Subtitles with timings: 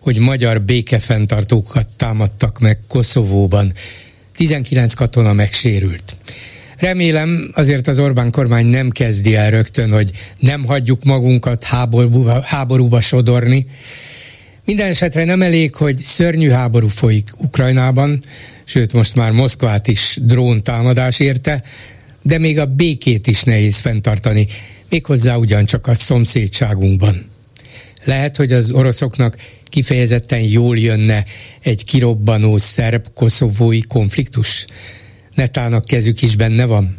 [0.00, 3.72] hogy magyar békefenntartókat támadtak meg Koszovóban.
[4.34, 6.16] 19 katona megsérült.
[6.76, 13.00] Remélem azért az Orbán kormány nem kezdi el rögtön, hogy nem hagyjuk magunkat háborúba, háborúba
[13.00, 13.66] sodorni.
[14.64, 18.22] Minden esetre nem elég, hogy szörnyű háború folyik Ukrajnában,
[18.64, 21.62] sőt most már Moszkvát is drón támadás érte,
[22.22, 24.46] de még a békét is nehéz fenntartani,
[24.88, 27.14] méghozzá ugyancsak a szomszédságunkban.
[28.04, 29.36] Lehet, hogy az oroszoknak
[29.70, 31.24] kifejezetten jól jönne
[31.60, 34.66] egy kirobbanó szerb-koszovói konfliktus?
[35.34, 36.98] Netának kezük is benne van?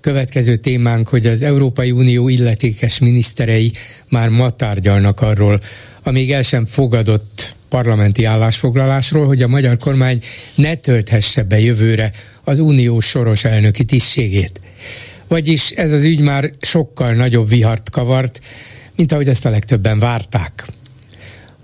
[0.00, 3.72] Következő témánk, hogy az Európai Unió illetékes miniszterei
[4.08, 5.60] már ma tárgyalnak arról,
[6.02, 10.20] amíg el sem fogadott parlamenti állásfoglalásról, hogy a magyar kormány
[10.54, 12.12] ne tölthesse be jövőre
[12.44, 14.60] az unió soros elnöki tisztségét.
[15.28, 18.40] Vagyis ez az ügy már sokkal nagyobb vihart kavart,
[18.96, 20.66] mint ahogy ezt a legtöbben várták.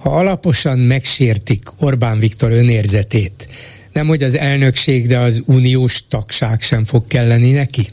[0.07, 3.49] Ha alaposan megsértik Orbán Viktor önérzetét,
[3.93, 7.87] nem hogy az elnökség, de az uniós tagság sem fog kelleni neki?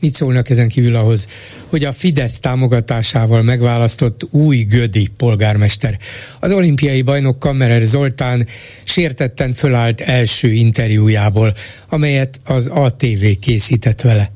[0.00, 1.28] Mit szólnak ezen kívül ahhoz,
[1.66, 5.98] hogy a Fidesz támogatásával megválasztott új Gödi polgármester,
[6.40, 8.46] az olimpiai bajnok Kammerer Zoltán
[8.84, 11.54] sértetten fölállt első interjújából,
[11.88, 14.30] amelyet az ATV készített vele.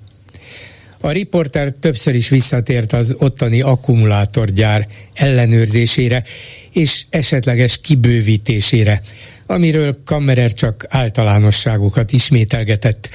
[1.04, 6.24] A riporter többször is visszatért az ottani akkumulátorgyár ellenőrzésére
[6.72, 9.02] és esetleges kibővítésére,
[9.46, 13.08] amiről Kammerer csak általánosságokat ismételgetett,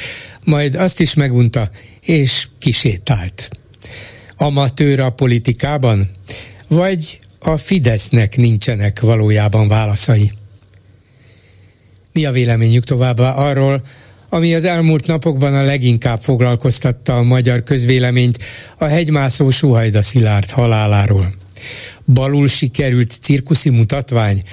[0.43, 1.69] majd azt is megunta,
[2.01, 3.49] és kisétált.
[4.37, 6.09] Amatőr a politikában?
[6.67, 10.31] Vagy a Fidesznek nincsenek valójában válaszai?
[12.13, 13.83] Mi a véleményük továbbá arról,
[14.29, 18.37] ami az elmúlt napokban a leginkább foglalkoztatta a magyar közvéleményt,
[18.77, 21.33] a hegymászó Suhajda Szilárd haláláról.
[22.05, 24.43] Balul sikerült cirkuszi mutatvány,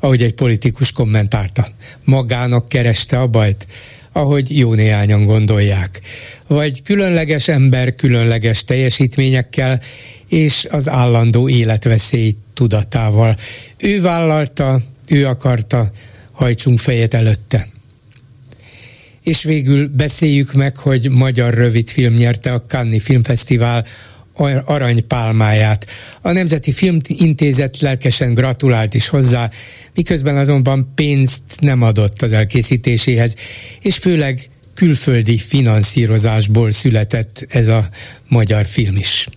[0.00, 1.66] ahogy egy politikus kommentálta.
[2.04, 3.66] Magának kereste a bajt,
[4.12, 6.00] ahogy jó néhányan gondolják.
[6.46, 9.80] Vagy különleges ember különleges teljesítményekkel
[10.28, 13.36] és az állandó életveszély tudatával.
[13.78, 15.90] Ő vállalta, ő akarta,
[16.32, 17.66] hajtsunk fejet előtte.
[19.22, 23.86] És végül beszéljük meg, hogy magyar rövidfilm nyerte a Cannes Filmfesztivál
[24.64, 25.86] aranypálmáját.
[26.20, 29.50] A Nemzeti Filmintézet lelkesen gratulált is hozzá,
[29.94, 33.36] miközben azonban pénzt nem adott az elkészítéséhez,
[33.80, 37.88] és főleg külföldi finanszírozásból született ez a
[38.28, 39.28] magyar film is.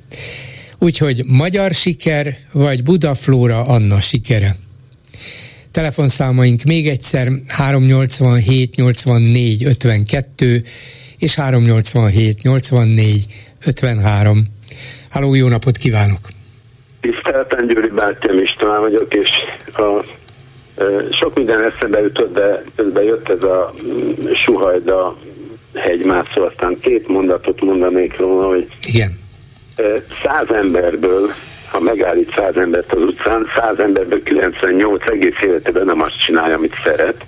[0.79, 4.55] Úgyhogy magyar siker, vagy Budaflóra Anna sikere.
[5.75, 10.61] Telefonszámaink még egyszer 387 84 52
[11.19, 13.25] és 387 84
[13.65, 14.43] 53.
[15.09, 16.19] Háló, jó napot kívánok!
[17.01, 19.29] Tisztelten Győri Bátyám István vagyok, és
[19.73, 20.05] a,
[20.77, 20.85] e,
[21.19, 25.17] sok minden eszembe jutott, de közben jött ez a mm, suhajda
[25.73, 29.19] hegymászó, aztán két mondatot mondanék róla, hogy Igen.
[29.75, 29.83] E,
[30.23, 31.29] száz emberből
[31.75, 36.75] ha megállít száz embert az utcán, száz emberből 98 egész életében nem azt csinálja, amit
[36.83, 37.25] szeret.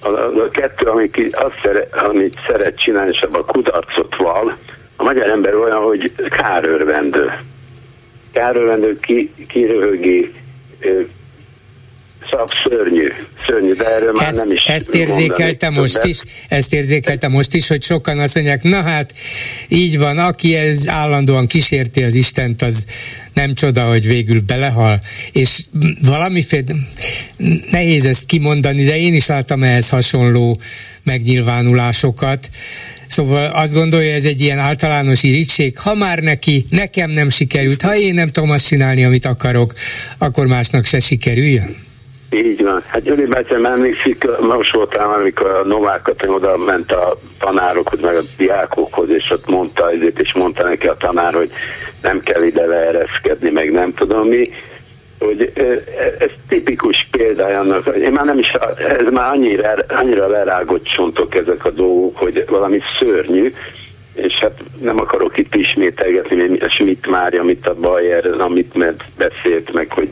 [0.00, 4.56] A, a, kettő, amit, azt szeret, amit szeret csinálni, és abban kudarcot val,
[4.96, 7.32] a magyar ember olyan, hogy kárőrvendő.
[8.32, 10.34] Kárőrvendő ki, kiröhögi,
[12.30, 13.08] Szóval szörnyű,
[13.46, 17.68] szörnyű, de erről már ezt, nem is Ezt érzékelte most is, ezt érzékelte most is,
[17.68, 19.12] hogy sokan azt mondják, na hát
[19.68, 22.84] így van, aki ez állandóan kísérti az Istent, az
[23.34, 25.00] nem csoda, hogy végül belehal,
[25.32, 25.60] és
[26.02, 26.74] valamiféle,
[27.70, 30.60] nehéz ezt kimondani, de én is láttam ehhez hasonló
[31.02, 32.48] megnyilvánulásokat,
[33.06, 37.96] Szóval azt gondolja, ez egy ilyen általános irítség, ha már neki, nekem nem sikerült, ha
[37.96, 39.72] én nem tudom azt csinálni, amit akarok,
[40.18, 41.85] akkor másnak se sikerüljön?
[42.44, 42.82] Így van.
[42.86, 48.20] Hát Gyuri Bátyám emlékszik, most voltál, amikor a Novákat oda ment a tanárokhoz, meg a
[48.36, 51.50] diákokhoz, és ott mondta ezért, és mondta neki a tanár, hogy
[52.02, 54.50] nem kell ide leereszkedni, meg nem tudom mi,
[55.18, 55.52] hogy
[56.18, 61.64] ez tipikus példája annak, én már nem is, ez már annyira, annyira lerágott csontok ezek
[61.64, 63.52] a dolgok, hogy valami szörnyű,
[64.16, 69.92] és hát nem akarok itt ismételgetni, mert Schmidt Mária, amit a Bayer, amit beszélt meg,
[69.92, 70.08] hogy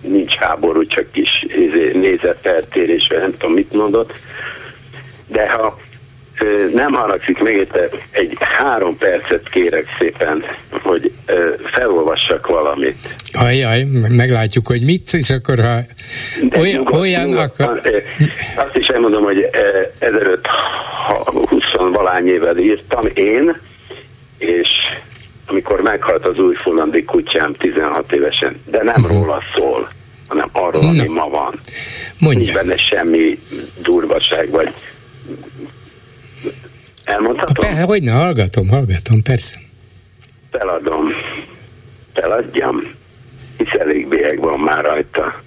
[0.00, 4.12] nincs háború, csak kis izé, nézeteltérés, nem tudom mit mondott.
[5.26, 5.78] De ha
[6.74, 7.68] nem haragszik még
[8.10, 11.12] egy három percet kérek szépen, hogy
[11.72, 13.14] felolvassak valamit.
[13.32, 15.78] Ajaj, meglátjuk, hogy mit, és akkor ha
[16.58, 17.80] olyan, nyugodt, olyan nyugodt, akkor...
[18.56, 19.48] Azt is elmondom, hogy
[19.98, 23.60] 1520 valány évvel írtam én,
[24.38, 24.68] és
[25.46, 29.16] amikor meghalt az új fulandi kutyám 16 évesen, de nem uh-huh.
[29.16, 29.88] róla szól,
[30.28, 31.54] hanem arról, ami ma van.
[32.18, 32.40] Mondja.
[32.40, 33.38] Nincs benne semmi
[33.82, 34.74] durvaság, vagy
[37.04, 37.70] Elmondhatom?
[37.70, 39.58] Pe, hogy ne, hallgatom, hallgatom, persze.
[40.50, 41.06] Feladom.
[42.14, 42.94] Feladjam.
[43.56, 45.42] Hisz elég bélyeg van már rajta.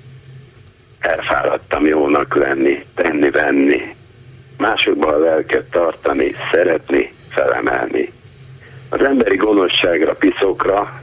[1.00, 3.96] Elfáradtam jónak lenni, tenni-venni.
[4.64, 8.12] Másokban a lelket tartani, szeretni, felemelni.
[8.90, 11.02] Az emberi gonoszságra, piszokra,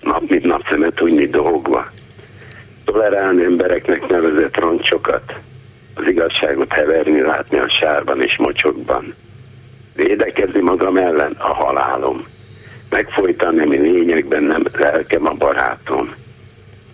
[0.00, 1.86] nap mint napszemet úgy dolgva.
[2.84, 5.36] Tolerálni embereknek nevezett roncsokat,
[5.94, 9.14] az igazságot heverni, látni a sárban és mocsokban
[9.94, 12.26] védekezni magam ellen a halálom.
[12.90, 16.14] Megfojtani, ami lényegben nem lelkem a barátom.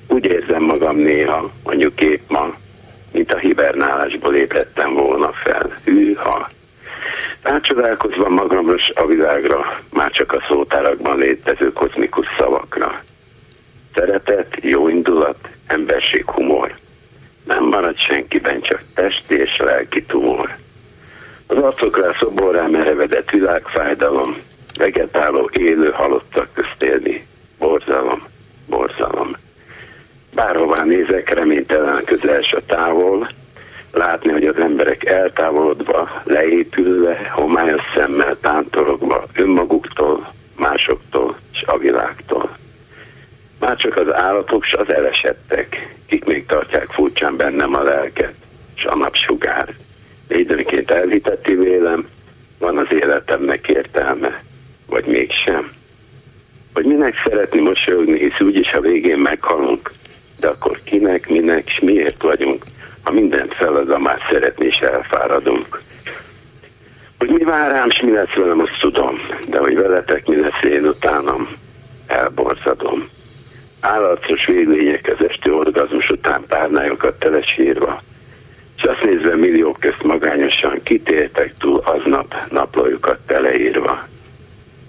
[0.09, 2.55] Úgy érzem magam néha, mondjuk épp ma,
[3.13, 5.71] mint a hibernálásból ébredtem volna fel.
[5.85, 6.51] Hűha!
[7.43, 13.03] Rácsodálkozva magamra a világra, már csak a szótárakban létező kozmikus szavakra.
[13.95, 16.75] Szeretet, jó indulat, emberség, humor.
[17.45, 20.57] Nem marad senkiben, csak testi és lelki tumor.
[21.47, 24.37] Az arcokra szoborrá merevedett világfájdalom,
[24.79, 27.27] vegetáló, élő halottak közt élni.
[27.59, 28.23] Borzalom,
[28.67, 29.37] borzalom.
[30.39, 33.31] Bárhová nézek, reménytelen közel a távol,
[33.93, 42.57] látni, hogy az emberek eltávolodva, leépülve, homályos szemmel tántorogva önmaguktól, másoktól és a világtól.
[43.61, 48.35] Már csak az állatok s az elesettek, kik még tartják furcsán bennem a lelket,
[48.75, 49.75] s a napsugár
[50.29, 52.09] időnként elhiteti vélem,
[52.59, 54.43] van az életemnek értelme,
[54.87, 55.73] vagy mégsem.
[56.75, 59.91] Hogy minek szeretni mosolyogni, hisz úgyis a végén meghalunk,
[60.41, 62.65] de akkor kinek, minek, és miért vagyunk,
[63.03, 65.83] ha mindent feladva már szeretni és elfáradunk.
[67.19, 69.19] Hogy mi vár rám, és mi lesz velem, azt tudom,
[69.49, 71.49] de hogy veletek mi lesz én utánam,
[72.07, 73.09] elborzadom.
[73.81, 78.03] Állatos véglények az esti orgazmus után párnályokat telesírva,
[78.77, 84.07] és azt nézve milliók közt magányosan kitértek túl aznap naplójukat teleírva.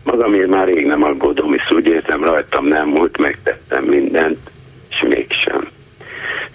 [0.04, 4.40] Magamért már rég nem aggódom, hisz úgy értem rajtam nem múlt, megtettem mindent,
[5.02, 5.68] és mégsem.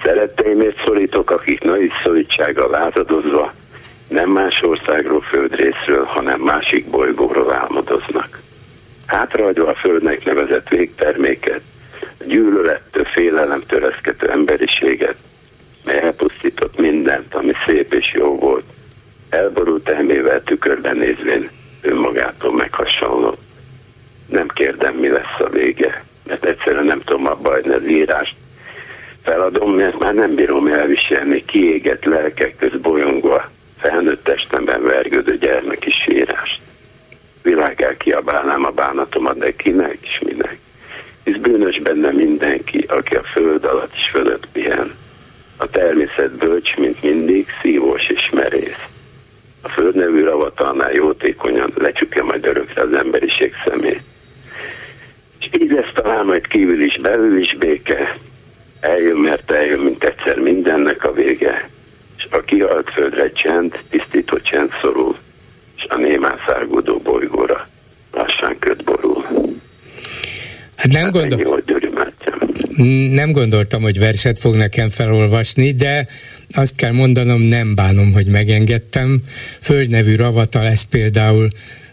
[0.02, 3.52] Szeretteimért szólítok, akik nagy szorítsággal lázadozva
[4.08, 8.41] nem más országról, földrészről, hanem másik bolygóról álmodoznak.
[9.06, 11.61] Hátrahagyva a földnek nevezett végterméket,
[12.25, 15.17] gyűlölettől, félelemtől eszkető emberiséget,
[15.85, 18.64] mely elpusztított mindent, ami szép és jó volt.
[19.29, 21.50] Elborult elmével tükörben nézvén
[21.81, 23.43] önmagától meghasonlott.
[24.26, 28.35] Nem kérdem, mi lesz a vége, mert egyszerűen nem tudom abba hagyni az írást.
[29.23, 36.61] Feladom, mert már nem bírom elviselni kiégett lelkek köz bolyongva, felnőtt testemben vergődő gyermeki sírást.
[37.43, 40.59] Világá kiabálnám a bánatomat, de kinek és minek.
[41.25, 44.94] Hisz bűnös benne mindenki, aki a föld alatt is fölött pihen
[45.56, 48.85] a természet bölcs, mint mindig, szívós és merész.
[49.62, 54.02] A földnevű ravatalnál jótékonyan lecsukja majd örökre az emberiség szemét.
[55.61, 58.17] Így lesz talán majd kívül is, belül is béke.
[58.81, 61.69] Eljön, mert eljön, mint egyszer mindennek a vége.
[62.19, 65.17] És a kihalt földre csend, tisztító csend szorul,
[65.77, 67.69] és a némán szárgódó bolygóra
[68.13, 69.25] lassan köt borul.
[70.77, 71.63] Hát nem, hát gondol...
[73.11, 76.07] nem gondoltam, hogy verset fog nekem felolvasni, de
[76.55, 79.23] azt kell mondanom, nem bánom, hogy megengedtem.
[79.61, 81.49] Földnevű ravata lesz például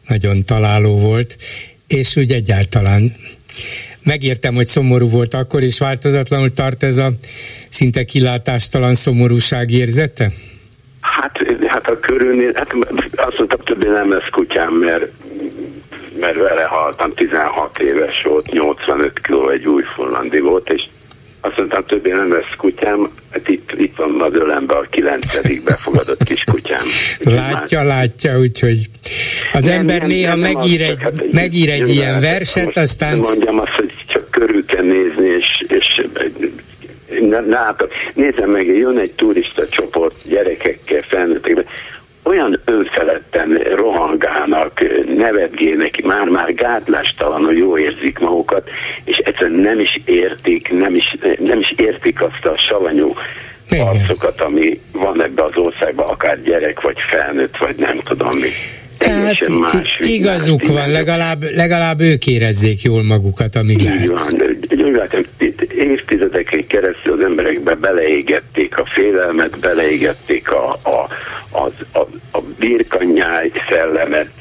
[0.07, 1.37] nagyon találó volt,
[1.87, 3.11] és úgy egyáltalán
[4.03, 7.11] megértem, hogy szomorú volt akkor, és változatlanul tart ez a
[7.69, 10.31] szinte kilátástalan szomorúság érzete?
[11.01, 12.73] Hát, hát a körülnél, hát
[13.15, 15.05] azt mondtam, többé nem lesz kutyám, mert
[16.19, 20.81] mert vele haltam, 16 éves volt, 85 kiló egy új fullandi volt, és
[21.41, 26.23] azt mondtam, többé nem lesz kutyám, hát itt, itt van az ölembe a kilencedik befogadott
[26.23, 26.85] kiskutyám.
[27.19, 27.87] Látja, már...
[27.87, 28.79] látja, úgyhogy
[29.53, 33.17] az nem, ember nem, néha nem, megír egy, hát, megír egy ilyen verset, aztán...
[33.17, 36.05] Mondjam azt, hogy csak körül kell nézni, és, és
[37.49, 37.91] látok.
[38.13, 41.65] Nézem meg, jön egy turista csoport gyerekekkel, felnőttekben,
[42.31, 44.71] olyan önfeledten rohangálnak,
[45.17, 48.69] nevetgének, már-már gátlástalanul jó érzik magukat,
[49.03, 53.13] és egyszerűen nem is értik, nem is, nem is értik azt a savanyú
[53.69, 58.49] arcokat, ami van ebbe az országban, akár gyerek, vagy felnőtt, vagy nem tudom mi.
[58.99, 59.35] Hát
[59.97, 64.07] igazuk van, legalább, legalább ők érezzék jól magukat, amíg lehet.
[64.07, 64.41] Van,
[65.81, 71.07] évtizedeken keresztül az emberekbe beleégették a félelmet, beleégették a, a,
[71.51, 74.31] a, a, a birkanyáj szellemet,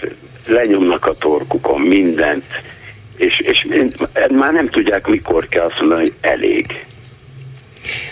[0.46, 2.44] lenyomnak a torkukon mindent,
[3.16, 3.66] és, és
[4.30, 6.66] már nem tudják, mikor kell azt mondani, hogy elég.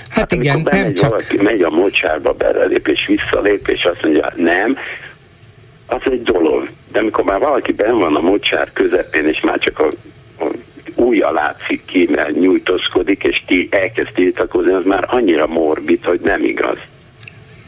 [0.08, 1.10] Hát, hát igen, nem csak...
[1.10, 4.78] Valaki megy a mocsárba, belelép és visszalép, és azt mondja, nem,
[5.86, 6.68] az egy dolog.
[6.92, 9.88] De amikor már valaki ben van a mocsár közepén, és már csak a,
[10.44, 10.48] a
[10.98, 16.44] újja látszik ki, mert nyújtózkodik, és ki elkezd tiltakozni, az már annyira morbid, hogy nem
[16.44, 16.78] igaz.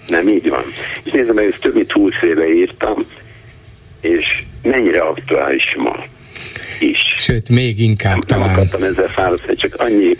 [0.06, 0.64] Nem így van.
[1.04, 3.06] És nézem, hogy ezt több mint 20 éve írtam,
[4.00, 5.96] és mennyire aktuális ma
[6.80, 6.98] is.
[7.16, 8.46] Sőt, még inkább nem, talán.
[8.48, 10.16] Nem akartam ezzel fáradni, csak annyi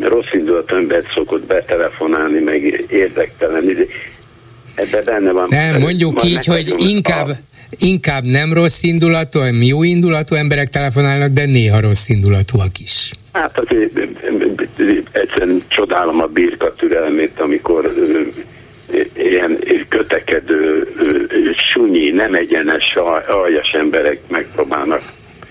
[0.00, 3.86] rossz indulat ember szokott betelefonálni, meg érdektelen
[4.74, 5.46] ebben benne van.
[5.48, 7.36] Nem, mondjuk így, hogy inkább, a...
[7.78, 13.10] inkább nem rossz indulatú, hanem jó indulatú emberek telefonálnak, de néha rossz indulatúak is.
[13.32, 13.98] Hát azért
[15.12, 17.92] egyszerűen csodálom a birka türelmét, amikor
[19.14, 20.88] ilyen kötekedő,
[21.72, 25.02] sunyi, nem egyenes, aljas emberek megpróbálnak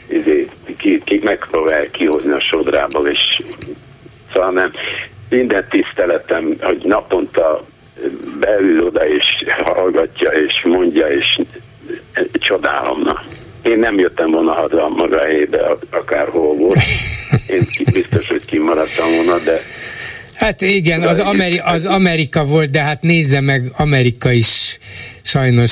[0.07, 3.21] izé, ki, ki megpróbál kihozni a sodrából, és
[4.33, 4.71] szóval nem,
[5.29, 7.65] minden tiszteletem, hogy naponta
[8.39, 9.25] beül oda és
[9.63, 11.39] hallgatja és mondja, és
[12.31, 13.01] csodálom.
[13.01, 13.23] Na.
[13.63, 16.79] Én nem jöttem volna haza maga helyébe, akárhol volt.
[17.47, 19.61] Én biztos, hogy kimaradtam volna, de
[20.35, 24.77] Hát igen, az, Ameri- az Amerika volt, de hát nézze meg, Amerika is
[25.21, 25.71] sajnos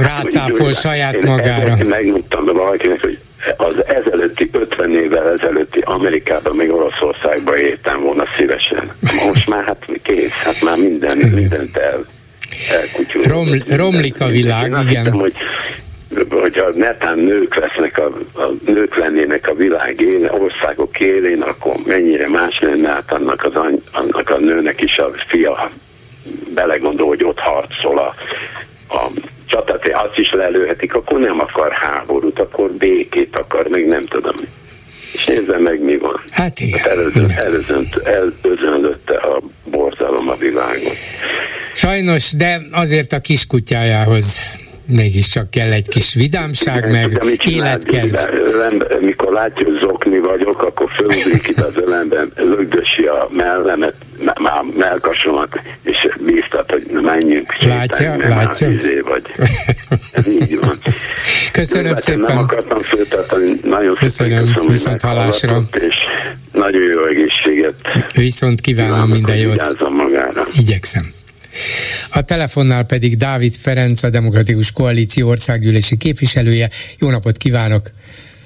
[0.00, 1.76] rácáfol saját magára.
[1.78, 3.18] Én megmondtam valakinek, hogy
[3.56, 8.90] az ezelőtti 50 évvel ezelőtti Amerikában, még Oroszországban éltem volna szívesen.
[9.26, 12.04] Most már hát kész, hát már minden, mindent el,
[13.22, 15.04] Rom, romlik a világ, Én igen.
[15.04, 15.34] Hiszem, hogy
[16.30, 21.74] hogy a netán nők lesznek, a, a nők lennének a világ élén, országok élén, akkor
[21.86, 23.52] mennyire más lenne hát annak, az,
[23.92, 25.70] annak a nőnek is a fia
[26.54, 28.14] belegondol, hogy ott harcol a,
[28.94, 29.10] a
[29.46, 34.34] csatát, azt is lelőhetik, akkor nem akar háborút, akkor békét akar, meg nem tudom.
[35.12, 36.22] És nézze meg, mi van.
[36.30, 36.78] Hát igen.
[36.78, 36.96] Hát
[38.04, 40.96] előzönlötte a borzalom a világot.
[41.74, 48.14] Sajnos, de azért a kiskutyájához mégiscsak kell egy kis vidámság, meg életkedv.
[49.00, 53.94] Mikor látja, hogy zokni vagyok, akkor fölugrik itt az ölemben, lögdösi a mellemet,
[54.40, 57.64] már melkasomat, és bíztat, hogy menjünk.
[57.64, 58.70] Látja, sétálni, látja.
[58.70, 59.22] Izé vagy.
[60.12, 60.78] Ez így van.
[61.52, 62.20] Köszönöm Jó, szépen.
[62.20, 65.60] Nem akartam föltartani, nagyon köszönöm, köszönöm viszont hallásra.
[65.72, 65.96] És
[66.52, 67.74] nagyon jó egészséget.
[68.14, 69.90] Viszont kívánom minden jót.
[69.90, 70.42] magára.
[70.58, 71.12] Igyekszem.
[72.12, 76.68] A telefonnál pedig Dávid Ferenc, a Demokratikus Koalíció országgyűlési képviselője.
[76.98, 77.90] Jó napot kívánok!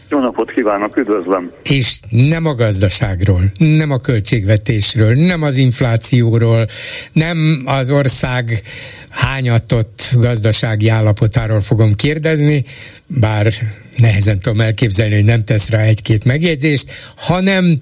[0.09, 1.51] Jó napot kívánok, üdvözlöm!
[1.63, 6.67] És nem a gazdaságról, nem a költségvetésről, nem az inflációról,
[7.13, 8.63] nem az ország
[9.09, 12.65] hányatott gazdasági állapotáról fogom kérdezni,
[13.07, 13.53] bár
[13.97, 17.79] nehezen tudom elképzelni, hogy nem tesz rá egy-két megjegyzést, hanem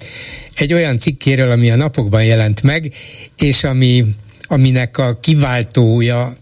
[0.56, 2.92] egy olyan cikkéről, ami a napokban jelent meg,
[3.36, 4.04] és ami
[4.46, 6.32] aminek a kiváltója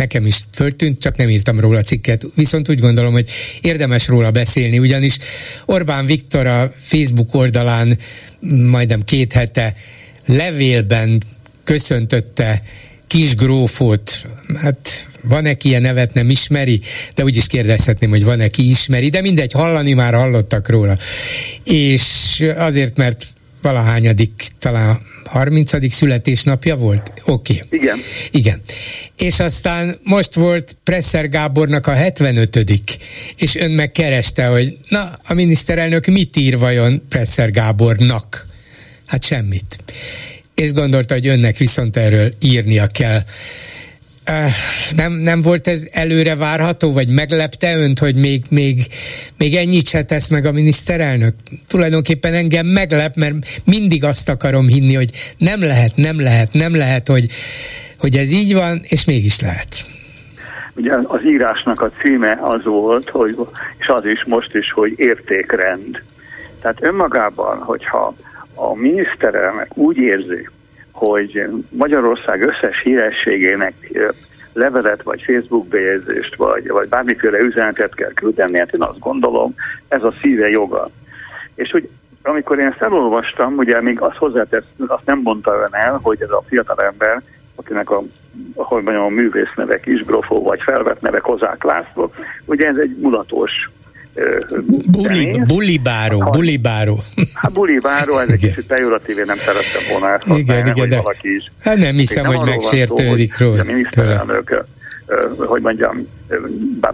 [0.00, 2.24] nekem is föltűnt, csak nem írtam róla cikket.
[2.34, 3.28] Viszont úgy gondolom, hogy
[3.60, 5.16] érdemes róla beszélni, ugyanis
[5.64, 7.98] Orbán Viktor a Facebook oldalán
[8.70, 9.74] majdnem két hete
[10.26, 11.22] levélben
[11.64, 12.62] köszöntötte
[13.06, 16.80] kis grófot, hát van-e ki ilyen nevet nem ismeri,
[17.14, 20.98] de úgy is kérdezhetném, hogy van-e ki ismeri, de mindegy, hallani már hallottak róla.
[21.64, 23.26] És azért, mert
[23.62, 25.92] valahányadik, talán 30.
[25.92, 27.12] születésnapja volt?
[27.24, 27.62] Oké.
[27.64, 27.78] Okay.
[27.78, 27.98] Igen.
[28.30, 28.60] Igen.
[29.16, 32.64] És aztán most volt Presser Gábornak a 75
[33.36, 38.46] és ön megkereste, hogy na, a miniszterelnök mit ír vajon Presser Gábornak?
[39.06, 39.76] Hát semmit.
[40.54, 43.22] És gondolta, hogy önnek viszont erről írnia kell
[44.96, 48.76] nem, nem volt ez előre várható, vagy meglepte önt, hogy még, még,
[49.38, 51.34] még ennyit se tesz meg a miniszterelnök?
[51.68, 53.34] Tulajdonképpen engem meglep, mert
[53.64, 57.30] mindig azt akarom hinni, hogy nem lehet, nem lehet, nem lehet, hogy,
[57.98, 59.84] hogy ez így van, és mégis lehet.
[60.74, 63.36] Ugye az írásnak a címe az volt, hogy,
[63.78, 66.02] és az is most is, hogy értékrend.
[66.60, 68.14] Tehát önmagában, hogyha
[68.54, 70.48] a miniszterelnök úgy érzi,
[71.06, 73.74] hogy Magyarország összes hírességének
[74.52, 79.54] levelet, vagy Facebook bejegyzést, vagy, vagy bármiféle üzenetet kell küldeni, hát én azt gondolom,
[79.88, 80.86] ez a szíve joga.
[81.54, 81.88] És hogy
[82.22, 86.30] amikor én ezt elolvastam, ugye még azt hozzátesz, azt nem mondta ön el, hogy ez
[86.30, 87.22] a fiatal ember,
[87.54, 88.00] akinek a,
[88.54, 92.12] hogy mondjam, a művész neve Kisbrofó, vagy felvett neve Kozák László,
[92.44, 93.50] ugye ez egy mulatos
[94.90, 96.98] Buli, bulibáró, ha, bulibáró.
[97.34, 101.34] Hát bulibáró, ez egy kicsit pejoratív, én nem szerettem volna ezt igen, igen, de valaki
[101.34, 101.44] is.
[101.60, 103.60] Hát nem hiszem, hogy megsértődik róla.
[103.60, 104.64] A miniszterelnök,
[105.36, 105.96] hogy mondjam,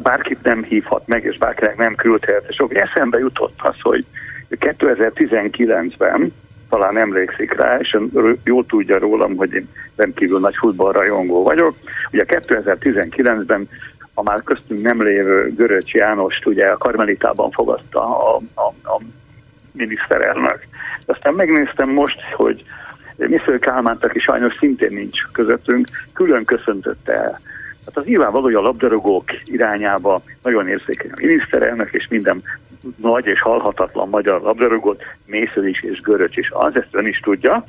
[0.02, 2.44] bárkit nem hívhat meg, és bárkinek nem küldhet.
[2.48, 4.04] És akkor eszembe jutott az, hogy
[4.50, 6.32] 2019-ben
[6.68, 7.96] talán emlékszik rá, és
[8.44, 11.76] jól tudja rólam, hogy én rendkívül nagy futballrajongó vagyok.
[12.12, 13.68] Ugye 2019-ben
[14.18, 19.00] a már köztünk nem lévő Göröcs Jánost ugye a Karmelitában fogadta a, a, a
[19.72, 20.66] miniszterelnök.
[21.06, 22.64] Aztán megnéztem most, hogy
[23.16, 27.38] Misző Kálmánt, aki sajnos szintén nincs közöttünk, külön köszöntötte el.
[27.86, 32.42] Hát az nyilvánvaló, hogy a labdarúgók irányába nagyon érzékeny a miniszterelnök, és minden
[32.96, 36.50] nagy és halhatatlan magyar labdarúgót, Mésző is és Göröcs is.
[36.50, 37.64] Az ezt ön is tudja.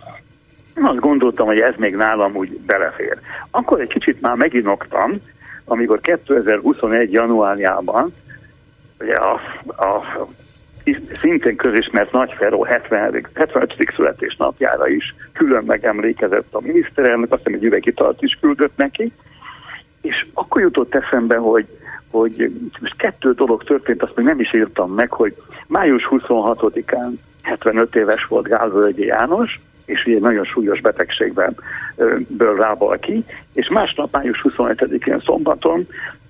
[0.75, 3.17] Azt gondoltam, hogy ez még nálam úgy belefér.
[3.51, 5.21] Akkor egy kicsit már meginoktam,
[5.67, 7.11] amikor 2021.
[7.11, 8.11] januárjában
[8.99, 10.01] ugye a, a
[11.19, 13.93] szintén közismert Nagy Feró 70, 75.
[13.95, 19.11] születésnapjára is külön megemlékezett a miniszterelnök, azt hiszem egy üvegitalt is küldött neki,
[20.01, 21.65] és akkor jutott eszembe, hogy,
[22.11, 25.35] hogy most kettő dolog történt, azt még nem is írtam meg, hogy
[25.67, 31.55] május 26-án 75 éves volt Gálvölgyi János, és ugye nagyon súlyos betegségben
[32.27, 35.87] ből rábal ki, és másnap május 25-én szombaton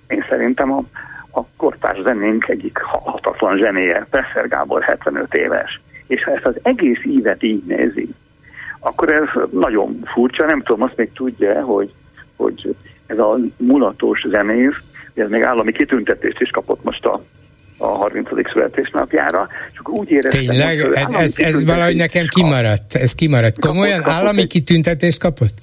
[0.08, 0.82] én szerintem a,
[1.30, 5.80] a kortárs zenénk egyik hatatlan zsenéje, Presser Gábor 75 éves.
[6.06, 8.08] És ha ezt az egész ívet így nézi,
[8.80, 11.92] akkor ez nagyon furcsa, nem tudom, azt még tudja, hogy,
[12.36, 14.82] hogy ez a mulatos zenész,
[15.14, 17.20] ez még állami kitüntetést is kapott most a
[17.78, 18.28] a 30.
[18.52, 20.46] születésnapjára, csak úgy éreztem...
[20.46, 20.80] Tényleg?
[20.80, 22.94] Hogy ez, ez, ez valahogy nekem kimaradt.
[22.94, 23.58] Ez kimaradt.
[23.58, 25.54] Komolyan kapott, állami kapott kitüntetést kapott?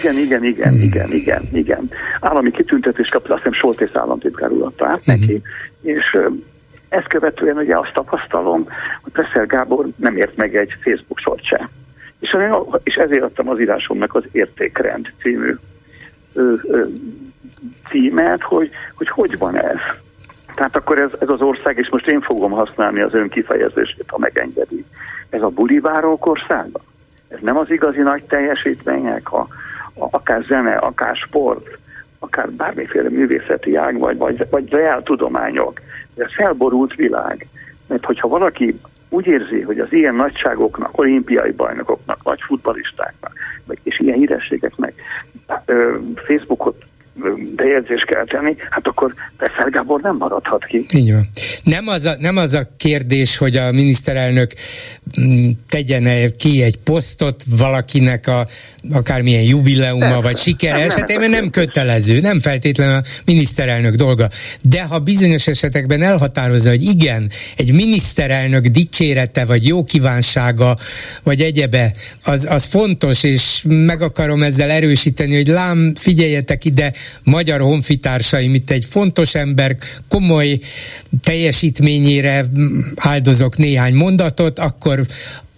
[0.00, 0.82] Igen, igen, igen, hmm.
[0.82, 1.90] igen, igen, igen.
[2.20, 5.14] Állami kitüntetést kapott, azt hiszem Soltész államtitkár úr adta át hmm.
[5.14, 5.42] neki,
[5.82, 6.16] és
[6.88, 8.66] ezt követően ugye azt tapasztalom,
[9.02, 11.68] hogy Presser Gábor nem ért meg egy Facebook sort se.
[12.20, 12.36] És,
[12.82, 15.54] és ezért adtam az írásomnak az Értékrend című
[16.32, 16.84] ö, ö,
[17.88, 19.78] címet, hogy, hogy hogy van ez
[20.58, 24.18] tehát akkor ez, ez az ország, és most én fogom használni az ön kifejezését, ha
[24.18, 24.84] megengedi.
[25.30, 26.80] Ez a bulivárok országa?
[27.28, 29.46] Ez nem az igazi nagy teljesítmények, a,
[29.94, 31.78] a, akár zene, akár sport,
[32.18, 35.80] akár bármiféle művészeti ág, vagy, vagy, vagy reál tudományok.
[36.16, 37.46] Ez a felborult világ.
[37.86, 43.32] Mert hogyha valaki úgy érzi, hogy az ilyen nagyságoknak, olimpiai bajnokoknak, vagy futbalistáknak,
[43.82, 44.94] és ilyen hírességeknek
[46.14, 46.86] Facebookot
[47.56, 50.86] bejegyzést kell tenni, hát akkor Peszer Gábor nem maradhat ki.
[50.94, 51.28] Így van.
[51.64, 54.50] Nem az, a, nem az a kérdés, hogy a miniszterelnök
[55.20, 58.46] mm, tegyen -e ki egy posztot valakinek a
[58.92, 64.28] akármilyen jubileuma nem, vagy siker nem, esetében nem, nem kötelező, nem feltétlenül a miniszterelnök dolga.
[64.62, 70.76] De ha bizonyos esetekben elhatározza, hogy igen, egy miniszterelnök dicsérete, vagy jó kívánsága,
[71.22, 71.92] vagy egyebe,
[72.24, 78.70] az, az fontos, és meg akarom ezzel erősíteni, hogy lám, figyeljetek ide, magyar honfitársaim, itt
[78.70, 79.76] egy fontos ember
[80.08, 80.58] komoly
[81.22, 82.44] teljesítményére
[82.96, 85.06] áldozok néhány mondatot, akkor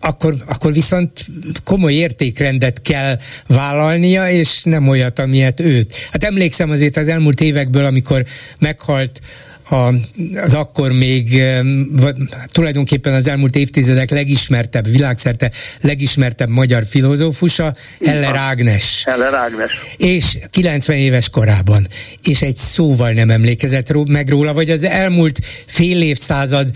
[0.02, 1.26] akkor, akkor viszont
[1.64, 5.94] komoly értékrendet kell vállalnia, és nem olyat, amilyet őt.
[6.10, 8.24] Hát emlékszem azért az elmúlt évekből, amikor
[8.58, 9.20] meghalt
[9.70, 9.94] a,
[10.35, 11.42] az akkor még
[12.46, 19.02] tulajdonképpen az elmúlt évtizedek legismertebb, világszerte legismertebb magyar filozófusa, Heller Ágnes.
[19.04, 19.72] Heller Ágnes.
[19.96, 21.87] És 90 éves korában.
[22.22, 26.70] És egy szóval nem emlékezett meg róla, vagy az elmúlt fél évszázad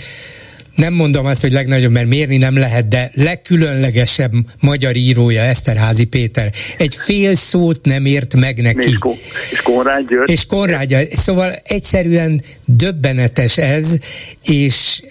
[0.77, 6.51] nem mondom azt, hogy legnagyobb, mert mérni nem lehet, de legkülönlegesebb magyar írója Eszterházi Péter.
[6.79, 8.89] Egy fél szót nem ért meg neki.
[8.89, 9.19] És, Ko-
[9.51, 10.31] és Konrád György.
[10.31, 13.97] És Konrád Szóval egyszerűen döbbenetes ez,
[14.43, 15.03] és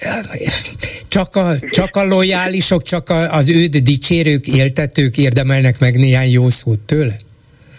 [1.07, 6.49] csak a, csak a lojálisok, csak a, az őt dicsérők, éltetők érdemelnek meg néhány jó
[6.49, 7.13] szót tőle.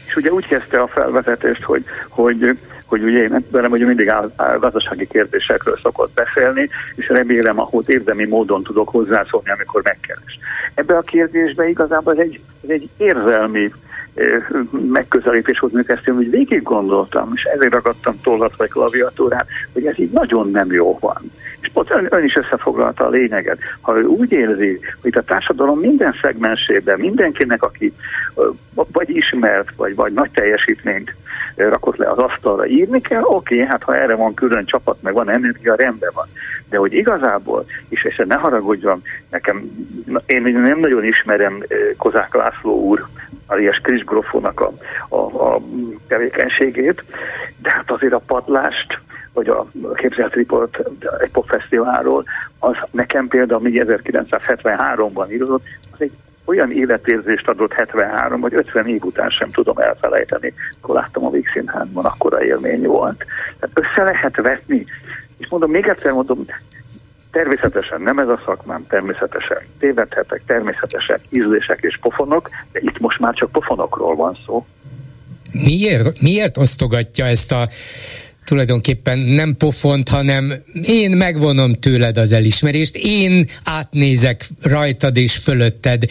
[0.07, 4.33] És ugye úgy kezdte a felvezetést, hogy, hogy hogy ugye én velem hogy mindig áll,
[4.37, 10.39] áll gazdasági kérdésekről szokott beszélni, és remélem, ahhoz érdemi módon tudok hozzászólni, amikor megkeres.
[10.75, 13.71] Ebbe a kérdésbe igazából egy, ez egy érzelmi
[14.89, 20.11] megközelítés hozni kezdtem, hogy végig gondoltam, és ezért ragadtam tollat vagy klaviatúrát, hogy ez így
[20.11, 21.31] nagyon nem jó van.
[21.65, 23.59] És pont ön, ön is összefoglalta a lényeget.
[23.81, 27.93] Ha ő úgy érzi, hogy a társadalom minden szegmensében, mindenkinek, aki
[28.75, 31.15] vagy ismert, vagy, vagy nagy teljesítményt
[31.57, 35.31] rakott le az asztalra, írni kell, oké, hát ha erre van külön csapat, meg van
[35.31, 36.27] energia, rendben van.
[36.69, 39.71] De hogy igazából, és, és ne haragudjon, nekem,
[40.27, 41.63] én nem nagyon ismerem
[41.97, 43.07] Kozák László úr,
[43.47, 44.73] alias Chris Grofónak a,
[45.09, 45.61] a, a
[46.09, 47.05] tevékenységét,
[47.63, 48.99] de hát azért a padlást,
[49.33, 50.79] vagy a képzelt riport
[51.21, 52.25] egy popfesztiválról,
[52.59, 56.13] az nekem például még 1973-ban írodott, az egy
[56.45, 60.55] olyan életérzést adott 73 vagy 50 év után sem tudom elfelejteni.
[60.81, 63.25] Akkor láttam a Vígszínházban, akkora élmény volt.
[63.59, 64.87] Tehát össze lehet vetni,
[65.37, 66.39] és mondom, még egyszer mondom,
[67.35, 73.35] természetesen nem ez a szakmám, természetesen tévedhetek, természetesen ízlések és pofonok, de itt most már
[73.35, 74.67] csak pofonokról van szó.
[75.53, 77.69] Miért, miért osztogatja ezt a
[78.45, 86.05] tulajdonképpen nem pofont, hanem én megvonom tőled az elismerést, én átnézek rajtad és fölötted.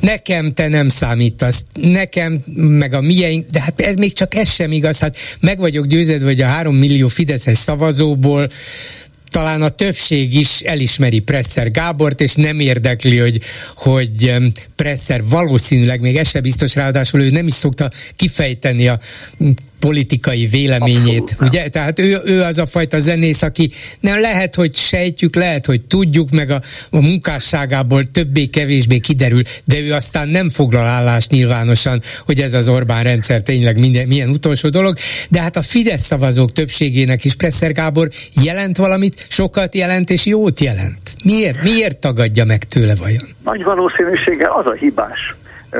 [0.00, 4.72] Nekem te nem számítasz, nekem meg a mieink, de hát ez még csak ez sem
[4.72, 8.48] igaz, hát meg vagyok győződve, hogy a három millió fideszes szavazóból
[9.32, 13.40] talán a többség is elismeri Presser Gábort, és nem érdekli, hogy,
[13.74, 14.34] hogy
[14.82, 18.98] Presser valószínűleg, még ez sem biztos, ráadásul ő nem is szokta kifejteni a
[19.82, 21.52] politikai véleményét, Abszolút.
[21.52, 21.68] ugye?
[21.68, 26.30] Tehát ő, ő az a fajta zenész, aki nem lehet, hogy sejtjük, lehet, hogy tudjuk,
[26.30, 32.52] meg a, a munkásságából többé-kevésbé kiderül, de ő aztán nem foglal állást nyilvánosan, hogy ez
[32.52, 34.96] az Orbán rendszer tényleg minden, milyen utolsó dolog,
[35.30, 38.08] de hát a Fidesz szavazók többségének is Presser Gábor
[38.42, 41.14] jelent valamit, sokat jelent és jót jelent.
[41.24, 41.62] Miért?
[41.62, 43.24] Miért tagadja meg tőle vajon?
[43.44, 45.34] Nagy valószínűséggel az a hibás,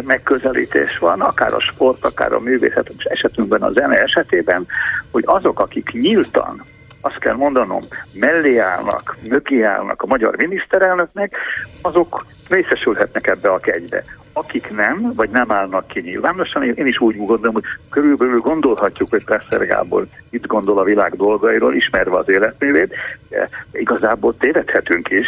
[0.05, 4.66] megközelítés van, akár a sport, akár a művészet esetünkben, a zene esetében,
[5.11, 6.62] hogy azok, akik nyíltan
[7.05, 7.81] azt kell mondanom,
[8.14, 11.37] mellé állnak, mögé állnak a magyar miniszterelnöknek,
[11.83, 14.02] azok részesülhetnek ebbe a kegybe.
[14.33, 19.24] Akik nem, vagy nem állnak ki nyilvánosan, én is úgy gondolom, hogy körülbelül gondolhatjuk, hogy
[19.24, 22.94] Presser Gábor itt gondol a világ dolgairól, ismerve az életművét,
[23.72, 25.26] igazából tévedhetünk is,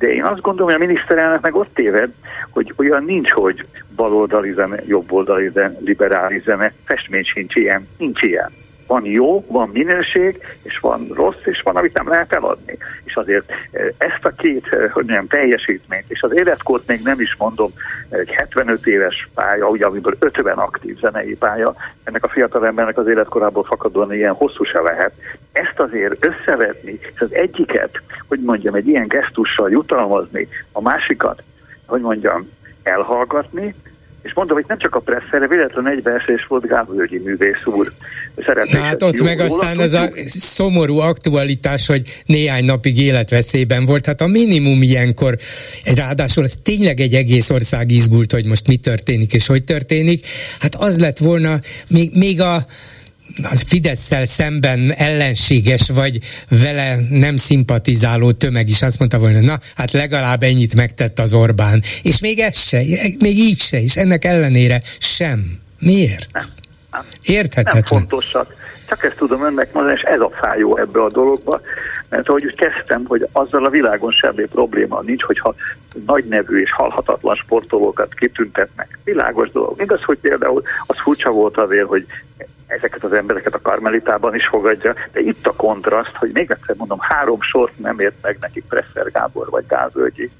[0.00, 2.12] de én azt gondolom, hogy a miniszterelnök meg ott téved,
[2.50, 8.50] hogy olyan nincs, hogy baloldali zene, jobboldali zene, liberális zene, festmény sincs ilyen, nincs ilyen.
[8.90, 12.76] Van jó, van minőség, és van rossz, és van, amit nem lehet eladni.
[13.04, 17.20] És azért eh, ezt a két, eh, hogy mondjam, teljesítményt, és az életkort még nem
[17.20, 17.70] is mondom,
[18.08, 21.74] egy 75 éves pálya, ugye, amiből 50 aktív zenei pálya,
[22.04, 25.12] ennek a fiatal embernek az életkorából fakadóan ilyen hosszú se lehet.
[25.52, 31.42] Ezt azért összevetni, és az egyiket, hogy mondjam, egy ilyen gesztussal jutalmazni, a másikat,
[31.86, 32.50] hogy mondjam,
[32.82, 33.74] elhallgatni,
[34.22, 37.92] és mondom, hogy nem csak a presszerre, véletlen egy versés volt Gábor művész úr.
[38.36, 44.06] Szeretnék hát ott meg aztán ez a szomorú aktualitás, hogy néhány napig életveszélyben volt.
[44.06, 45.36] Hát a minimum ilyenkor,
[45.96, 50.26] ráadásul ez tényleg egy egész ország izgult, hogy most mi történik és hogy történik.
[50.58, 52.64] Hát az lett volna, még, még a
[53.42, 59.92] az Fidesz-szel szemben ellenséges vagy vele nem szimpatizáló tömeg is azt mondta volna, na, hát
[59.92, 61.82] legalább ennyit megtett az Orbán.
[62.02, 62.82] És még ez se,
[63.18, 65.58] még így se, és ennek ellenére sem.
[65.78, 66.32] Miért?
[66.32, 66.46] Nem,
[66.90, 67.04] nem.
[67.22, 67.74] Érthetetlen.
[67.74, 68.59] Nem fontosak.
[68.90, 71.60] Csak ezt tudom önnek mondani, és ez a fájó ebbe a dologba,
[72.08, 75.54] mert ahogy úgy kezdtem, hogy azzal a világon semmi probléma nincs, hogyha
[76.06, 78.98] nagy nevű és halhatatlan sportolókat kitüntetnek.
[79.04, 79.80] Világos dolog.
[79.80, 82.06] Igaz, hogy például az furcsa volt azért, hogy
[82.66, 86.98] ezeket az embereket a karmelitában is fogadja, de itt a kontraszt, hogy még egyszer mondom,
[87.00, 90.30] három sort nem ért meg nekik Presser Gábor vagy Gázölgyi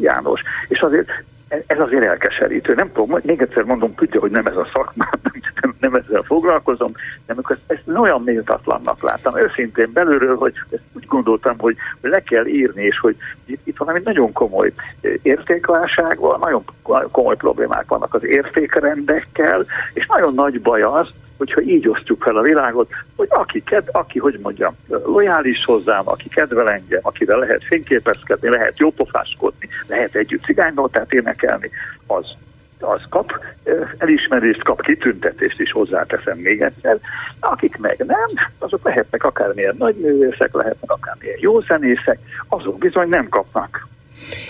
[0.00, 0.40] János.
[0.68, 1.08] És azért
[1.48, 2.74] ez azért elkeserítő.
[2.74, 5.10] Nem tudom, még egyszer mondom, tudja, hogy nem ez a szakmám,
[5.60, 6.88] nem, nem ezzel foglalkozom,
[7.26, 12.20] de amikor ezt, ezt olyan méltatlannak láttam, őszintén belülről, hogy ezt úgy gondoltam, hogy le
[12.20, 14.72] kell írni, és hogy itt, itt valami nagyon komoly
[15.22, 16.64] értékválság van, nagyon
[17.10, 22.42] komoly problémák vannak az értékrendekkel, és nagyon nagy baj az, hogyha így osztjuk fel a
[22.42, 28.48] világot, hogy aki, ked, aki hogy mondjam, lojális hozzám, aki kedvel engem, akivel lehet fényképezkedni,
[28.48, 31.70] lehet jópofáskodni, lehet együtt cigánynótát énekelni,
[32.06, 32.26] az
[32.80, 33.44] az kap
[33.96, 36.98] elismerést, kap kitüntetést is hozzáteszem még egyszer.
[37.40, 43.28] Akik meg nem, azok lehetnek akármilyen nagy művészek, lehetnek akármilyen jó zenészek, azok bizony nem
[43.28, 43.88] kapnak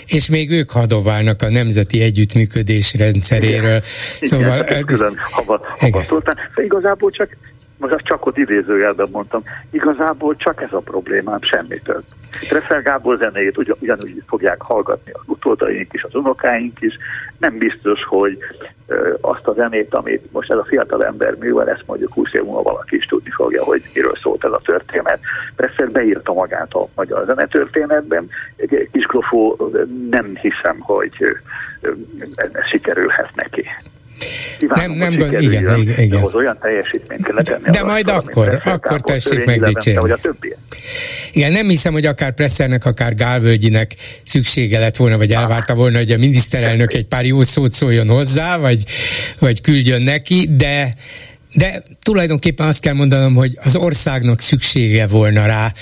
[0.05, 3.81] és még ők hadoválnak a nemzeti együttműködés rendszeréről.
[4.19, 4.29] Igen.
[4.29, 6.35] Szóval, Igen, külön hava, havatoltán.
[6.55, 7.37] Igazából csak,
[7.77, 12.03] most csak ott idézőjelben mondtam, igazából csak ez a problémám, semmi több.
[12.29, 16.97] Treffer Gábor zenéjét ugyan, ugyanúgy fogják hallgatni az utódaink is, az unokáink is.
[17.37, 18.37] Nem biztos, hogy
[19.21, 22.61] azt a zenét, amit most ez a fiatal ember művel, ezt mondjuk 20 év múlva
[22.61, 25.19] valaki is tudni fogja, hogy miről szólt ez a történet.
[25.55, 28.29] Persze beírta magát a magyar zenetörténetben.
[28.91, 29.71] Kisgrofó
[30.09, 31.11] nem hiszem, hogy
[32.35, 33.65] ez sikerülhet neki.
[34.57, 36.17] Kívánom, nem, nem gond, igen, igen, igen.
[36.17, 37.63] ahhoz olyan teljesítményt kell letenni.
[37.63, 40.15] De, de majd akkor, akkor tessék megdicsérni.
[41.31, 46.11] Igen, nem hiszem, hogy akár Presszernek, akár Gálvölgyinek szüksége lett volna, vagy elvárta volna, hogy
[46.11, 48.83] a miniszterelnök egy pár jó szót szóljon hozzá, vagy,
[49.39, 50.93] vagy küldjön neki, de
[51.53, 55.73] de tulajdonképpen azt kell mondanom, hogy az országnak szüksége volna rá,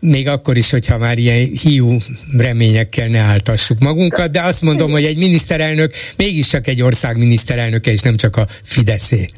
[0.00, 1.98] még akkor is, hogyha már ilyen hiú
[2.36, 8.00] reményekkel ne áltassuk magunkat, de azt mondom, hogy egy miniszterelnök mégiscsak egy ország miniszterelnöke, és
[8.00, 9.30] nem csak a Fideszé.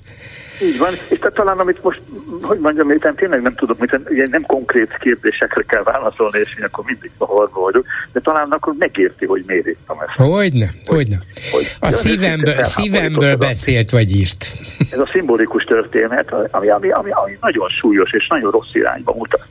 [0.62, 2.00] Így van, és tehát talán amit most,
[2.42, 6.64] hogy mondjam, én tényleg nem tudok, mit, ugye nem konkrét kérdésekre kell válaszolni, és én
[6.64, 10.16] akkor mindig a harba vagyok, de talán akkor megérti, hogy miért írtam ezt.
[10.16, 11.22] Hogyne, hogy, hogyne.
[11.50, 14.46] Hogy, a szívemből, szívemből beszélt vagy írt.
[14.90, 19.46] Ez a szimbolikus történet, ami, ami, ami, ami nagyon súlyos és nagyon rossz irányba mutat.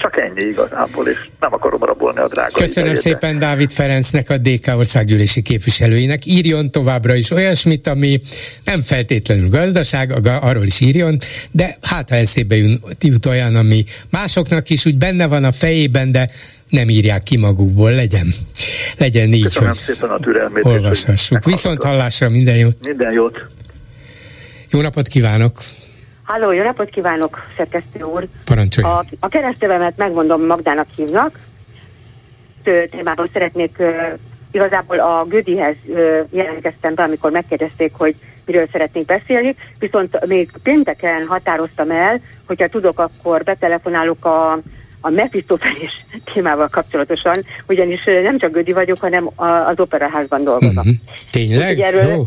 [0.00, 3.20] Csak ennyi igazából, és nem akarom rabolni a drága Köszönöm idejét.
[3.20, 6.26] szépen Dávid Ferencnek, a DK országgyűlési képviselőinek.
[6.26, 8.20] Írjon továbbra is olyasmit, ami
[8.64, 11.18] nem feltétlenül gazdaság, arról is írjon,
[11.50, 12.56] de hát ha eszébe
[13.00, 16.30] jut olyan, ami másoknak is úgy benne van a fejében, de
[16.68, 18.26] nem írják ki magukból, legyen.
[18.98, 20.64] Legyen így, Köszönöm hogy szépen a türelmét.
[20.64, 21.44] Olvashassuk.
[21.44, 22.76] Viszont hallásra minden jót.
[22.86, 23.46] Minden jót.
[24.70, 25.58] Jó napot kívánok!
[26.30, 28.26] Halló, jó napot kívánok, szerkesztő úr.
[28.44, 28.86] Parancsolj.
[28.86, 31.38] A, a keresztevemet megmondom, Magdának hívnak.
[32.90, 33.88] Témában szeretnék uh,
[34.50, 38.14] igazából a Gödihez uh, jelentkeztem be, amikor megkérdezték, hogy
[38.46, 44.58] miről szeretnénk beszélni, viszont még pénteken határoztam el, hogyha tudok, akkor betelefonálok a
[45.00, 47.36] a Mephistofelés témával kapcsolatosan,
[47.66, 50.76] ugyanis nem csak Gödi vagyok, hanem az operaházban dolgozom.
[50.76, 50.94] Uh-huh.
[51.30, 51.78] Tényleg?
[51.78, 52.24] Erről,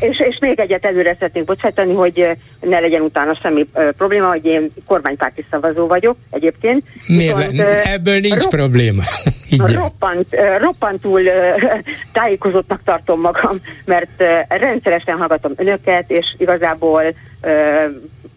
[0.00, 2.28] és, és még egyet előre szeretnék bocsátani, hogy
[2.60, 6.82] ne legyen utána semmi probléma, hogy én kormánypárti szavazó vagyok egyébként.
[7.06, 9.02] Miért Viszont, Ebből nincs rop, probléma.
[9.80, 10.26] roppant,
[10.58, 11.20] roppantul
[12.12, 17.14] tájékozottnak tartom magam, mert rendszeresen hallgatom önöket, és igazából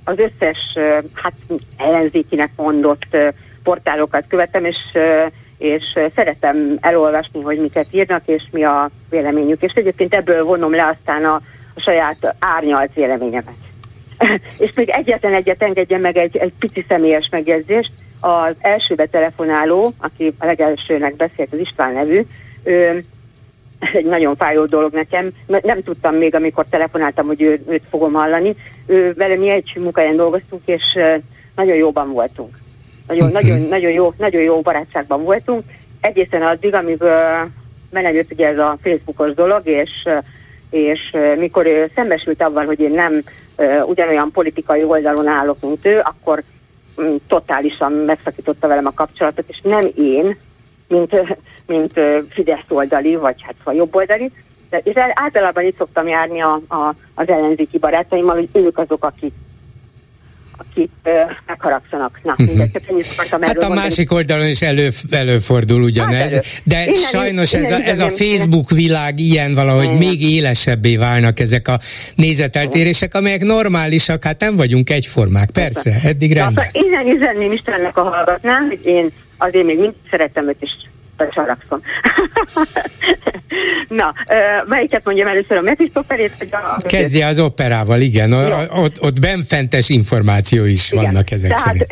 [0.05, 0.57] az összes
[1.13, 1.33] hát
[1.77, 3.17] ellenzékinek mondott
[3.63, 4.77] portálokat követem, és
[5.57, 5.83] és
[6.15, 9.61] szeretem elolvasni, hogy miket írnak, és mi a véleményük.
[9.61, 11.41] És egyébként ebből vonom le aztán a,
[11.75, 13.53] a saját árnyalt véleményemet.
[14.57, 17.91] és még egyetlen egyet engedjen meg egy, egy pici személyes megjegyzést.
[18.19, 22.21] Az első betelefonáló, aki a legelsőnek beszélt, az István nevű,
[22.63, 23.01] ő,
[23.93, 25.31] egy nagyon fájó dolog nekem.
[25.47, 28.55] Nem tudtam még, amikor telefonáltam, hogy ő, őt fogom hallani.
[28.85, 30.83] Ő, vele mi egy munkáján dolgoztunk, és
[31.55, 32.57] nagyon jóban voltunk.
[33.07, 35.63] Nagyon, nagyon, nagyon, jó, nagyon jó barátságban voltunk.
[36.01, 37.03] Egészen addig, amíg
[37.89, 39.91] megjött ugye ez a Facebookos dolog, és,
[40.69, 40.99] és
[41.37, 43.21] mikor ő szembesült abban, hogy én nem
[43.85, 46.43] ugyanolyan politikai oldalon állok, mint ő, akkor
[47.01, 50.35] mm, totálisan megszakította velem a kapcsolatot, és nem én,
[50.87, 51.93] mint, mint
[52.29, 54.31] Fidesz oldali, vagy hát vagy jobb oldali,
[54.69, 59.33] de, és általában itt szoktam járni a, a, az ellenzéki barátaimmal, hogy ők azok, akik
[60.57, 60.91] akik
[61.45, 62.19] megharagszanak.
[62.23, 62.47] Na, uh-huh.
[62.47, 67.81] mindegy, csak Hát a másik oldalon is elő, előfordul ugyanez, hát de innen, sajnos innen,
[67.81, 69.97] ez, a, ez a Facebook világ ilyen valahogy Igen.
[69.97, 71.79] még élesebbé válnak ezek a
[72.15, 76.65] nézeteltérések, amelyek normálisak, hát nem vagyunk egyformák, persze, eddig rendben.
[76.71, 80.71] Innen üzenném Istennek a hallgatnám, hogy én azért még mindig szeretem őt, és
[81.17, 81.81] csarakszom.
[83.87, 84.13] Na,
[84.65, 86.35] melyiket mondjam először a Mephistophelét?
[86.37, 86.81] Vagy a...
[86.87, 88.31] Kezdje az operával, igen.
[88.31, 91.03] A, ott, ott benfentes információ is igen.
[91.03, 91.85] vannak ezek Tehát, szerint.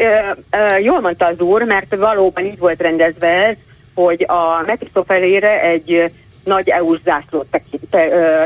[0.51, 3.55] Ö, ö, jól mondta az úr, mert valóban így volt rendezve ez,
[3.95, 6.11] hogy a Mephistophelére egy
[6.43, 7.61] nagy EU zászlót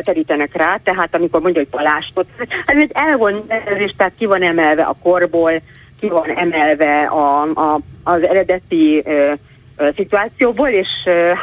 [0.03, 4.83] terítenek rá, tehát amikor mondja, hogy palástot, hát ez egy elvonás, tehát ki van emelve
[4.83, 5.61] a korból,
[5.99, 9.33] ki van emelve a, a, az eredeti ö,
[9.95, 10.87] szituációból, és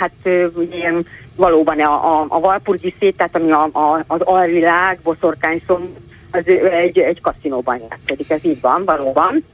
[0.00, 0.28] hát
[0.72, 5.82] ilyen valóban a, a, a Valpurgi szét, tehát ami a, a, az alvilág, boszorkányszom,
[6.30, 9.44] az egy, egy kaszinóban játszik, ez így van, valóban.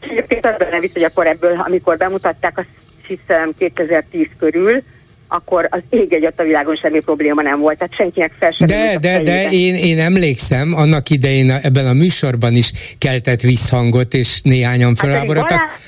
[0.00, 2.68] Egyébként az benne visz, hogy akkor ebből, amikor bemutatták, azt
[3.06, 4.82] hiszem 2010 körül,
[5.28, 8.98] akkor az ég egy a világon semmi probléma nem volt, tehát senkinek fel sem De,
[8.98, 14.94] de, de én, én emlékszem, annak idején ebben a műsorban is keltett visszhangot, és néhányan
[14.94, 15.58] feláborodtak.
[15.58, 15.78] Hát,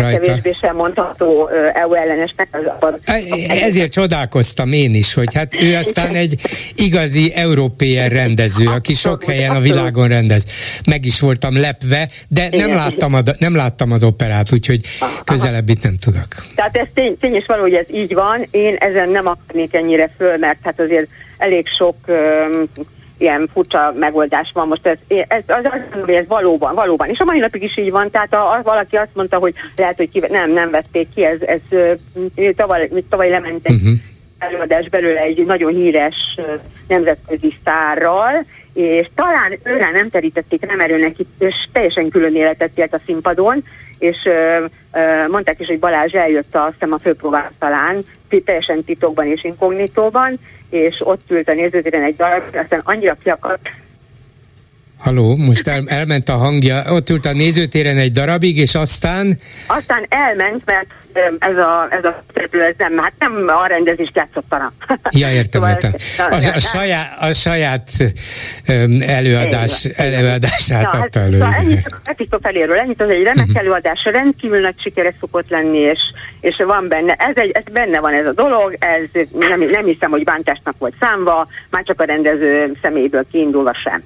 [0.00, 0.58] rajta.
[0.60, 2.48] sem mondható EU ellenesnek.
[2.50, 6.34] Az, az, Ezért csodálkoztam én is, hogy hát ő aztán egy
[6.76, 10.44] igazi európér rendező, aki sok helyen a világon rendez.
[10.86, 14.80] Meg is voltam lepve, de nem láttam, a, nem láttam az operát, úgyhogy
[15.24, 16.26] közelebb itt nem tudok.
[16.54, 20.10] Tehát ez tény, tény és való, hogy ez így van, én ezen nem akarnék ennyire
[20.16, 21.08] föl, mert hát azért
[21.38, 21.96] elég sok
[23.18, 24.68] ilyen furcsa megoldás van.
[24.68, 27.08] Most ez, ez, az, az, hogy ez valóban, valóban.
[27.08, 29.96] És a mai napig is így van, tehát a, a, valaki azt mondta, hogy lehet,
[29.96, 31.60] hogy ki, nem, nem vették ki, ez, ez
[32.56, 33.92] tavaly, tavaly lementek uh-huh.
[34.38, 36.16] előadás belőle egy nagyon híres
[36.88, 43.00] nemzetközi szárral, és talán őre nem terítették nem erőnek, és teljesen külön életet élt a
[43.06, 43.64] színpadon,
[43.98, 47.98] és ö, ö, mondták is, hogy Balázs eljött a, azt a főpróbát talán,
[48.44, 50.38] teljesen titokban és inkognitóban,
[50.70, 53.70] és ott ült a nézőtéren egy darab, aztán annyira kiakadt,
[54.98, 59.38] Haló, most el, elment a hangja, ott ült a nézőtéren egy darabig, és aztán...
[59.66, 60.86] Aztán elment, mert
[61.38, 64.72] ez a, ez a szereplő, ez nem, hát nem a rendezést játszottanak.
[65.10, 65.92] Ja, értem, szóval, értem.
[66.30, 67.90] A, a, saját, a saját
[69.06, 71.38] előadás, előadását na, adta hát, elő.
[71.38, 71.54] Szóval
[72.04, 73.58] ennyit a feléről, ennyit az egy remek uh-huh.
[73.58, 76.00] előadás, rendkívül nagy sikere szokott lenni, és,
[76.40, 80.10] és van benne, ez, egy, ez benne van ez a dolog, ez nem, nem hiszem,
[80.10, 84.02] hogy bántásnak volt számva, már csak a rendező személyből kiindulva sem.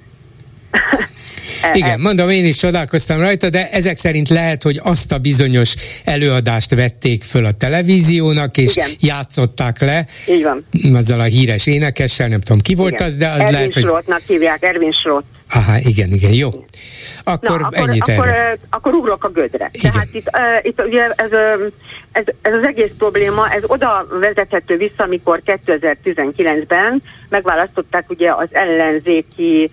[1.72, 6.74] Igen, mondom, én is csodálkoztam rajta, de ezek szerint lehet, hogy azt a bizonyos előadást
[6.74, 8.88] vették föl a televíziónak, és Igen.
[9.00, 10.06] játszották le.
[10.28, 10.66] Így van.
[10.94, 13.06] Azzal a híres énekessel, nem tudom ki volt igen.
[13.06, 13.82] az, de az Ervin lehet, hogy...
[13.82, 15.26] Schrottnak hívják, Ervin Schrott.
[15.50, 16.48] Aha, igen, igen, jó.
[17.24, 18.56] Akkor, Na, akkor ennyit akkor, erre.
[18.70, 19.70] akkor ugrok a gödre.
[19.72, 19.92] Igen.
[19.92, 21.30] Tehát itt, uh, itt ugye ez,
[22.12, 29.70] ez, ez az egész probléma, ez oda vezethető vissza, amikor 2019-ben megválasztották ugye az ellenzéki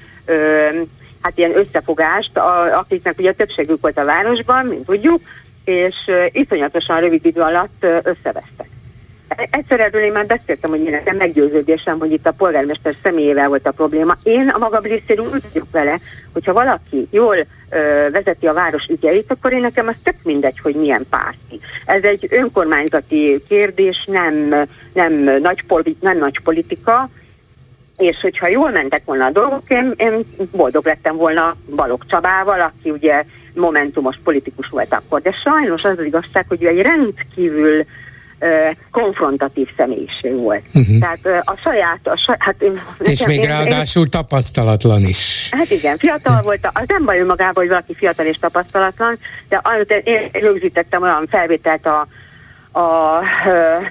[1.21, 5.21] hát ilyen összefogást, a, akiknek ugye többségük volt a városban, mint tudjuk,
[5.65, 5.95] és
[6.31, 8.69] iszonyatosan rövid idő alatt összevesztek.
[9.49, 13.65] Egyszer erről én már beszéltem, hogy én nekem meggyőződésem, hogy itt a polgármester személyével volt
[13.67, 14.15] a probléma.
[14.23, 15.99] Én a magam részéről úgy vagyok vele,
[16.33, 17.37] hogyha valaki jól
[17.69, 21.59] ö, vezeti a város ügyeit, akkor én nekem az tök mindegy, hogy milyen párti.
[21.85, 25.63] Ez egy önkormányzati kérdés, nem, nem, nagy,
[25.99, 27.09] nem nagy politika,
[27.99, 32.89] és hogyha jól mentek volna a dolgok, én, én boldog lettem volna Balog Csabával, aki
[32.89, 38.75] ugye momentumos politikus volt akkor, de sajnos az az igazság, hogy ő egy rendkívül uh,
[38.91, 40.65] konfrontatív személyiség volt.
[40.73, 40.99] Uh-huh.
[40.99, 41.99] Tehát uh, a saját...
[42.03, 42.65] A saj, hát,
[42.99, 45.49] és még én, ráadásul én, tapasztalatlan is.
[45.51, 46.45] Hát igen, fiatal uh-huh.
[46.45, 49.17] volt, az nem baj önmagában, hogy valaki fiatal és tapasztalatlan,
[49.49, 49.61] de
[50.03, 52.07] én rögzítettem olyan felvételt a,
[52.71, 53.23] a, a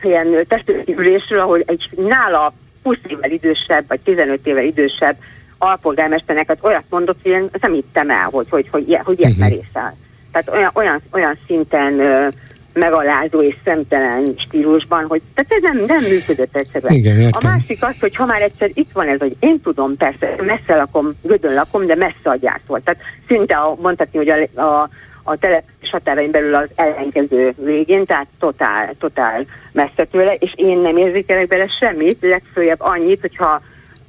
[0.02, 5.16] ilyen testülésről, ahol egy nála 20 évvel idősebb, vagy 15 évvel idősebb
[5.58, 9.48] alpolgármesternek olyat mondott, hogy én nem hittem el, hogy, hogy, hogy, hogy, hogy ilyet uh-huh.
[9.48, 9.94] merészel.
[10.32, 12.28] Tehát olyan, olyan, olyan szinten ö,
[12.72, 16.92] megalázó és szemtelen stílusban, hogy tehát ez nem, nem működött egyszerűen.
[16.92, 20.34] Igen, a másik az, hogy ha már egyszer itt van ez, hogy én tudom, persze,
[20.38, 22.80] messze lakom, Gödön lakom, de messze a gyártól.
[22.84, 24.88] Tehát szinte a, mondhatni, hogy a, a
[25.28, 30.96] a település határain belül az ellenkező végén, tehát totál, totál messze tőle, és én nem
[30.96, 33.62] érzékelek bele semmit, legfőjebb annyit, hogyha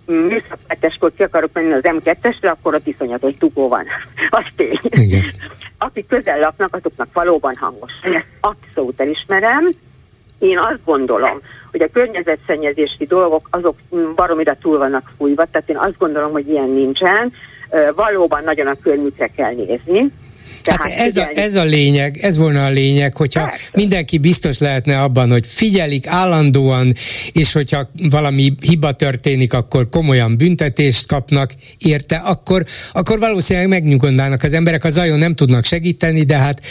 [0.06, 3.86] műszakveteskor ki akarok menni az M2-esre, akkor ott iszonyatos dugó van.
[4.30, 4.80] Az tény.
[4.82, 5.24] Igen.
[5.78, 7.92] Akik közel laknak, azoknak valóban hangos.
[8.04, 9.70] Én ezt abszolút elismerem.
[10.40, 11.40] Én azt gondolom,
[11.72, 13.76] hogy a környezetszennyezési dolgok azok
[14.16, 17.34] baromira túl vannak fújva, tehát én azt gondolom, hogy ilyen nincsen.
[17.96, 20.12] Valóban nagyon a környükre kell nézni
[20.70, 23.70] tehát hát ez, a, ez a lényeg, ez volna a lényeg, hogyha Persze.
[23.74, 26.94] mindenki biztos lehetne abban, hogy figyelik állandóan,
[27.32, 34.54] és hogyha valami hiba történik, akkor komolyan büntetést kapnak érte, akkor, akkor valószínűleg megnyugodnának az
[34.54, 36.62] emberek, az ajon nem tudnak segíteni, de hát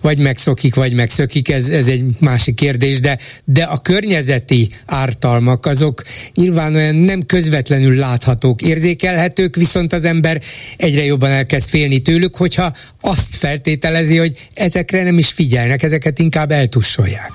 [0.00, 6.02] vagy megszokik, vagy megszökik, ez, ez egy másik kérdés, de, de a környezeti ártalmak azok
[6.34, 10.40] nyilván olyan nem közvetlenül láthatók, érzékelhetők, viszont az ember
[10.76, 16.18] egyre jobban elkezd félni tőlük, hogyha azt azt feltételezi, hogy ezekre nem is figyelnek, ezeket
[16.18, 17.32] inkább eltussolják.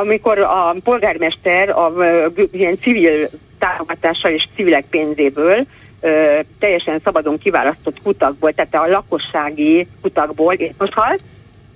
[0.00, 1.92] Amikor a polgármester a,
[2.52, 5.66] ilyen civil támogatással és civilek pénzéből
[6.58, 11.16] teljesen szabadon kiválasztott kutakból, tehát a lakossági kutakból, most hall?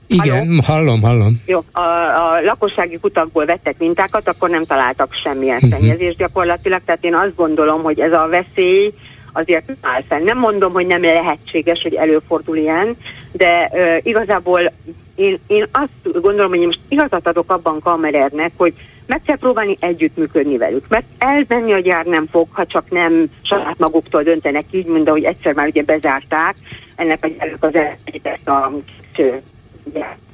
[0.09, 0.61] Igen, Halló?
[0.67, 1.43] hallom, hallom.
[1.47, 5.71] Jó, a, a lakossági kutakból vettek mintákat, akkor nem találtak semmilyen uh-huh.
[5.71, 8.93] szennyezést gyakorlatilag, tehát én azt gondolom, hogy ez a veszély
[9.33, 10.25] azért áll fenn.
[10.25, 12.97] Nem mondom, hogy nem lehetséges, hogy előfordul ilyen,
[13.33, 14.73] de uh, igazából
[15.15, 18.75] én, én azt gondolom, hogy én most igazat adok abban kamerernek, hogy
[19.07, 23.79] meg kell próbálni együttműködni velük, mert elmenni a gyár nem fog, ha csak nem saját
[23.79, 26.55] maguktól döntenek így, mint ahogy egyszer már ugye bezárták
[26.97, 27.75] ennek a gyárnak az
[28.23, 28.73] ezt a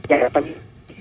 [0.09, 0.45] gyárat,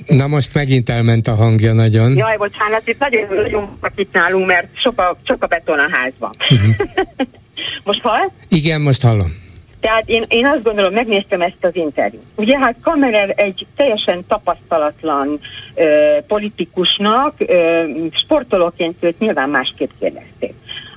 [0.07, 2.17] Na most megint elment a hangja nagyon.
[2.17, 6.31] Jaj, bocsánat, itt nagyon, nagyon itt nálunk, mert sok a, sok a beton a házban.
[6.49, 6.75] Uh-huh.
[7.83, 8.29] most hall?
[8.49, 9.45] Igen, most hallom.
[9.79, 12.23] Tehát én, én azt gondolom, megnéztem ezt az interjút.
[12.35, 15.39] Ugye hát Kammerer egy teljesen tapasztalatlan
[15.75, 20.53] ö, politikusnak, ö, sportolóként őt nyilván másképp kérdezték.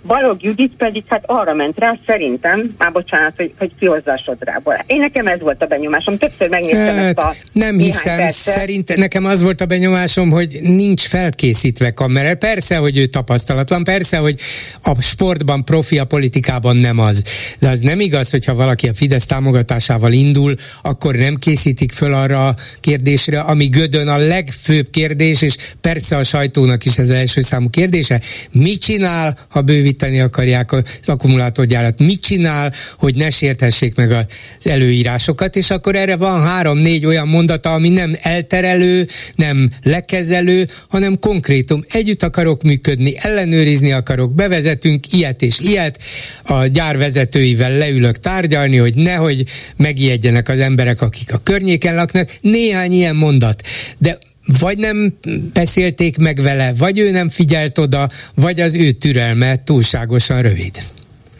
[0.06, 4.84] Balog Judit pedig hát arra ment rá, szerintem, már bocsánat, hogy, hogy kihozza a sodrából.
[4.86, 9.24] Én nekem ez volt a benyomásom, többször megnéztem hát, ezt a Nem hiszem, szerint nekem
[9.24, 12.34] az volt a benyomásom, hogy nincs felkészítve kamera.
[12.34, 14.40] Persze, hogy ő tapasztalatlan, persze, hogy
[14.82, 17.24] a sportban profi, a politikában nem az.
[17.60, 22.48] De az nem igaz, hogyha valaki a Fidesz támogatásával indul, akkor nem készítik föl arra
[22.48, 27.40] a kérdésre, ami Gödön a legfőbb kérdés, és persze a sajtónak is ez az első
[27.40, 28.20] számú kérdése.
[28.52, 31.98] Mit csinál, ha bővíteni akarják az akkumulátorgyárat?
[31.98, 34.26] Mit csinál, hogy ne sérthessék meg az
[34.66, 35.56] előírásokat?
[35.56, 41.84] És akkor erre van három-négy olyan mondata, ami nem elterelő, nem lekezelő, hanem konkrétum.
[41.88, 45.98] Együtt akarok működni, ellenőrizni akarok, bevezetünk ilyet és ilyet,
[46.44, 49.44] a gyár vezetőivel leülök tárgyalni, hogy nehogy
[49.76, 52.30] megijedjenek az emberek, akik a környéken laknak.
[52.40, 53.62] Néhány ilyen mondat.
[53.98, 54.18] De
[54.60, 55.18] vagy nem
[55.52, 60.74] beszélték meg vele, vagy ő nem figyelt oda, vagy az ő türelme túlságosan rövid.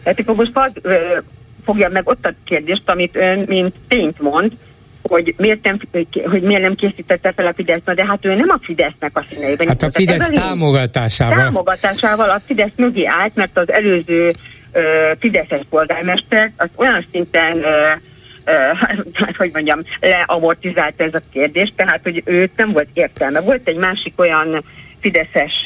[0.03, 0.71] Tehát akkor most hadd
[1.63, 4.51] fogja meg ott a kérdést, amit ön, mint tényt mond,
[5.01, 5.79] hogy miért nem,
[6.23, 9.67] hogy miért nem készítette fel a Fidesz, de hát ő nem a Fidesznek a színeiben.
[9.67, 11.37] Hát a Fidesz támogatásával.
[11.37, 14.81] Támogatásával a Fidesz mögé állt, mert az előző uh,
[15.19, 17.63] Fideszes polgármester az olyan szinten uh,
[18.45, 23.41] uh, hogy mondjam, leamortizálta ez a kérdés, tehát hogy őt nem volt értelme.
[23.41, 24.63] Volt egy másik olyan
[25.01, 25.63] Fideszes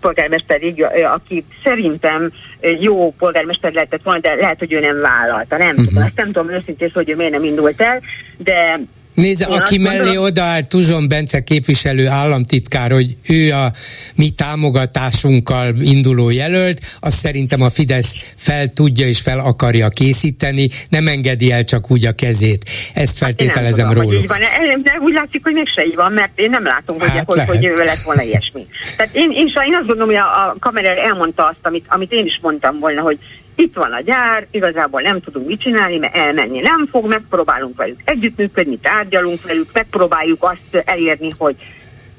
[0.00, 0.60] polgármester,
[1.02, 5.56] aki szerintem jó polgármester lehetett volna, de lehet, hogy ő nem vállalta.
[5.56, 5.86] Nem uh-huh.
[5.86, 8.00] tudom, azt nem tudom őszintén, hogy ő miért nem indult el,
[8.36, 8.80] de
[9.14, 10.24] Nézze, Én aki mellé gondolom...
[10.24, 13.72] odaállt Tuzson Bence képviselő államtitkár, hogy ő a
[14.14, 21.06] mi támogatásunkkal induló jelölt, azt szerintem a Fidesz fel tudja és fel akarja készíteni, nem
[21.06, 22.64] engedi el csak úgy a kezét.
[22.94, 24.28] Ezt hát feltételezem hát róluk.
[24.28, 24.38] Van.
[24.82, 27.66] De úgy látszik, hogy mégse így van, mert én nem látom, hogy, hát hogy, hogy
[27.66, 28.66] ő lett volna ilyesmi.
[28.96, 32.26] Tehát én, én, én azt gondolom, hogy a, a kamera elmondta azt, amit, amit én
[32.26, 33.18] is mondtam volna, hogy
[33.54, 38.00] itt van a gyár, igazából nem tudunk mit csinálni, mert elmenni nem fog, megpróbálunk velük
[38.04, 41.56] együttműködni, tárgyalunk velük, megpróbáljuk azt elérni, hogy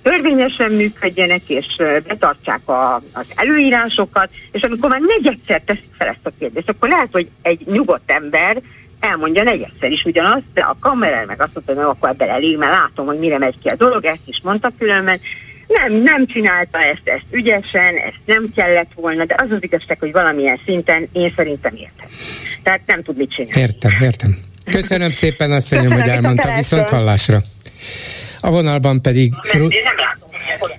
[0.02, 1.76] törvényesen működjenek, és
[2.08, 7.10] betartsák a, az előírásokat, és amikor már negyedszer teszik fel ezt a kérdést, akkor lehet,
[7.12, 8.62] hogy egy nyugodt ember
[9.00, 12.72] elmondja negyedszer is ugyanazt, de a kamera meg azt mondta, hogy akkor ebben elég, mert
[12.72, 15.20] látom, hogy mire megy ki a dolog, ezt is mondta különben,
[15.68, 20.11] nem, nem csinálta ezt, ezt ügyesen, ezt nem kellett volna, de az az igazság, hogy
[20.11, 22.07] valamilyen szinten én szerintem értem.
[22.64, 23.61] Tehát nem tud mit csinálni.
[23.61, 24.38] Értem, értem.
[24.72, 27.41] Köszönöm szépen, azt mondjam, hogy elmondta viszont hallásra.
[28.41, 29.34] A vonalban pedig...
[29.51, 29.74] Ru-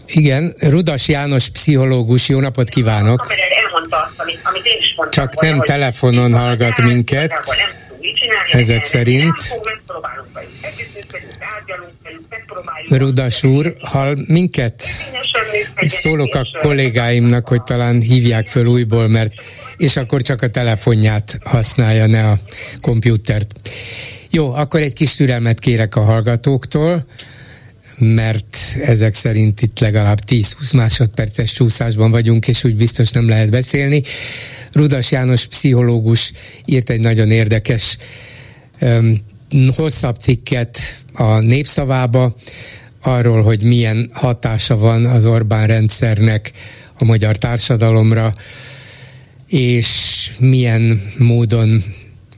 [0.07, 3.35] igen, Rudas János pszichológus, jó napot kívánok!
[5.11, 7.33] Csak nem telefonon hallgat minket,
[8.53, 9.35] ezek szerint.
[12.89, 14.83] Rudas úr, hall minket?
[15.87, 19.33] Szólok a kollégáimnak, hogy talán hívják föl újból, mert
[19.77, 22.39] és akkor csak a telefonját használja, ne a
[22.81, 23.71] komputert.
[24.31, 27.07] Jó, akkor egy kis türelmet kérek a hallgatóktól,
[27.99, 34.03] mert ezek szerint itt legalább 10-20 másodperces csúszásban vagyunk, és úgy biztos nem lehet beszélni.
[34.73, 36.33] Rudas János pszichológus
[36.65, 37.97] írt egy nagyon érdekes
[39.77, 40.79] hosszabb cikket
[41.13, 42.35] a népszavába,
[43.03, 46.53] arról, hogy milyen hatása van az Orbán rendszernek
[46.99, 48.35] a magyar társadalomra,
[49.49, 51.83] és milyen módon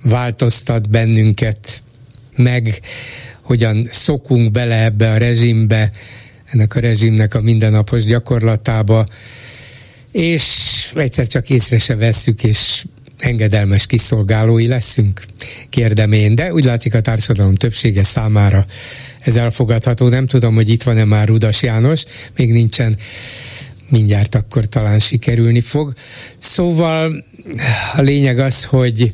[0.03, 1.83] változtat bennünket
[2.37, 2.81] meg,
[3.43, 5.91] hogyan szokunk bele ebbe a rezsimbe,
[6.45, 9.07] ennek a rezsimnek a mindennapos gyakorlatába,
[10.13, 10.45] és
[10.95, 12.85] egyszer csak észre se vesszük, és
[13.19, 15.23] engedelmes kiszolgálói leszünk,
[15.69, 18.67] kérdem én, de úgy látszik a társadalom többsége számára
[19.21, 20.09] ez elfogadható.
[20.09, 22.03] Nem tudom, hogy itt van-e már Rudas János,
[22.37, 22.97] még nincsen,
[23.89, 25.93] mindjárt akkor talán sikerülni fog.
[26.39, 27.25] Szóval
[27.95, 29.13] a lényeg az, hogy,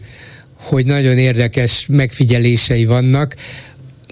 [0.54, 3.36] hogy nagyon érdekes megfigyelései vannak,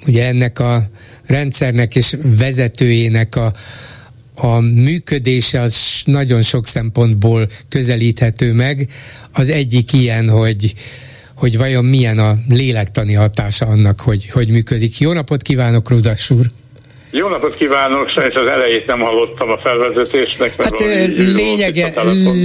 [0.06, 0.90] ugye ennek a
[1.26, 3.52] rendszernek és vezetőjének a,
[4.42, 8.88] a működése az nagyon sok szempontból közelíthető meg.
[9.32, 10.74] Az egyik ilyen, hogy
[11.40, 14.98] hogy vajon milyen a lélektani hatása annak, hogy, hogy működik.
[14.98, 16.46] Jó napot kívánok, Rudas úr!
[17.10, 20.62] Jó napot kívánok, sajnos az elejét nem hallottam a felvezetésnek.
[20.62, 20.78] Hát
[21.16, 21.92] lényege,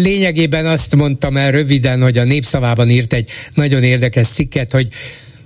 [0.01, 4.87] lényegében azt mondtam el röviden, hogy a Népszavában írt egy nagyon érdekes cikket, hogy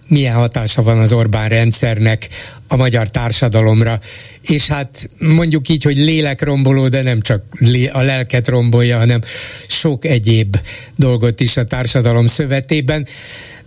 [0.09, 2.29] milyen hatása van az Orbán rendszernek
[2.67, 3.99] a magyar társadalomra.
[4.41, 7.43] És hát mondjuk így, hogy lélekromboló, de nem csak
[7.91, 9.21] a lelket rombolja, hanem
[9.67, 10.57] sok egyéb
[10.95, 13.07] dolgot is a társadalom szövetében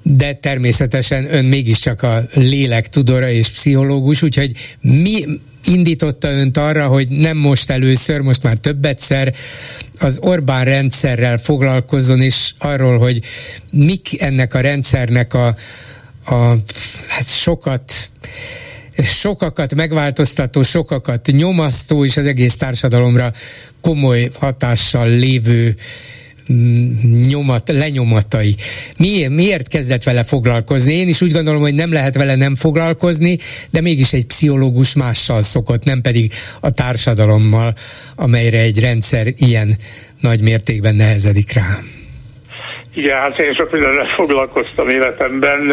[0.03, 5.25] de természetesen ön mégiscsak a lélek tudora és pszichológus, úgyhogy mi,
[5.65, 9.35] indította önt arra, hogy nem most először, most már többetszer
[9.99, 13.21] az Orbán rendszerrel foglalkozzon, és arról, hogy
[13.73, 15.57] mik ennek a rendszernek a,
[16.25, 16.55] a
[17.09, 18.11] hát sokat
[19.05, 23.33] sokakat megváltoztató, sokakat nyomasztó és az egész társadalomra
[23.81, 25.77] komoly hatással lévő
[26.53, 28.57] mm, nyomat, lenyomatai.
[28.97, 30.93] Miért, miért kezdett vele foglalkozni?
[30.93, 33.39] Én is úgy gondolom, hogy nem lehet vele nem foglalkozni,
[33.71, 37.75] de mégis egy pszichológus mással szokott, nem pedig a társadalommal,
[38.17, 39.79] amelyre egy rendszer ilyen
[40.21, 41.79] nagy mértékben nehezedik rá.
[42.95, 45.67] Igen, hát én sok mindenre foglalkoztam életemben,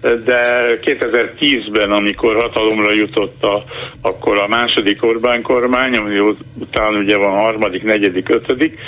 [0.00, 3.64] de 2010-ben, amikor hatalomra jutott a,
[4.00, 6.18] akkor a második Orbán kormány, ami
[6.60, 8.78] utána ugye van harmadik, negyedik, ötödik,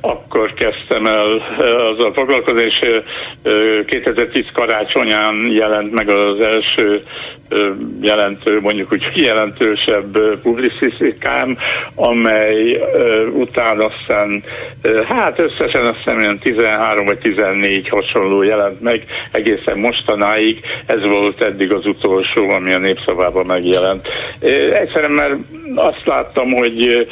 [0.00, 1.26] akkor kezdtem el
[1.92, 2.78] azzal foglalkozni, és
[3.86, 7.02] 2010 karácsonyán jelent meg az első
[8.00, 11.56] jelentő, mondjuk úgy jelentősebb publicisztikám,
[11.94, 12.80] amely
[13.32, 14.42] utána aztán,
[15.08, 20.60] hát összesen azt hiszem 13 vagy 14 hasonló jelent meg egészen mostanáig.
[20.86, 24.08] Ez volt eddig az utolsó, ami a népszavában megjelent.
[24.72, 25.34] Egyszerűen mert
[25.74, 27.06] azt láttam, hogy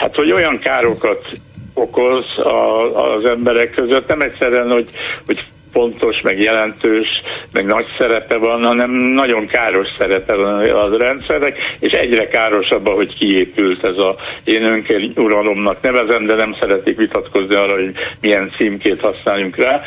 [0.00, 1.26] hát hogy olyan károkat
[1.74, 4.90] okoz a, az emberek között, nem egyszerűen, hogy,
[5.26, 5.44] hogy
[5.74, 7.08] fontos, meg jelentős,
[7.52, 13.16] meg nagy szerepe van, hanem nagyon káros szerepe van a rendszernek, és egyre károsabb, hogy
[13.18, 19.00] kiépült ez a én önkény uralomnak nevezem, de nem szeretik vitatkozni arra, hogy milyen címkét
[19.00, 19.82] használjunk rá.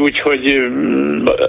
[0.00, 0.70] Úgyhogy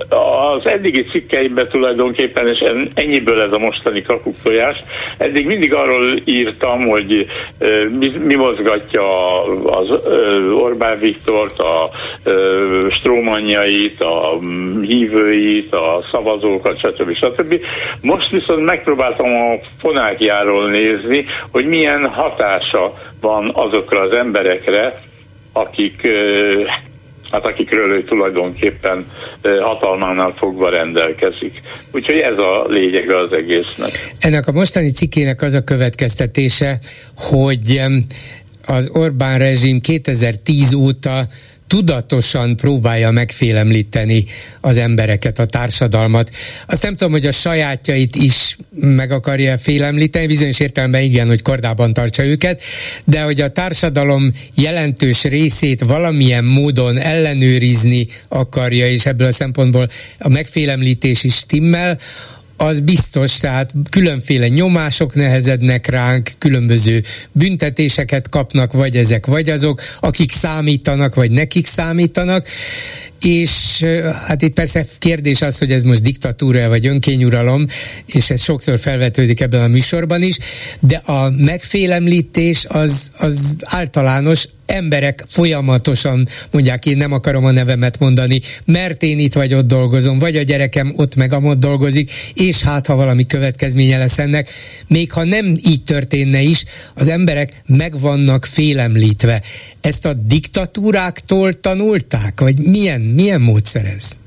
[0.10, 2.64] az eddigi cikkeimben tulajdonképpen, és
[2.94, 4.78] ennyiből ez a mostani kakuktojás,
[5.18, 7.26] eddig mindig arról írtam, hogy
[8.00, 9.04] mi, mi mozgatja
[9.66, 10.08] az
[10.52, 11.90] Orbán Viktort, a
[12.92, 14.40] Strómanja tagjait, a
[14.82, 17.16] hívőit, a szavazókat, stb.
[17.16, 17.62] stb.
[18.02, 25.02] Most viszont megpróbáltam a fonákjáról nézni, hogy milyen hatása van azokra az emberekre,
[25.54, 26.08] akik
[27.32, 29.06] hát akikről ő tulajdonképpen
[29.62, 31.62] hatalmánál fogva rendelkezik.
[31.92, 34.14] Úgyhogy ez a lényege az egésznek.
[34.20, 36.80] Ennek a mostani cikkének az a következtetése,
[37.16, 37.82] hogy
[38.68, 41.28] az Orbán rezsim 2010 óta
[41.68, 44.26] tudatosan próbálja megfélemlíteni
[44.62, 46.32] az embereket, a társadalmat.
[46.68, 51.94] Azt nem tudom, hogy a sajátjait is meg akarja félemlíteni, bizonyos értelemben igen, hogy kordában
[51.94, 52.62] tartsa őket,
[53.06, 59.88] de hogy a társadalom jelentős részét valamilyen módon ellenőrizni akarja, és ebből a szempontból
[60.20, 61.98] a megfélemlítés is stimmel,
[62.58, 70.32] az biztos, tehát különféle nyomások nehezednek ránk, különböző büntetéseket kapnak, vagy ezek, vagy azok, akik
[70.32, 72.48] számítanak, vagy nekik számítanak,
[73.22, 73.86] és
[74.26, 77.68] hát itt persze kérdés az, hogy ez most diktatúra vagy önkényuralom,
[78.06, 80.38] és ez sokszor felvetődik ebben a műsorban is,
[80.80, 88.42] de a megfélemlítés az, az általános, emberek folyamatosan mondják, én nem akarom a nevemet mondani,
[88.66, 92.88] mert én itt vagy ott dolgozom, vagy a gyerekem ott meg amott dolgozik, és hát
[92.88, 94.50] ha valami következménye lesz ennek,
[94.88, 96.64] még ha nem így történne is,
[96.94, 99.42] az emberek meg vannak félemlítve.
[99.82, 104.18] Ezt a diktatúráktól tanulták, vagy milyen, milyen módszer ez?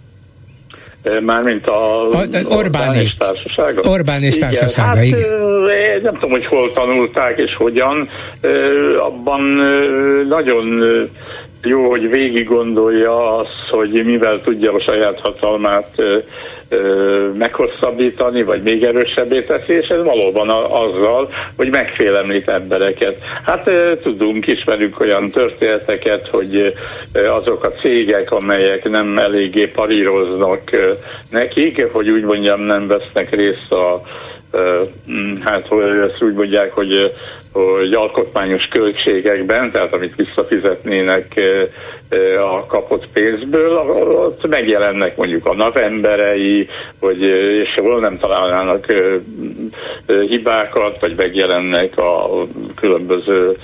[1.21, 3.81] Mármint a, a, Orbán és társasága?
[3.91, 5.31] Orbán és igen, társasága, hát, igen.
[6.03, 8.09] Nem tudom, hogy hol tanulták és hogyan.
[9.01, 9.43] Abban
[10.29, 10.83] nagyon
[11.63, 15.91] jó, hogy végig gondolja azt, hogy mivel tudja a saját hatalmát
[17.39, 23.17] meghosszabbítani, vagy még erősebbé teszi, és ez valóban azzal, hogy megfélemlít embereket.
[23.45, 23.71] Hát
[24.03, 26.75] tudunk, ismerünk olyan történeteket, hogy
[27.13, 30.61] azok a cégek, amelyek nem eléggé paríroznak
[31.31, 34.03] nekik, hogy úgy mondjam, nem vesznek részt a
[35.41, 35.69] hát
[36.05, 37.13] ezt úgy mondják, hogy
[37.53, 41.41] hogy alkotmányos költségekben, tehát amit visszafizetnének
[42.53, 46.69] a kapott pénzből, ott megjelennek mondjuk a napemberei,
[47.01, 47.23] vagy,
[47.63, 48.87] és hol nem találnának
[50.07, 52.29] hibákat, vagy megjelennek a
[52.77, 53.57] különböző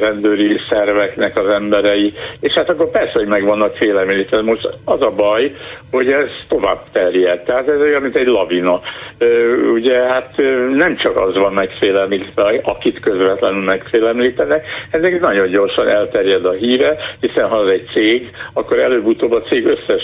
[0.00, 4.42] rendőri szerveknek az emberei, és hát akkor persze, hogy meg vannak félemlítve.
[4.42, 5.52] Most az a baj,
[5.90, 8.80] hogy ez tovább terjed, tehát ez olyan, mint egy lavina.
[9.72, 10.34] Ugye hát
[10.72, 17.41] nem csak az van megfélemlítve, akit közvetlenül megfélemlítenek, ezek nagyon gyorsan elterjed a híre, hiszen
[17.42, 20.02] hiszen ha az egy cég, akkor előbb-utóbb a cég összes,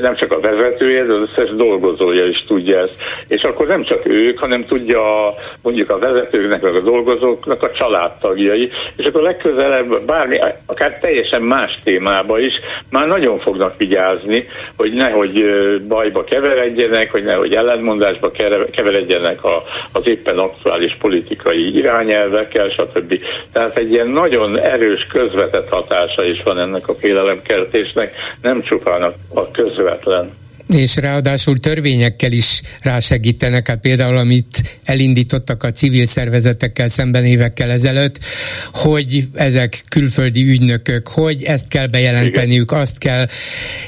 [0.00, 2.94] nem csak a vezetője, de az összes dolgozója is tudja ezt.
[3.28, 8.70] És akkor nem csak ők, hanem tudja mondjuk a vezetőknek, vagy a dolgozóknak a családtagjai,
[8.96, 12.52] és akkor legközelebb bármi, akár teljesen más témába is
[12.90, 14.46] már nagyon fognak vigyázni,
[14.76, 15.44] hogy nehogy
[15.88, 18.30] bajba keveredjenek, hogy nehogy ellentmondásba
[18.70, 19.62] keveredjenek a,
[19.92, 23.20] az éppen aktuális politikai irányelvekkel, stb.
[23.52, 29.50] Tehát egy ilyen nagyon erős közvetett hatása is van ennek a félelemkeltésnek, nem csupán a
[29.50, 30.30] közvetlen
[30.68, 38.18] és ráadásul törvényekkel is rásegítenek, hát például amit elindítottak a civil szervezetekkel szemben évekkel ezelőtt,
[38.72, 42.82] hogy ezek külföldi ügynökök, hogy ezt kell bejelenteniük, Igen.
[42.82, 43.28] azt kell,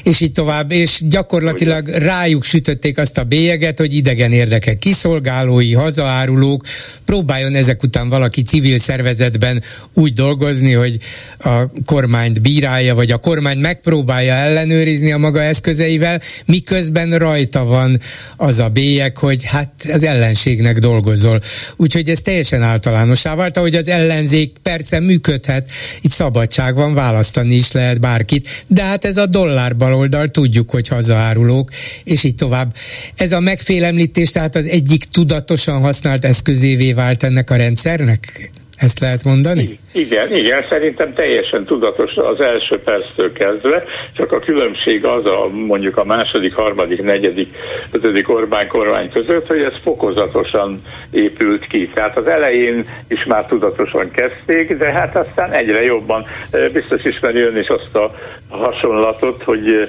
[0.02, 6.64] és így tovább, és gyakorlatilag rájuk sütötték azt a bélyeget, hogy idegen érdekek kiszolgálói, hazaárulók,
[7.04, 9.62] próbáljon ezek után valaki civil szervezetben
[9.94, 10.98] úgy dolgozni, hogy
[11.38, 18.00] a kormányt bírálja, vagy a kormány megpróbálja ellenőrizni a maga eszközeivel, mi miközben rajta van
[18.36, 21.40] az a bélyek, hogy hát az ellenségnek dolgozol.
[21.76, 27.72] Úgyhogy ez teljesen általánosá vált, ahogy az ellenzék persze működhet, itt szabadság van, választani is
[27.72, 31.70] lehet bárkit, de hát ez a dollár baloldal, tudjuk, hogy hazaárulók,
[32.04, 32.74] és így tovább.
[33.16, 38.50] Ez a megfélemlítés tehát az egyik tudatosan használt eszközévé vált ennek a rendszernek?
[38.78, 39.78] Ezt lehet mondani?
[39.94, 45.96] Igen, igen, szerintem teljesen tudatos az első perctől kezdve, csak a különbség az a mondjuk
[45.96, 47.48] a második, harmadik, negyedik,
[47.92, 51.88] ötödik Orbán kormány között, hogy ez fokozatosan épült ki.
[51.94, 56.26] Tehát az elején is már tudatosan kezdték, de hát aztán egyre jobban.
[56.72, 58.14] Biztos ismeri ön is azt a
[58.48, 59.88] hasonlatot, hogy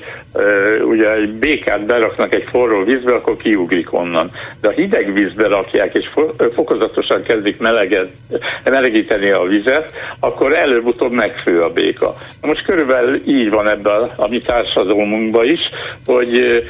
[0.90, 4.32] ugye egy békát beraknak egy forró vízbe, akkor kiugrik onnan.
[4.62, 6.10] De a hideg vízbe rakják, és
[6.54, 8.10] fokozatosan kezdik meleget,
[8.80, 12.16] melegíteni a vizet, akkor előbb-utóbb megfő a béka.
[12.42, 15.70] Most körülbelül így van ebben a mi társadalmunkban is,
[16.06, 16.64] hogy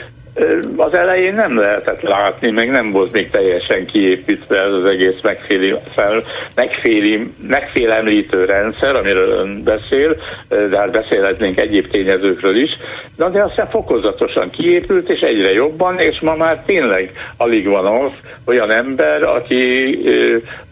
[0.75, 5.75] az elején nem lehetett látni, meg nem volt még teljesen kiépítve ez az egész megféli,
[5.93, 6.23] fel,
[6.55, 10.15] megféli, megfélemlítő rendszer, amiről ön beszél,
[10.47, 12.69] de hát beszélhetnénk egyéb tényezőkről is,
[13.17, 18.11] de, de aztán fokozatosan kiépült, és egyre jobban, és ma már tényleg alig van az
[18.45, 19.97] olyan ember, aki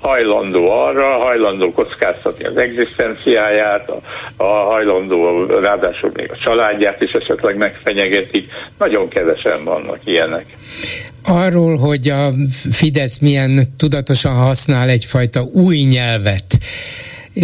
[0.01, 3.99] hajlandó arra, hajlandó kockáztatni az egzisztenciáját, a,
[4.37, 8.51] a hajlandó ráadásul még a családját is esetleg megfenyegetik.
[8.77, 10.45] Nagyon kevesen bőven vannak ilyenek.
[11.23, 12.33] Arról, hogy a
[12.71, 16.57] Fidesz milyen tudatosan használ egyfajta új nyelvet,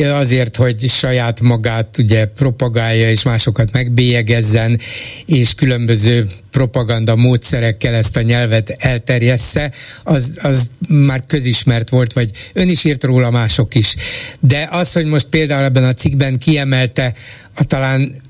[0.02, 4.80] azért, hogy saját magát ugye propagálja és másokat megbélyegezzen,
[5.26, 9.72] és különböző propaganda módszerekkel ezt a nyelvet elterjessze,
[10.04, 13.96] az, az már közismert volt, vagy ön is írt róla, mások is.
[14.40, 17.14] De az, hogy most például ebben a cikkben kiemelte
[17.56, 18.22] a talán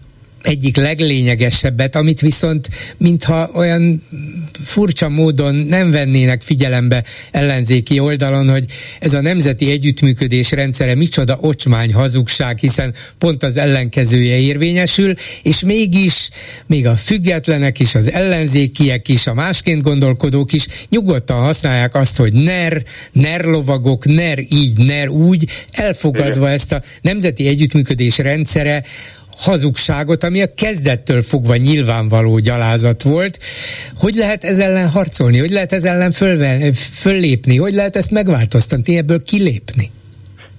[0.44, 4.04] egyik leglényegesebbet, amit viszont mintha olyan
[4.62, 8.66] furcsa módon nem vennének figyelembe ellenzéki oldalon, hogy
[9.00, 15.14] ez a nemzeti együttműködés rendszere micsoda ocsmány hazugság, hiszen pont az ellenkezője érvényesül,
[15.44, 16.30] és mégis
[16.66, 22.34] még a függetlenek is, az ellenzékiek is, a másként gondolkodók is nyugodtan használják azt, hogy
[22.34, 28.84] ner, ner lovagok, ner így, ner úgy, elfogadva ezt a nemzeti együttműködés rendszere
[29.38, 33.40] hazugságot, ami a kezdettől fogva nyilvánvaló gyalázat volt.
[33.98, 35.40] Hogy lehet ez ellen harcolni?
[35.40, 37.58] Hogy lehet ez ellen fölven, föllépni?
[37.58, 39.92] Hogy lehet ezt megváltoztatni, ebből kilépni?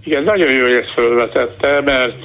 [0.04, 2.22] Igen, nagyon jó, hogy ezt fölvetette, mert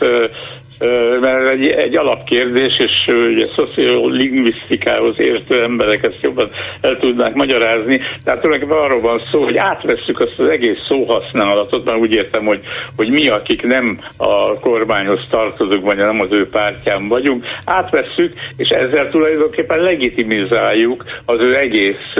[1.22, 6.50] mert egy, egy alapkérdés, és ugye szociolingvisztikához értő emberek ezt jobban
[6.82, 8.02] el tudnák magyarázni.
[8.24, 12.60] Tehát tulajdonképpen arról van szó, hogy átvesszük azt az egész szóhasználatot, mert úgy értem, hogy,
[12.96, 18.70] hogy mi, akik nem a kormányhoz tartozunk, vagy nem az ő pártján vagyunk, átvesszük, és
[18.70, 22.14] ezzel tulajdonképpen legitimizáljuk az ő egész,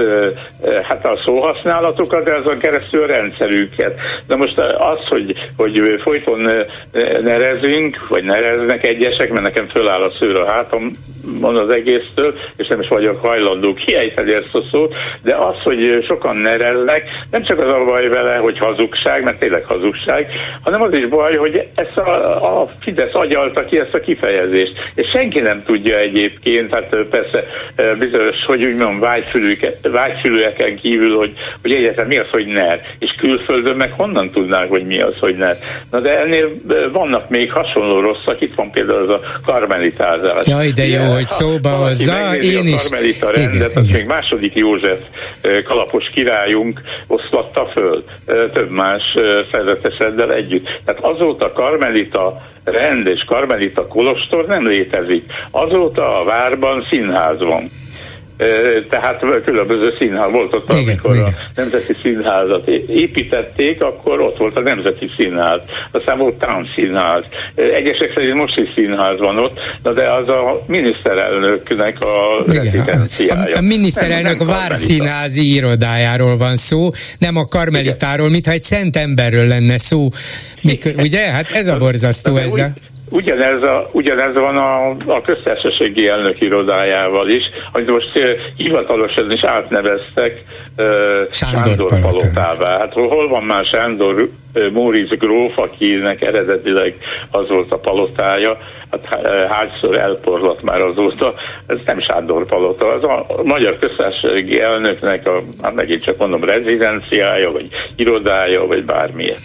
[0.82, 3.98] hát a szóhasználatokat, de azon keresztül a rendszerünket.
[4.26, 6.48] De most az, hogy, hogy folyton
[7.22, 10.90] nerezünk, vagy nerezünk, eznek egyesek, mert nekem föláll a szőr a hátam
[11.40, 16.04] van az egésztől, és nem is vagyok hajlandó kiejteni ezt a szót, de az, hogy
[16.06, 20.26] sokan nerelnek, nem csak az a baj vele, hogy hazugság, mert tényleg hazugság,
[20.62, 25.08] hanem az is baj, hogy ezt a, a Fidesz agyalta ki ezt a kifejezést, és
[25.12, 27.44] senki nem tudja egyébként, hát persze
[27.98, 29.00] bizonyos, hogy úgy mondom,
[29.82, 31.32] vágyfülűeken kívül, hogy,
[31.62, 35.36] hogy egyáltalán mi az, hogy ner, és külföldön meg honnan tudnák, hogy mi az, hogy
[35.36, 35.56] ner.
[35.90, 36.50] Na de ennél
[36.92, 40.46] vannak még hasonló rosszak, itt van például az a karmelitázás.
[40.46, 42.86] Jaj, de jó, hogy szóba hozza, én is.
[42.86, 44.98] A karmelita rendet, igen, még második József
[45.64, 48.04] kalapos királyunk oszlatta föl,
[48.52, 49.02] több más
[49.50, 50.64] szerzeteseddel együtt.
[50.84, 55.24] Tehát azóta karmelita rend és karmelita kolostor nem létezik.
[55.50, 57.70] Azóta a várban színház van.
[58.90, 61.24] Tehát különböző színház volt ott, igen, amikor igen.
[61.24, 65.60] a Nemzeti Színházat építették, akkor ott volt a Nemzeti Színház,
[65.90, 67.24] aztán volt Town Színház,
[67.54, 73.54] egyesek szerint most is színház van ott, de az a miniszterelnöknek a rezidenciája.
[73.54, 78.96] A, a miniszterelnök nem, nem Várszínházi irodájáról van szó, nem a Karmelitáról, mintha egy szent
[78.96, 80.08] emberről lenne szó.
[80.60, 81.30] Mikor, ugye?
[81.30, 82.74] Hát ez a borzasztó ezzel.
[83.12, 87.42] Ugyanez, a, ugyanez van a, a köztársasági elnök irodájával is,
[87.72, 90.44] amit most uh, hivatalosan is átneveztek
[90.76, 90.84] uh,
[91.30, 92.78] Sándor, Sándor palotává.
[92.78, 96.94] Hát hol van már Sándor uh, Móricz gróf, akinek eredetileg
[97.30, 98.58] az volt a palotája,
[98.90, 101.34] hát hányszor elporlott már azóta,
[101.66, 107.52] ez nem Sándor palota, az a magyar köztársasági elnöknek a, hát megint csak mondom, rezidenciája,
[107.52, 109.38] vagy irodája, vagy bármilyen.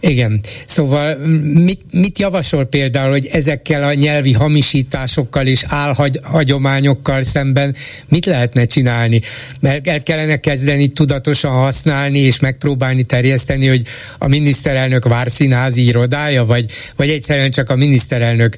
[0.00, 1.16] Igen, szóval
[1.54, 7.74] mit, mit javasol például, hogy ezekkel a nyelvi hamisításokkal és álhagyományokkal szemben
[8.08, 9.20] mit lehetne csinálni?
[9.60, 13.82] Mert el kellene kezdeni tudatosan használni és megpróbálni terjeszteni, hogy
[14.18, 16.64] a miniszterelnök várszínházi irodája, vagy,
[16.96, 18.56] vagy egyszerűen csak a miniszterelnök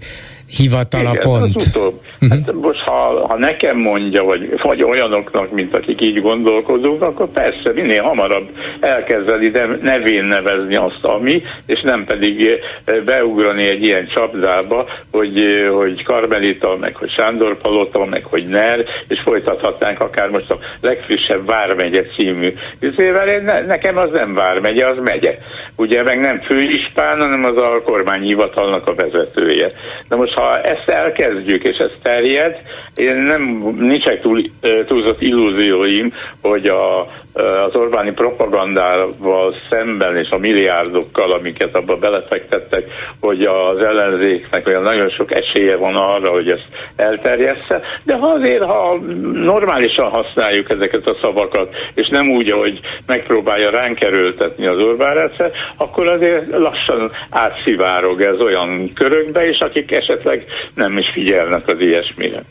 [0.56, 1.54] hivatala Igen, pont.
[1.54, 2.00] Az utóbb.
[2.20, 2.38] Uh-huh.
[2.44, 7.72] Hát most ha, ha nekem mondja, vagy, vagy olyanoknak, mint akik így gondolkodunk, akkor persze
[7.74, 8.48] minél hamarabb
[8.80, 15.38] elkezdeni de nevén nevezni azt, ami, és nem pedig eh, beugrani egy ilyen csapdába, hogy,
[15.38, 20.58] eh, hogy Karmelita, meg hogy Sándor Palota, meg hogy NER, és folytathatnánk akár most a
[20.80, 23.28] legfrissebb Vármegye című üzével.
[23.28, 25.38] Én, ne, nekem az nem Vármegye, az megye.
[25.76, 29.72] Ugye meg nem főispán, hanem az a kormányhivatalnak a vezetője.
[30.08, 32.62] Na most ha ezt elkezdjük, és ez terjed,
[32.94, 33.42] én nem,
[33.78, 34.42] nincsenek túl,
[34.86, 42.84] túlzott illúzióim, hogy a az Orbáni propagandával szemben és a milliárdokkal, amiket abba belefektettek,
[43.20, 46.66] hogy az ellenzéknek olyan nagyon sok esélye van arra, hogy ezt
[46.96, 48.98] elterjessze, de ha azért, ha
[49.32, 55.50] normálisan használjuk ezeket a szavakat, és nem úgy, hogy megpróbálja ránk erőltetni az Orbán rendszer,
[55.76, 60.31] akkor azért lassan átszivárog ez olyan körökbe, és akik esetleg
[60.74, 62.44] nem is figyelnek az ilyesmire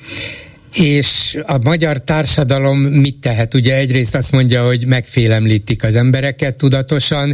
[0.75, 3.53] és a magyar társadalom mit tehet?
[3.53, 7.33] Ugye egyrészt azt mondja, hogy megfélemlítik az embereket tudatosan,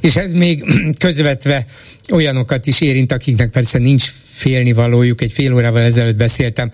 [0.00, 0.64] és ez még
[1.04, 1.66] közvetve
[2.12, 5.20] olyanokat is érint, akiknek persze nincs félnivalójuk.
[5.20, 6.70] Egy fél órával ezelőtt beszéltem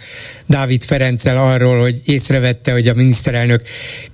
[0.47, 3.63] Dávid Ferenccel arról, hogy észrevette, hogy a miniszterelnök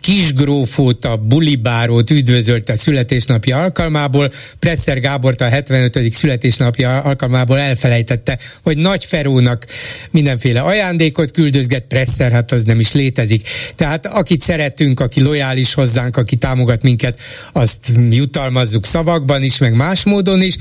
[0.00, 6.12] kisgrófót, a bulibárót üdvözölte a születésnapja alkalmából, Presser Gábort a 75.
[6.12, 9.66] születésnapja alkalmából elfelejtette, hogy Nagy Ferónak
[10.10, 13.48] mindenféle ajándékot küldözget, Presser, hát az nem is létezik.
[13.76, 17.18] Tehát akit szeretünk, aki lojális hozzánk, aki támogat minket,
[17.52, 20.56] azt jutalmazzuk szavakban is, meg más módon is.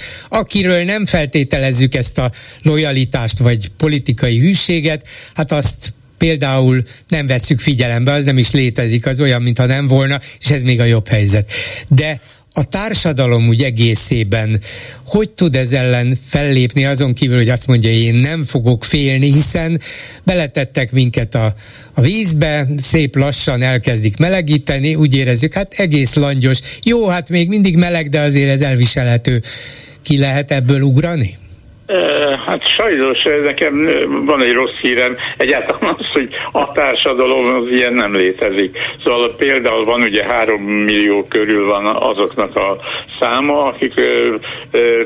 [0.54, 2.32] Akiről nem feltételezzük ezt a
[2.62, 9.22] lojalitást vagy politikai hűséget, hát azt például nem vesszük figyelembe, az nem is létezik, az
[9.22, 11.52] olyan, mintha nem volna, és ez még a jobb helyzet.
[11.88, 12.22] De
[12.54, 14.60] a társadalom úgy egészében
[15.06, 19.82] hogy tud ez ellen fellépni azon kívül, hogy azt mondja, én nem fogok félni, hiszen
[20.24, 21.56] beletettek minket a,
[21.94, 26.60] a vízbe, szép lassan elkezdik melegíteni, úgy érezzük, hát egész langyos.
[26.84, 29.42] Jó, hát még mindig meleg, de azért ez elviselhető.
[30.02, 31.38] Ki lehet ebből ugrani?
[32.46, 33.90] Hát sajnos nekem
[34.26, 38.78] van egy rossz hírem, egyáltalán az, hogy a társadalom az ilyen nem létezik.
[39.04, 42.78] Szóval például van ugye három millió körül van azoknak a
[43.20, 43.94] száma, akik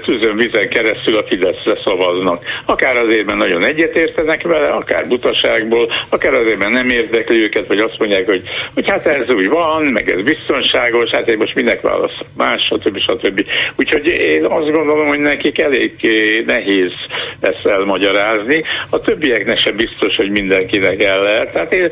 [0.05, 2.43] tűzön vizen keresztül a Fideszre szavaznak.
[2.65, 7.79] Akár azért, mert nagyon egyetértenek vele, akár butaságból, akár azért, mert nem érdekli őket, vagy
[7.79, 8.41] azt mondják, hogy,
[8.73, 12.99] hogy hát ez úgy van, meg ez biztonságos, hát én most minek választok más, stb.
[12.99, 13.45] stb.
[13.75, 15.93] Úgyhogy én azt gondolom, hogy nekik elég
[16.45, 16.93] nehéz nehéz
[17.39, 18.63] ezt elmagyarázni.
[18.89, 21.51] A többieknek sem biztos, hogy mindenkinek el lehet.
[21.51, 21.89] Tehát én,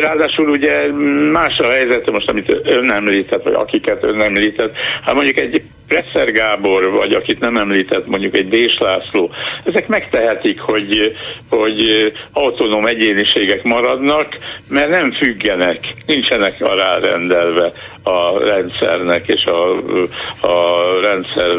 [0.00, 0.92] ráadásul ugye
[1.32, 6.32] más a helyzet, most amit ön említett, vagy akiket ön említett, hát mondjuk egy Presser
[6.32, 9.30] Gábor, vagy akit nem említett, mondjuk egy Dés László,
[9.64, 11.16] ezek megtehetik, hogy,
[11.48, 17.72] hogy autonóm egyéniségek maradnak, mert nem függenek, nincsenek alárendelve
[18.02, 19.68] a rendszernek és a,
[20.46, 21.56] a rendszer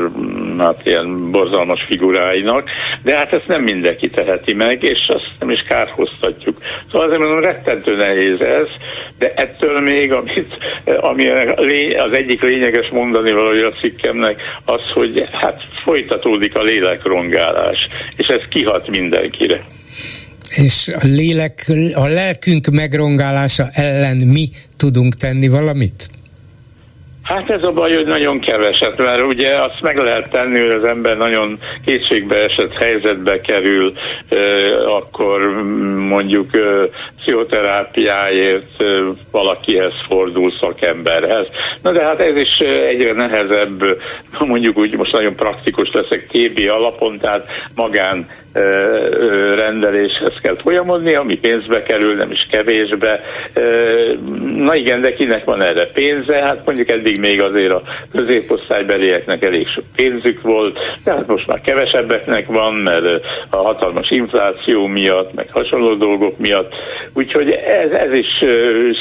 [0.57, 2.69] hát ilyen borzalmas figuráinak,
[3.03, 6.57] de hát ezt nem mindenki teheti meg, és azt nem is kárhoztatjuk.
[6.91, 8.67] Szóval azért mondom, rettentő nehéz ez,
[9.17, 10.57] de ettől még, amit,
[10.99, 11.29] ami
[11.93, 13.75] az egyik lényeges mondani valója a
[14.15, 19.65] cikkemnek, az, hogy hát folytatódik a lélekrongálás, és ez kihat mindenkire.
[20.55, 26.09] És a lélek, a lelkünk megrongálása ellen mi tudunk tenni valamit?
[27.25, 30.83] Hát ez a baj, hogy nagyon keveset, mert ugye azt meg lehet tenni, hogy az
[30.83, 33.93] ember nagyon kétségbe esett helyzetbe kerül,
[34.85, 35.63] akkor
[35.97, 36.49] mondjuk
[37.17, 38.83] pszichoterápiáért
[39.31, 41.47] valakihez fordul szakemberhez.
[41.81, 42.57] Na de hát ez is
[42.89, 44.01] egyre nehezebb,
[44.39, 48.27] mondjuk úgy most nagyon praktikus leszek TB alapon, tehát magán
[49.55, 53.21] rendeléshez kell folyamodni, ami pénzbe kerül, nem is kevésbe.
[54.55, 56.33] Na igen, de kinek van erre pénze?
[56.43, 61.61] Hát mondjuk eddig még azért a középosztálybelieknek elég sok pénzük volt, de hát most már
[61.61, 63.05] kevesebbeknek van, mert
[63.49, 66.73] a hatalmas infláció miatt, meg hasonló dolgok miatt.
[67.13, 68.27] Úgyhogy ez, ez is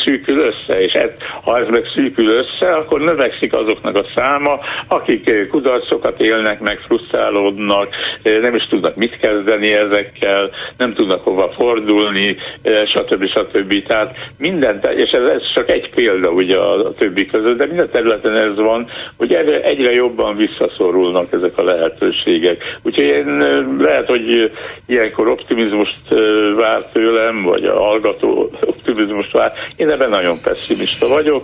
[0.05, 1.11] szűkül össze, és ez,
[1.43, 4.59] ha ez meg szűkül össze, akkor növekszik azoknak a száma,
[4.89, 7.89] akik kudarcokat élnek, meg frusztrálódnak,
[8.23, 13.29] nem is tudnak mit kezdeni, ezekkel, nem tudnak hova fordulni, eh, stb.
[13.29, 13.87] stb.
[13.87, 17.89] Tehát minden, és ez, ez csak egy példa ugye a, a többi között, de minden
[18.05, 18.87] területen ez van,
[19.17, 22.79] hogy egyre, egyre jobban visszaszorulnak ezek a lehetőségek.
[22.83, 24.53] Úgyhogy én eh, lehet, hogy
[24.87, 26.09] ilyenkor optimizmust
[26.57, 29.53] vár tőlem, vagy a hallgató optimizmust vár.
[29.77, 31.43] Én ebben nagyon pessimista vagyok.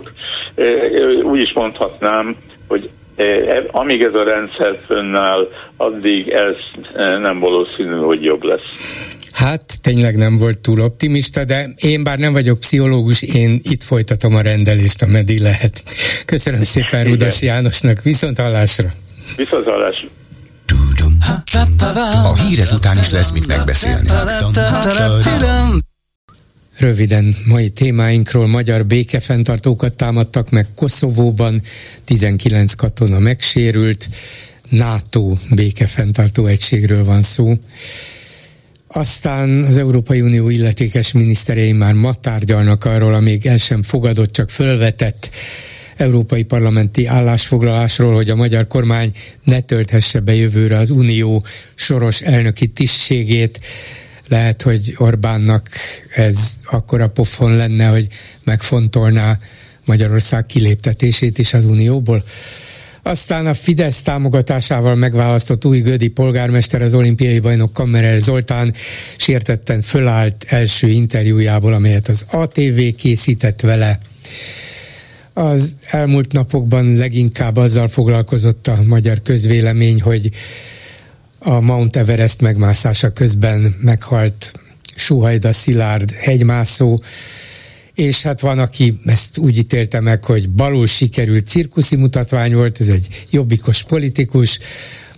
[1.23, 2.35] Úgy is mondhatnám,
[2.67, 5.47] hogy E, amíg ez a rendszer fönnáll,
[5.77, 6.55] addig ez
[6.95, 9.15] nem valószínű, hogy jobb lesz.
[9.31, 14.35] Hát tényleg nem volt túl optimista, de én bár nem vagyok pszichológus, én itt folytatom
[14.35, 15.83] a rendelést, ameddig lehet.
[16.25, 18.89] Köszönöm szépen Rudas Jánosnak, viszont hallásra!
[19.35, 20.07] Viszont hallásra!
[22.23, 24.09] A hírek után is lesz mit megbeszélni.
[26.77, 31.61] Röviden mai témáinkról magyar békefenntartókat támadtak meg Koszovóban,
[32.03, 34.07] 19 katona megsérült,
[34.69, 37.53] NATO békefenntartó egységről van szó.
[38.93, 44.49] Aztán az Európai Unió illetékes miniszterei már ma tárgyalnak arról, amíg el sem fogadott, csak
[44.49, 45.29] fölvetett
[45.95, 49.11] európai parlamenti állásfoglalásról, hogy a magyar kormány
[49.43, 51.43] ne tölthesse be jövőre az Unió
[51.75, 53.59] soros elnöki tisztségét
[54.27, 55.69] lehet, hogy Orbánnak
[56.15, 58.07] ez akkora pofon lenne, hogy
[58.43, 59.39] megfontolná
[59.85, 62.23] Magyarország kiléptetését is az Unióból.
[63.03, 68.73] Aztán a Fidesz támogatásával megválasztott új Gödi polgármester, az olimpiai bajnok Kammerer Zoltán
[69.17, 73.99] sértetten fölállt első interjújából, amelyet az ATV készített vele.
[75.33, 80.29] Az elmúlt napokban leginkább azzal foglalkozott a magyar közvélemény, hogy
[81.39, 84.53] a Mount Everest megmászása közben meghalt
[84.95, 86.99] Suhajda Szilárd hegymászó,
[87.95, 92.87] és hát van, aki ezt úgy ítélte meg, hogy balul sikerült cirkuszi mutatvány volt, ez
[92.87, 94.59] egy jobbikos politikus,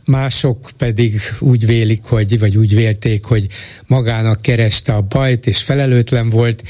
[0.06, 3.48] mások pedig úgy vélik, hogy, vagy úgy vélték, hogy
[3.88, 6.64] magának kereste a bajt, és felelőtlen volt,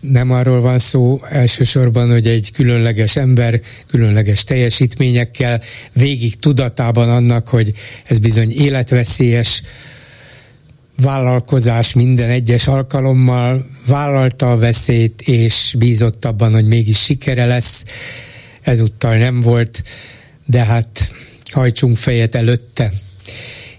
[0.00, 5.60] nem arról van szó elsősorban, hogy egy különleges ember, különleges teljesítményekkel
[5.92, 7.72] végig tudatában annak, hogy
[8.04, 9.62] ez bizony életveszélyes
[11.02, 17.84] vállalkozás minden egyes alkalommal vállalta a veszélyt, és bízott abban, hogy mégis sikere lesz.
[18.62, 19.82] Ezúttal nem volt,
[20.46, 21.12] de hát
[21.50, 22.92] hajtsunk fejet előtte.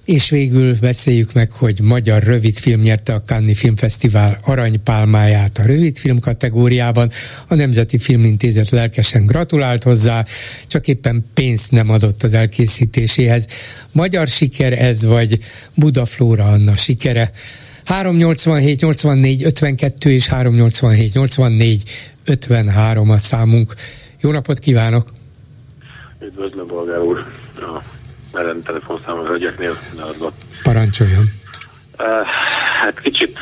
[0.08, 7.10] És végül beszéljük meg, hogy magyar rövidfilm nyerte a Cannes Filmfesztivál aranypálmáját a rövidfilm kategóriában.
[7.48, 10.26] A Nemzeti Filmintézet lelkesen gratulált hozzá,
[10.68, 13.48] csak éppen pénzt nem adott az elkészítéséhez.
[13.92, 15.40] Magyar siker ez, vagy
[15.76, 17.32] Budaflóra Anna sikere?
[17.84, 21.84] 387 84 52 és 387 84
[22.26, 23.74] 53 a számunk.
[24.22, 25.14] Jó napot kívánok!
[26.22, 27.26] Üdvözlöm, Bolgár úr!
[28.38, 30.32] Velem telefonszámon hölgyeknél leadva.
[30.64, 31.24] Parancsoljon.
[32.00, 32.26] Uh,
[32.82, 33.40] hát kicsit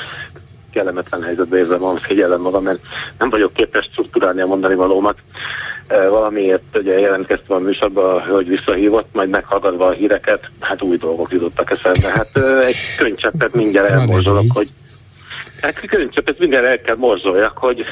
[0.71, 2.79] kellemetlen helyzetbe érzem magam, figyelem magam, mert
[3.17, 5.17] nem vagyok képes struktúrálni a mondani valómat.
[5.89, 11.31] Uh, valamiért ugye jelentkeztem a műsorba, hogy visszahívott, majd meghallgatva a híreket, hát új dolgok
[11.31, 12.11] jutottak eszembe.
[12.17, 14.67] Hát uh, egy könycseppet mindjárt elmorzsolok, hogy
[15.61, 17.85] Hát könycseppet mindjárt el kell morzoljak, hogy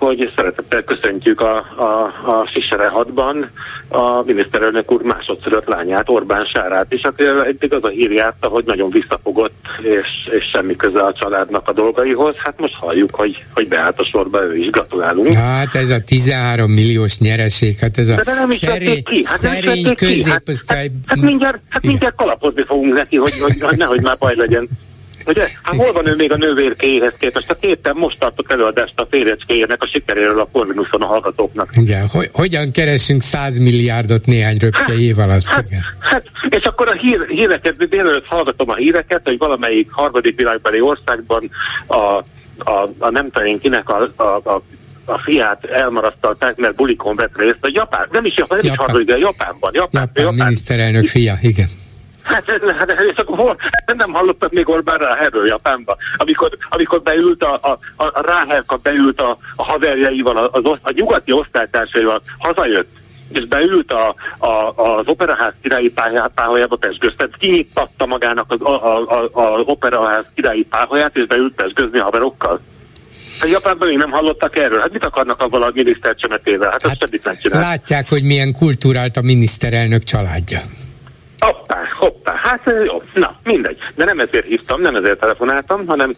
[0.00, 3.50] hogy szeretettel köszöntjük a, a, a Fisere hadban
[3.88, 8.64] a miniszterelnök úr másodszorött lányát, Orbán Sárát is, aki eddig az a hír járta, hogy
[8.64, 12.34] nagyon visszafogott, és, és semmi köze a családnak a dolgaihoz.
[12.38, 15.32] Hát most halljuk, hogy, hogy beállt a sorba, ő is gratulálunk.
[15.32, 19.20] Hát ez a 13 milliós nyereség, hát ez a de nem szerény, ki.
[19.24, 20.82] Hát szerény középosztály.
[20.82, 24.34] Hát, hát, hát, mindjárt, hát mindjárt kalapozni fogunk neki, hogy, hogy, hogy nehogy már baj
[24.36, 24.68] legyen.
[25.26, 25.48] Ugye?
[25.62, 27.50] Hát hol van ő még a nővérkéhez képest?
[27.50, 31.68] A képen most tartott előadást a férjecskéjének a sikeréről a Corvinuson a hallgatóknak.
[31.76, 35.44] Igen, hogy, hogyan keresünk 100 milliárdot néhány röpke hát, év alatt?
[35.44, 35.68] Hát,
[35.98, 41.50] hát, és akkor a hír, híreket, délelőtt hallgatom a híreket, hogy valamelyik harmadik világbeli országban
[41.86, 42.02] a,
[42.58, 44.62] a, a nem tudom kinek a, a, a
[45.04, 47.58] a fiát elmarasztalták, mert bulikon vett részt.
[47.60, 48.86] A Japán, nem is Japán, nem Japán.
[48.86, 49.70] is harmadik, de Japánban.
[49.74, 51.68] Japán, Japán, Japán miniszterelnök fia, igen.
[52.30, 52.44] Hát,
[52.78, 53.56] hát és akkor
[53.86, 59.38] nem hallottam még Orbán Ráherről Japánba, amikor, amikor beült a, a, a Ráherka beült a,
[59.56, 62.88] a haverjaival, az, a nyugati osztálytársaival, hazajött,
[63.32, 65.92] és beült a, a, az operaház királyi
[66.34, 71.98] pályába pesgőztet, kinyitatta magának az, a, a, a, a operaház királyi pályáját, és beült pesgőzni
[71.98, 72.60] a haverokkal.
[73.42, 74.80] A Japánban még nem hallottak erről.
[74.80, 76.70] Hát mit akarnak avval a miniszter csemetével?
[76.70, 77.60] Hát, hát semmit nem csinál.
[77.60, 80.58] Látják, hogy milyen kultúrált a miniszterelnök családja.
[81.40, 83.78] Hoppá, hoppá, hát jó, na mindegy.
[83.94, 86.12] De nem ezért hívtam, nem ezért telefonáltam, hanem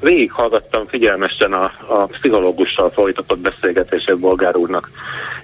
[0.00, 4.90] végighallgattam figyelmesen a, a pszichológussal folytatott beszélgetését Bolgár úrnak.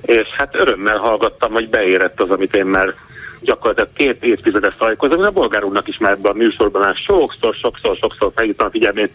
[0.03, 2.95] És hát örömmel hallgattam, hogy beérett az, amit én már
[3.41, 7.97] gyakorlatilag két évtizedes szajkozom, a bolgár úrnak is már ebben a műsorban már sokszor, sokszor,
[7.97, 9.13] sokszor felhívtam a figyelmét,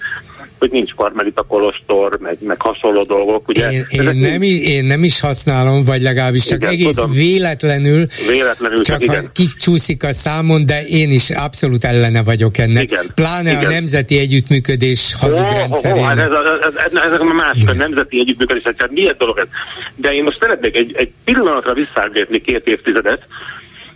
[0.59, 3.47] hogy nincs karmelita kolostor, meg, meg hasonló dolgok.
[3.47, 3.71] Ugye?
[3.71, 7.11] Én, én, nem is, én nem is használom, vagy legalábbis csak igen, egész tudom.
[7.11, 12.83] véletlenül, véletlenül csak ha kicsúszik a számon, de én is abszolút ellene vagyok ennek.
[12.83, 13.65] Igen, Pláne igen.
[13.65, 16.05] a nemzeti együttműködés hazug rendszerének.
[16.05, 19.47] Hát ez, a, ez, ez, ez a más, a nemzeti együttműködés rendszer, milyen dolog ez?
[19.95, 23.21] De én most szeretnék egy, egy pillanatra visszaállítani két évtizedet,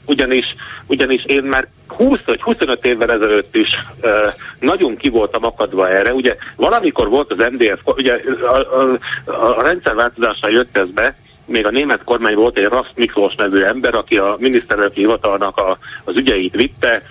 [0.05, 0.55] ugyanis,
[0.87, 3.69] ugyanis én már 20 vagy 25 évvel ezelőtt is
[4.01, 6.13] uh, nagyon ki voltam akadva erre.
[6.13, 11.65] Ugye valamikor volt az MDF, ugye a, a, a, a rendszerváltozással jött ez be, még
[11.65, 16.15] a német kormány volt egy Raszt Miklós nevű ember, aki a miniszterelnöki hivatalnak a, az
[16.15, 17.01] ügyeit vitte,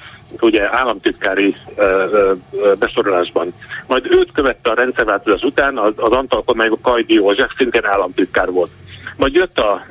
[0.41, 3.55] ugye államtitkári ö, ö, besorolásban.
[3.87, 8.71] Majd őt követte a rendszerváltozás után, az, az Antal kormány Kajdi József szintén államtitkár volt.
[9.17, 9.83] Majd jött a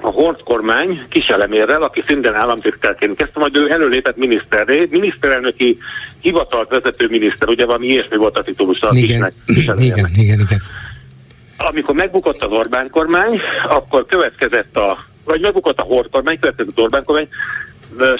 [0.00, 5.78] a Hort kormány kiselemérrel, aki szintén államtitkárként kezdte, majd ő előlépett miniszterré, miniszterelnöki
[6.20, 10.60] hivatalt vezető miniszter, ugye valami ilyesmi volt a titulus a igen, igen, igen, igen.
[11.56, 16.82] Amikor megbukott az Orbán kormány, akkor következett a, vagy megbukott a Hort kormány, következett az
[16.82, 17.28] Orbán kormány,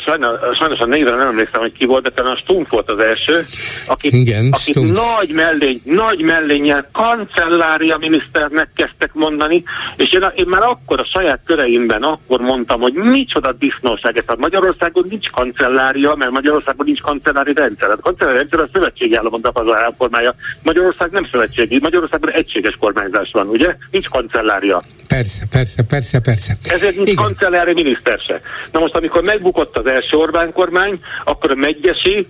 [0.04, 2.98] sajnos, sajnos a névre nem emlékszem, hogy ki volt, de talán a Stumpf volt az
[2.98, 3.44] első,
[3.86, 9.62] akit, Igen, akit nagy mellény, nagy mellénnyel kancellária miniszternek kezdtek mondani,
[9.96, 14.24] és én, én már akkor a saját köreimben akkor mondtam, hogy micsoda disznóság ez.
[14.26, 17.90] A Magyarországon nincs kancellária, mert Magyarországon nincs kancellári rendszer.
[17.90, 20.32] A kancellári rendszer a szövetségi államon az formája.
[20.62, 23.76] Magyarország nem szövetségi, Magyarországon egységes kormányzás van, ugye?
[23.90, 24.80] Nincs kancellária.
[25.08, 26.56] Persze, persze, persze, persze.
[26.68, 28.40] Ezért nincs kancellári miniszter se.
[28.72, 32.26] Na most, amikor megbukott bukott az első Orbán kormány, akkor a Megyesi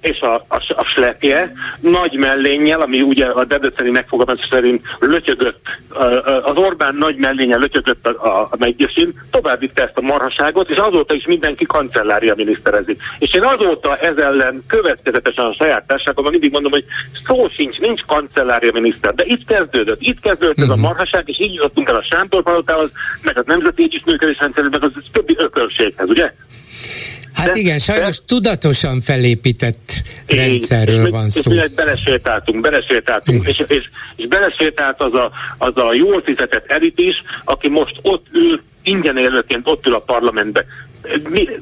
[0.00, 5.78] és a, a, a Slepje nagy mellénnyel, ami ugye a debreceni megfogalmazás szerint lötyögött,
[6.42, 10.76] az Orbán nagy mellénnyel lötyögött a, a, a Megyesin, tovább vitte ezt a marhaságot, és
[10.76, 13.02] azóta is mindenki kancellária miniszterezik.
[13.18, 16.84] És én azóta ez ellen következetesen a saját társaságomban mindig mondom, hogy
[17.26, 19.14] szó sincs, nincs kancellária miniszter.
[19.14, 20.64] De itt kezdődött, itt kezdődött uh-huh.
[20.64, 20.86] ez a mhm.
[20.86, 22.90] marhaság, és így jutottunk el a Sándor palotához,
[23.22, 26.32] meg a Nemzeti Együttműködés rendszerhez, meg az többi ökölséghez, ugye?
[27.32, 29.92] Hát de, igen, sajnos de, tudatosan felépített
[30.28, 31.52] így, rendszerről és, van szó.
[31.52, 37.22] És belesétáltunk, belesétáltunk, és, és, és belesétált az a, az a jól fizetett elit is,
[37.44, 40.64] aki most ott ül, ingyen élőként ott ül a parlamentbe.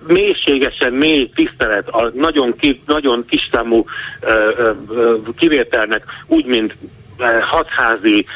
[0.07, 6.77] Mélységesen mély tisztelet a nagyon, ki, nagyon kisszámú uh, uh, kivételnek, úgy, mint
[7.41, 8.27] hatházi,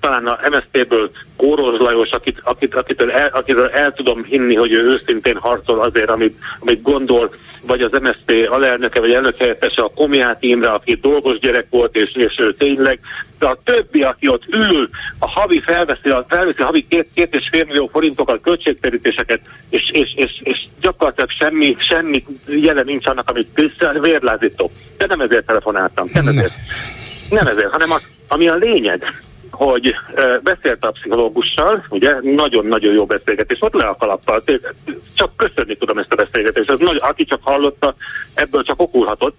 [0.00, 4.82] talán a MSZP-ből Kóros Lajos, akit, akit, akitől, el, akitől el tudom hinni, hogy ő
[4.82, 7.30] őszintén harcol azért, amit, amit gondol,
[7.66, 12.10] vagy az MSZP alelnöke, vagy elnök helyettese a Komiát Imre, aki dolgos gyerek volt, és,
[12.12, 13.00] és ő tényleg,
[13.38, 17.34] de a többi, aki ott ül, a havi felveszi, a, felveszi a havi két, két
[17.34, 23.28] és fél millió forintokat, költségterítéseket, és, és, és, és gyakorlatilag semmi, semmi jelen nincs annak,
[23.28, 23.70] amit
[24.00, 24.70] vérlázító.
[24.98, 26.54] De nem ezért telefonáltam, nem ezért.
[27.30, 29.18] Nem ezért, hanem az, ami a lényeg,
[29.50, 29.94] hogy
[30.42, 34.42] beszélt a pszichológussal, ugye, nagyon-nagyon jó beszélgetés, ott le a kalappal,
[35.14, 37.94] csak köszönni tudom ezt a beszélgetést, ez nagy, aki csak hallotta,
[38.34, 39.36] ebből csak okulhatott,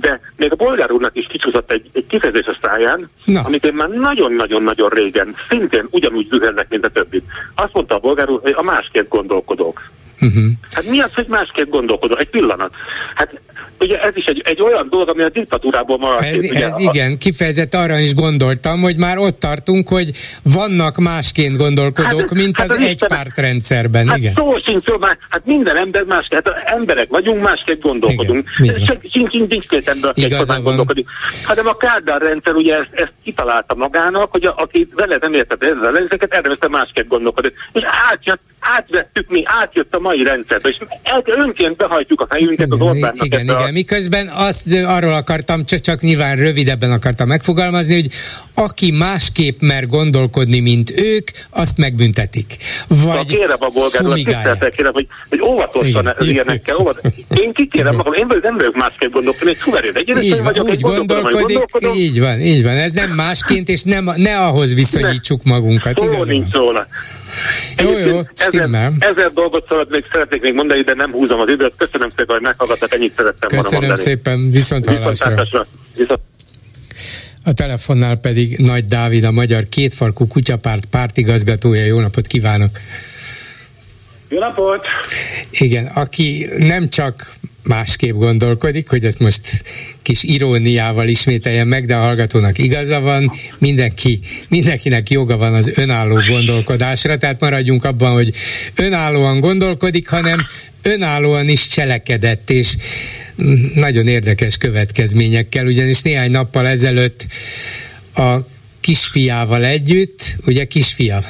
[0.00, 3.40] de még a bolgár úrnak is kicsúszott egy, egy kifejezés a száján, Na.
[3.44, 7.22] amit én már nagyon-nagyon-nagyon régen szintén ugyanúgy zühennek, mint a többi.
[7.54, 9.90] Azt mondta a bolgár úr, hogy a másként gondolkodók.
[10.20, 10.44] Uh-huh.
[10.70, 12.16] Hát mi az, hogy másképp gondolkodó?
[12.16, 12.74] Egy pillanat.
[13.14, 13.40] Hát
[13.82, 16.22] ugye ez is egy, egy olyan dolog, ami a diktatúrából maradt.
[16.22, 16.78] Ez, ugye, ez a...
[16.78, 20.10] igen, kifejezett arra is gondoltam, hogy már ott tartunk, hogy
[20.42, 24.08] vannak másként gondolkodók, hát, mint hát az, az egypártrendszerben.
[24.08, 24.32] Hát igen.
[24.36, 28.48] szó sincs, szó, már, hát minden ember másképp, hát emberek vagyunk, másképp gondolkodunk.
[28.58, 28.74] Igen,
[29.10, 30.26] sincs, sincs, nincs két ember, aki
[30.62, 31.06] gondolkodik.
[31.44, 35.64] Hanem a Kádár rendszer ugye ezt, ezt kitalálta magának, hogy a, aki vele nem értett
[35.64, 37.54] ezzel, ezeket érdemes másképp gondolkodik.
[37.72, 40.76] És átjött, átvettük mi, átjött a mai rendszerbe, és
[41.24, 43.24] önként behajtjuk a fejünket az Orbánnak.
[43.24, 48.08] Igen, igen, miközben azt arról akartam, csak, csak nyilván rövidebben akartam megfogalmazni, hogy
[48.54, 52.56] aki másképp mer gondolkodni, mint ők, azt megbüntetik.
[52.88, 56.76] Vagy kérem a bolgárról, kérem, hogy, hogy óvatosan ilyenek kell.
[56.76, 57.00] Óvat.
[57.40, 61.58] Én kikérem magam, én nem vagyok másképp gondolkodni, egy szuverén egyébként vagyok, úgy gondolkodik,
[61.96, 62.76] így van, így van.
[62.76, 65.98] Ez nem másként, és nem, ne ahhoz viszonyítsuk magunkat.
[65.98, 66.86] Szó nincs róla.
[67.78, 71.72] Jó, jó, ezer, ezer dolgot szeretnék, szeretnék még mondani, de nem húzom az időt.
[71.76, 73.92] Köszönöm szépen, hogy meghallgattak, ennyit szerettem volna mondani.
[73.92, 75.66] Köszönöm szépen, viszont hallásra.
[75.96, 76.20] Viszont
[77.44, 81.84] a telefonnál pedig Nagy Dávid, a Magyar Kétfarkú Kutyapárt pártigazgatója.
[81.84, 82.70] Jó napot kívánok!
[84.32, 84.86] Jó napot!
[85.50, 89.62] Igen, aki nem csak másképp gondolkodik, hogy ezt most
[90.02, 94.18] kis iróniával ismételjem meg, de a hallgatónak igaza van, mindenki,
[94.48, 98.32] mindenkinek joga van az önálló gondolkodásra, tehát maradjunk abban, hogy
[98.76, 100.38] önállóan gondolkodik, hanem
[100.82, 102.76] önállóan is cselekedett, és
[103.74, 107.26] nagyon érdekes következményekkel, ugyanis néhány nappal ezelőtt
[108.14, 108.36] a
[108.80, 111.22] kisfiával együtt, ugye kisfia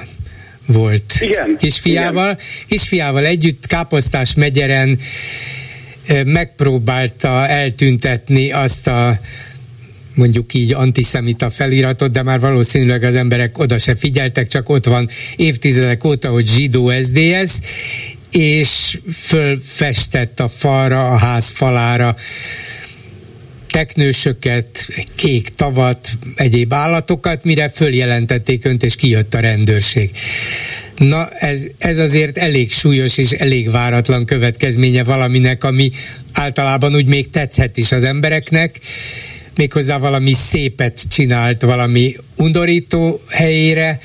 [0.67, 2.39] volt igen, kisfiával, igen.
[2.69, 4.99] kisfiával együtt Káposztás megyeren
[6.25, 9.21] megpróbálta eltüntetni azt a
[10.15, 15.09] mondjuk így antiszemita feliratot, de már valószínűleg az emberek oda se figyeltek, csak ott van
[15.37, 17.59] évtizedek óta, hogy zsidó SDS,
[18.31, 22.17] és fölfestett a falra, a ház falára
[23.73, 30.11] teknősöket, kék tavat, egyéb állatokat, mire följelentették önt, és kijött a rendőrség.
[30.97, 35.91] Na, ez, ez azért elég súlyos és elég váratlan következménye valaminek, ami
[36.33, 38.81] általában úgy még tetszhet is az embereknek,
[39.57, 43.99] méghozzá valami szépet csinált, valami undorító helyére.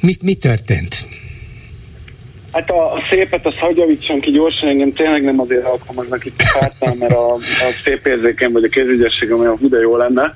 [0.00, 1.06] Mi, mi történt?
[2.52, 6.58] Hát a, a szépet, azt hagyjavítsam ki gyorsan, engem tényleg nem azért alkalmaznak itt a
[6.58, 7.40] pártnál, mert a, a
[7.84, 10.34] szép érzékem vagy a kézügyességem olyan hú jó lenne,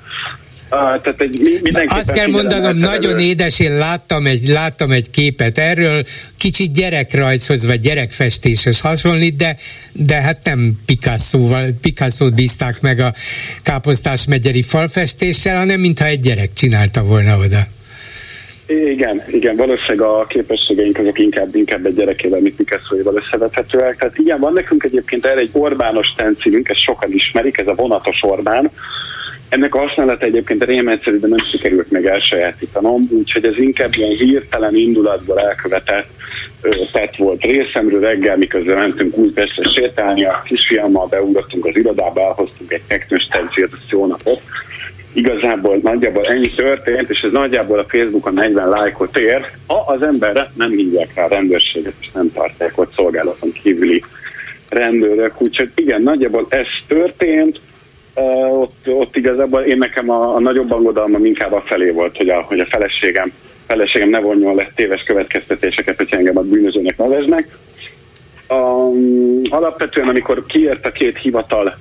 [0.71, 3.23] Uh, tehát egy, Azt kell mondanom, nagyon elő.
[3.23, 6.03] édes, én láttam egy, láttam egy képet erről,
[6.37, 9.55] kicsit gyerekrajzhoz vagy gyerekfestéshez hasonlít, de,
[9.91, 13.13] de hát nem Picasso-val, Picasso-t bízták meg a
[13.63, 17.67] Káposztás megyeri falfestéssel, hanem mintha egy gyerek csinálta volna oda.
[18.67, 23.97] Igen, igen, valószínűleg a képességeink azok inkább, inkább egy gyerekével, mint Picasso-éval összevethetőek.
[23.97, 28.19] Tehát igen, van nekünk egyébként erre egy Orbános stencilünk, ezt sokan ismerik, ez a vonatos
[28.21, 28.71] Orbán,
[29.49, 34.75] ennek a használata egyébként rémegyszerű, de nem sikerült meg elsajátítanom, úgyhogy ez inkább ilyen hirtelen
[34.75, 36.07] indulatból elkövetett
[36.91, 42.81] tett volt részemről reggel, miközben mentünk Újpestre sétálni, a kisfiammal beugrottunk az irodába, elhoztunk egy
[42.87, 44.41] teknős stencilt, jó napot.
[45.17, 50.51] Igazából nagyjából ennyi történt, és ez nagyjából a Facebookon 40 lájkot ér, ha az emberre
[50.53, 54.03] nem hívják rá a rendőrséget, és nem tartják ott szolgálaton kívüli
[54.69, 55.41] rendőrök.
[55.41, 57.59] Úgyhogy igen, nagyjából ez történt,
[58.15, 62.29] uh, ott, ott igazából én nekem a, a nagyobb aggodalmam inkább a felé volt, hogy
[62.29, 63.31] a, hogy a feleségem,
[63.67, 67.57] feleségem ne vonjon le téves következtetéseket, hogy engem a bűnözőnek neveznek.
[68.49, 71.77] Um, alapvetően, amikor kiért a két hivatal,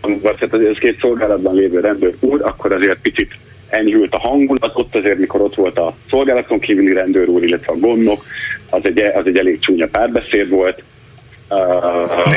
[0.00, 3.32] vagy tehát az két szolgálatban lévő rendőr úr, akkor azért picit
[3.68, 7.78] enyhült a hangulat, ott azért, mikor ott volt a szolgálaton kívüli rendőr úr, illetve a
[7.78, 8.24] gondnok,
[8.70, 10.82] az egy, az egy elég csúnya párbeszéd volt,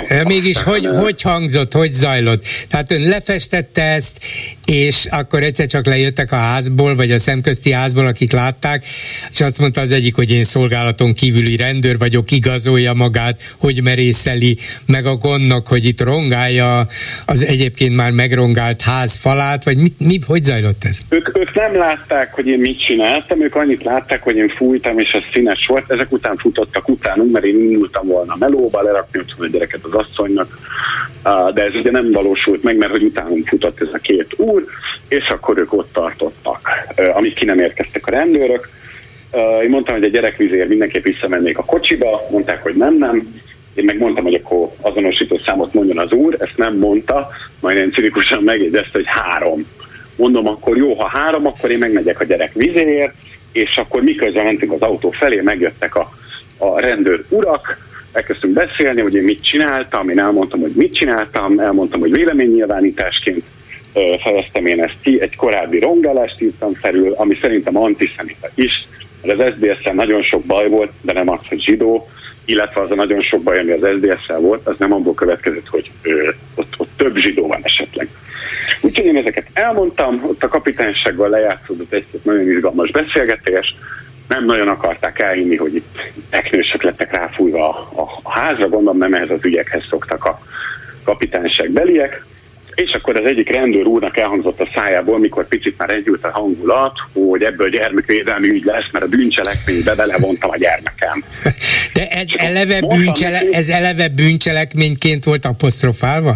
[0.08, 2.44] de mégis hogy, hogy hangzott, hogy zajlott?
[2.70, 4.18] Tehát ön lefestette ezt,
[4.66, 8.84] és akkor egyszer csak lejöttek a házból, vagy a szemközti házból, akik látták,
[9.30, 14.58] és azt mondta az egyik, hogy én szolgálaton kívüli rendőr vagyok, igazolja magát, hogy merészeli,
[14.86, 16.88] meg a gondnak, hogy itt rongálja
[17.26, 21.00] az egyébként már megrongált ház falát, vagy mi, mi hogy zajlott ez?
[21.10, 25.10] Ők, ők nem látták, hogy én mit csináltam, ők annyit látták, hogy én fújtam, és
[25.10, 29.50] ez színes volt, ezek után futottak utánunk, mert én indultam volna melóba, lerakni otthon a
[29.50, 30.60] gyereket az asszonynak,
[31.54, 34.51] de ez ugye nem valósult meg, mert hogy utánunk futott ez a két úr,
[35.08, 36.70] és akkor ők ott tartottak,
[37.14, 38.70] amíg ki nem érkeztek a rendőrök.
[39.64, 43.40] Én mondtam, hogy a gyerekvizér mindenképp visszamennék a kocsiba, mondták, hogy nem, nem.
[43.74, 47.30] Én meg mondtam, hogy akkor azonosító számot mondjon az úr, ezt nem mondta,
[47.60, 49.66] majd én cinikusan megjegyezte, hogy három.
[50.16, 53.14] Mondom, akkor jó, ha három, akkor én megmegyek a gyerek vizéért,
[53.52, 56.12] és akkor miközben mentünk az autó felé, megjöttek a,
[56.58, 57.78] a rendőr urak,
[58.12, 63.44] elkezdtünk beszélni, hogy én mit csináltam, én elmondtam, hogy mit csináltam, elmondtam, hogy véleménynyilvánításként
[64.24, 68.88] fejeztem én ezt ki, egy korábbi rongálást írtam felül, ami szerintem antiszemita is,
[69.22, 72.10] mert az sds nagyon sok baj volt, de nem az, hogy zsidó,
[72.46, 75.92] illetve az a nagyon sok baj, ami az sds volt, az nem abból következett, hogy
[76.02, 78.08] ö, ott, ott több zsidó van esetleg.
[78.82, 83.76] Úgyhogy én ezeket elmondtam, ott a kapitánysággal lejátszódott egy nagyon izgalmas beszélgetés,
[84.28, 86.00] nem nagyon akarták elhinni, hogy itt
[86.30, 90.40] teknősök lettek ráfújva a, a, a házra, gondolom nem ehhez az ügyekhez szoktak a
[91.04, 92.26] kapitányság beliek.
[92.76, 96.94] És akkor az egyik rendőr úrnak elhangzott a szájából, mikor picit már egyült a hangulat,
[97.14, 101.24] hogy ebből gyermekvédelmi ügy lesz, mert a bűncselekménybe belevontam a gyermekem.
[101.94, 106.36] De ez eleve, bűncsele, ez eleve bűncselekményként volt apostrofálva?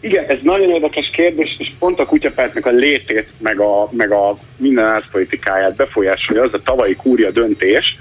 [0.00, 4.38] Igen, ez nagyon érdekes kérdés, és pont a kutyapártnak a létét, meg a, meg a
[4.56, 7.96] minden árszpolitikáját befolyásolja az a tavalyi kúria döntés,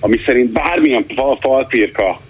[0.00, 2.20] ami szerint bármilyen fal, falpirka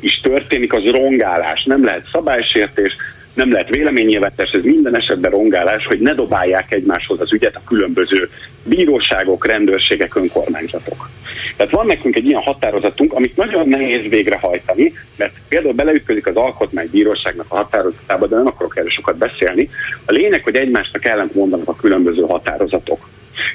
[0.00, 1.64] is történik, az rongálás.
[1.64, 2.96] Nem lehet szabálysértés,
[3.40, 8.28] nem lehet véleménynyilvántás, ez minden esetben rongálás, hogy ne dobálják egymáshoz az ügyet a különböző
[8.64, 11.08] bíróságok, rendőrségek, önkormányzatok.
[11.56, 17.46] Tehát van nekünk egy ilyen határozatunk, amit nagyon nehéz végrehajtani, mert például beleütközik az alkotmánybíróságnak
[17.48, 19.70] a határozatába, de nem akarok erről sokat beszélni.
[20.04, 23.08] A lényeg, hogy egymásnak ellent mondanak a különböző határozatok.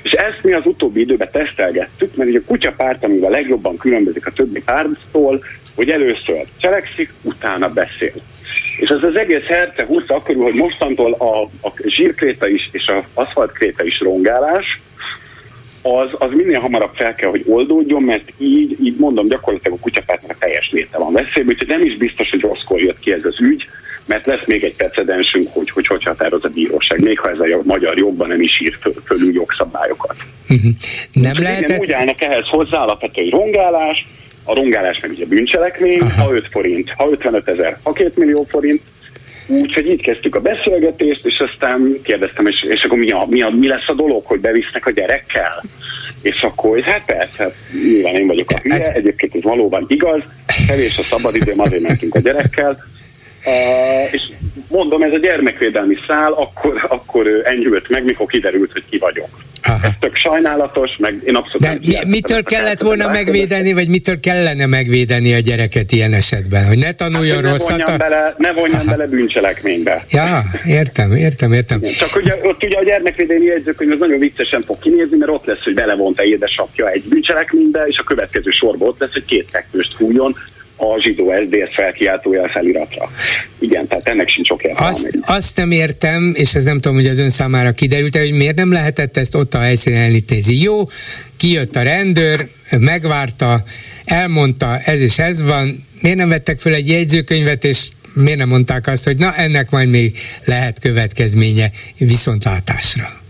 [0.04, 4.32] És ezt mi az utóbbi időben tesztelgettük, mert ugye a kutyapárt, amivel legjobban különbözik a
[4.32, 5.44] többi pártól,
[5.76, 8.14] hogy először cselekszik, utána beszél.
[8.78, 13.04] És ez az egész herce húzta akkor, hogy mostantól a, a zsírkréta is és az
[13.14, 14.80] aszfaltkréta is rongálás,
[15.82, 20.32] az, az minél hamarabb fel kell, hogy oldódjon, mert így, így mondom, gyakorlatilag a kutyapártnak
[20.32, 23.42] a teljes léte van veszélyben, úgyhogy nem is biztos, hogy rosszkor jött ki ez az
[23.42, 23.66] ügy,
[24.06, 27.62] mert lesz még egy precedensünk, hogy hogy, hogy határoz a bíróság, még ha ez a
[27.64, 30.16] magyar jogban nem is ír föl, fölül jogszabályokat.
[30.50, 30.72] Uh-huh.
[31.14, 31.80] Nem lehet...
[31.80, 34.06] Úgy állnak ehhez hozzá alapvető rongálás,
[34.46, 36.24] a rongálás meg ugye bűncselekmény, Aha.
[36.24, 38.82] ha 5 forint, ha 55 ezer, ha 2 millió forint,
[39.48, 43.50] Úgyhogy így kezdtük a beszélgetést, és aztán kérdeztem, és, és akkor mi, a, mi, a,
[43.50, 45.64] mi lesz a dolog, hogy bevisznek a gyerekkel?
[46.22, 47.54] És akkor, hát persze, hát
[47.84, 48.92] nyilván én vagyok a hülye, ez...
[48.94, 50.22] egyébként ez valóban igaz,
[50.68, 52.84] kevés a szabadidőm, azért mentünk a gyerekkel,
[54.12, 54.22] És
[54.68, 59.30] mondom, ez a gyermekvédelmi szál akkor, akkor enyhült meg, mikor kiderült, hogy ki vagyok.
[59.68, 59.88] Aha.
[59.88, 64.66] Ez tök sajnálatos, meg én abszolút De mi, mitől kellett volna megvédeni, vagy mitől kellene
[64.66, 66.66] megvédeni a gyereket ilyen esetben?
[66.66, 67.78] Hogy ne tanuljon hát, rosszat?
[67.78, 67.98] Ne vonjam, a...
[67.98, 70.06] bele, ne vonjam bele bűncselekménybe.
[70.10, 71.82] Ja, értem, értem, értem.
[71.82, 75.64] Csak ugye, ott ugye a gyermekvédelmi jegyzőkönyv az nagyon viccesen fog kinézni, mert ott lesz,
[75.64, 80.36] hogy belevonta édesapja egy bűncselekménybe, és a következő sorban ott lesz, hogy két fekvőst fújjon,
[80.78, 83.12] a zsidó SZDSZ felkiáltója feliratra.
[83.60, 87.18] Igen, tehát ennek sincs ok azt, azt nem értem, és ez nem tudom, hogy az
[87.18, 90.56] ön számára kiderült hogy miért nem lehetett ezt ott a helyszínen elítézni.
[90.62, 90.84] Jó,
[91.38, 92.48] kijött a rendőr,
[92.80, 93.64] megvárta,
[94.06, 98.88] elmondta, ez és ez van, miért nem vettek föl egy jegyzőkönyvet, és miért nem mondták
[98.88, 103.24] azt, hogy na ennek majd még lehet következménye viszontlátásra?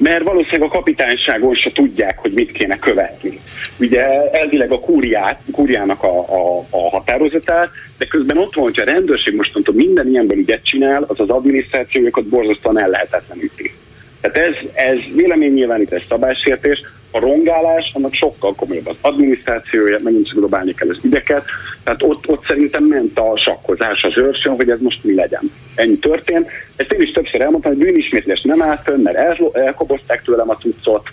[0.00, 3.40] Mert valószínűleg a kapitányságon se tudják, hogy mit kéne követni.
[3.78, 8.84] Ugye elvileg a kúriát, kúriának a, a, a határozatát, de közben ott van, hogy a
[8.84, 13.72] rendőrség mostantól minden ilyenben ügyet csinál, az az adminisztrációjukat borzasztóan el lehetetleníti.
[14.20, 20.74] Tehát ez, ez véleménynyilvánítás szabálysértés, a rongálás, annak sokkal komolyabb az adminisztrációja, megint csak dobálni
[20.74, 21.44] kell az ügyeket,
[21.84, 25.42] tehát ott, ott szerintem ment a sakkozás az őrsön, hogy ez most mi legyen.
[25.74, 26.48] Ennyi történt.
[26.76, 30.54] Ezt én is többször elmondtam, hogy bűnismétlés nem állt fönn, mert el, elkobozták tőlem a
[30.56, 31.08] cuccot,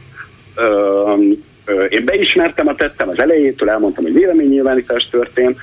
[0.55, 1.13] ö,
[1.65, 5.59] ö, én beismertem a tettem az elejétől, elmondtam, hogy véleménynyilvánítás történt,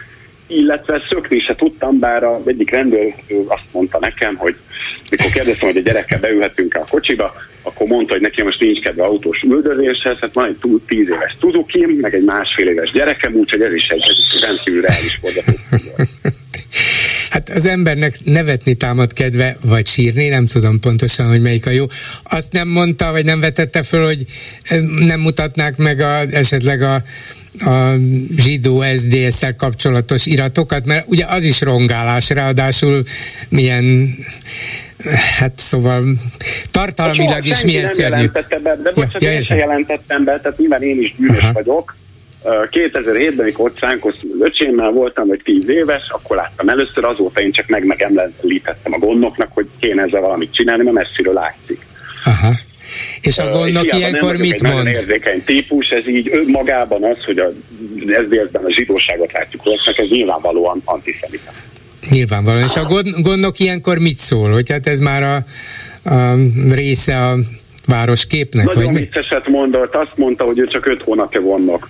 [0.46, 3.14] illetve szökni se tudtam, bár a egyik rendőr
[3.46, 4.56] azt mondta nekem, hogy
[5.10, 9.04] mikor kérdeztem, hogy a gyerekkel beülhetünk a kocsiba, akkor mondta, hogy neki most nincs kedve
[9.04, 13.62] autós üldözéshez, hát van egy túl tíz éves Tuzuki, meg egy másfél éves gyerekem, úgyhogy
[13.62, 14.02] ez is egy,
[14.32, 15.20] egy rendkívül reális.
[17.30, 21.84] Hát az embernek nevetni támad kedve, vagy sírni, nem tudom pontosan, hogy melyik a jó.
[22.22, 24.24] Azt nem mondta, vagy nem vetette föl, hogy
[24.98, 27.02] nem mutatnák meg a, esetleg a
[27.58, 27.94] a
[28.36, 33.02] zsidó SZDSZ-szel kapcsolatos iratokat, mert ugye az is rongálás, ráadásul
[33.48, 34.14] milyen
[35.38, 36.04] Hát szóval
[36.70, 38.26] tartalmilag hát is milyen szörnyű.
[38.28, 41.52] Be, de bocsánat, ja, ja, én sem jelentettem be, tehát nyilván én is bűnös Aha.
[41.52, 41.96] vagyok.
[42.44, 47.52] 2007-ben, amikor ott szánkoztam az öcsémmel voltam, vagy 10 éves, akkor láttam először, azóta én
[47.52, 51.80] csak meg megemlítettem a gondoknak, hogy kéne ezzel valamit csinálni, mert messziről látszik.
[52.24, 52.54] Aha.
[53.20, 54.74] És a gondok uh, ilyenkor mit mond?
[54.74, 57.52] Nagyon érzékeny típus, ez így önmagában az, hogy a
[57.98, 61.52] SZDSZ-ben a zsidóságot látjuk rossznak, ez nyilvánvalóan antiszemita.
[62.10, 62.64] Nyilvánvalóan.
[62.64, 64.50] És a gondok ilyenkor mit szól?
[64.50, 65.44] Hogy hát ez már a,
[66.10, 66.34] a
[66.70, 67.36] része a
[67.86, 68.64] városképnek?
[68.64, 71.88] Nagyon vagy vicceset mondott, azt mondta, hogy ő csak öt hónapja vannak.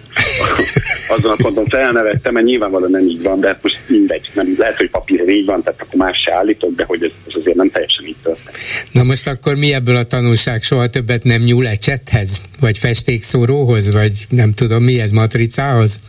[1.16, 4.31] Azon a ponton elnevettem, mert nyilvánvalóan nem így van, de hát most mindegy.
[4.35, 7.35] Nem, lehet, hogy papír így van, tehát akkor más se állítok, de hogy ez, ez
[7.41, 8.57] azért nem teljesen így történt.
[8.93, 10.62] Na most akkor mi ebből a tanulság?
[10.62, 12.43] Soha többet nem nyúl ecsethez?
[12.61, 13.93] Vagy festékszóróhoz?
[13.93, 16.01] Vagy nem tudom mi ez, matricához?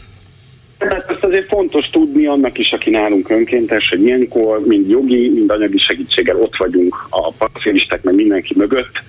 [0.79, 5.49] Hát ezt azért fontos tudni annak is, aki nálunk önkéntes, hogy ilyenkor mind jogi, mind
[5.49, 9.03] anyagi segítséggel ott vagyunk a pacientistek, meg mindenki mögött,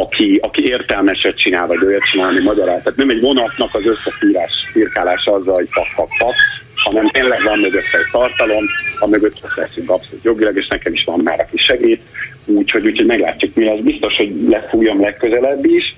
[0.00, 2.82] aki, aki értelmeset csinál, vagy olyat csinálni magyarát.
[2.82, 6.34] Tehát nem egy vonatnak az összefírás, firkálása azzal, hogy pak, pak, pak,
[6.74, 8.64] hanem tényleg van mögötte egy tartalom,
[8.98, 12.00] a mögött leszünk abszolút jogilag, és nekem is van már, aki segít,
[12.46, 13.80] úgyhogy, úgyhogy meglátjuk mi az.
[13.80, 15.96] Biztos, hogy lefújom legközelebb is,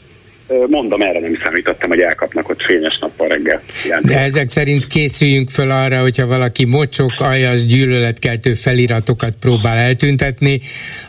[0.69, 3.63] mondom, erre nem számítottam, hogy elkapnak ott fényes nappal reggel.
[4.01, 10.61] De ezek szerint készüljünk föl arra, hogyha valaki mocsok, aljas, gyűlöletkeltő feliratokat próbál eltüntetni,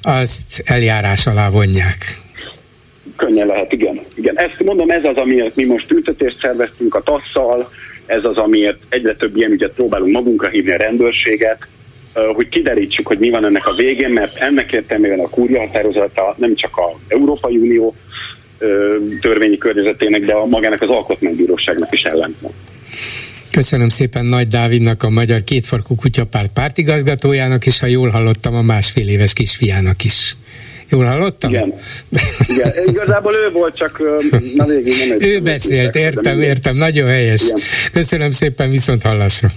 [0.01, 2.22] azt eljárás alá vonják.
[3.25, 3.99] Könnyen lehet, igen.
[4.15, 4.37] igen.
[4.39, 7.69] Ezt mondom, ez az, amiért mi most ültetést szerveztünk a tasszal,
[8.05, 11.67] ez az, amiért egyre több ilyen ügyet próbálunk magunkra hívni a rendőrséget,
[12.13, 16.55] hogy kiderítsük, hogy mi van ennek a végén, mert ennek értelmében a kúria határozata nem
[16.55, 17.95] csak az Európai Unió
[19.21, 22.53] törvényi környezetének, de a magának az alkotmánybíróságnak is ellentmond.
[23.51, 29.07] Köszönöm szépen Nagy Dávidnak, a Magyar Kétfarkú Kutyapárt pártigazgatójának, és ha jól hallottam, a másfél
[29.07, 30.35] éves kisfiának is.
[30.93, 31.49] Jól hallottam?
[31.49, 31.73] Igen.
[32.47, 32.71] Igen.
[32.85, 33.99] Igazából ő volt, csak
[34.55, 37.41] na végül nem egy Ő beszélt, értem, értem, nagyon helyes.
[37.41, 37.59] Igen.
[37.91, 39.49] Köszönöm szépen, viszont hallásra.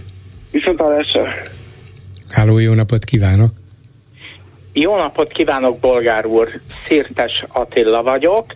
[0.50, 1.24] Viszont hallásra.
[2.30, 3.50] Háló, jó napot kívánok!
[4.72, 6.48] Jó napot kívánok, bolgár úr!
[6.88, 8.54] Szirtes Attila vagyok.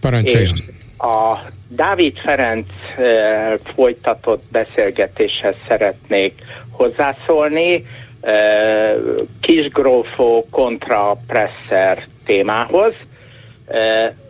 [0.00, 0.54] Parancsoljon!
[0.98, 1.38] a
[1.68, 6.34] Dávid Ferenc e, folytatott beszélgetéshez szeretnék
[6.70, 7.84] hozzászólni.
[8.20, 8.32] E,
[9.40, 12.92] Kisgrófó kontra Presser témához.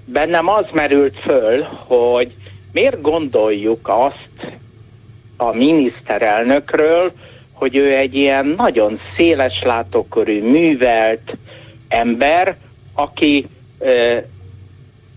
[0.05, 2.35] Bennem az merült föl, hogy
[2.73, 4.57] miért gondoljuk azt
[5.37, 7.13] a miniszterelnökről,
[7.53, 11.37] hogy ő egy ilyen nagyon széles látókörű, művelt
[11.89, 12.57] ember,
[12.95, 13.47] aki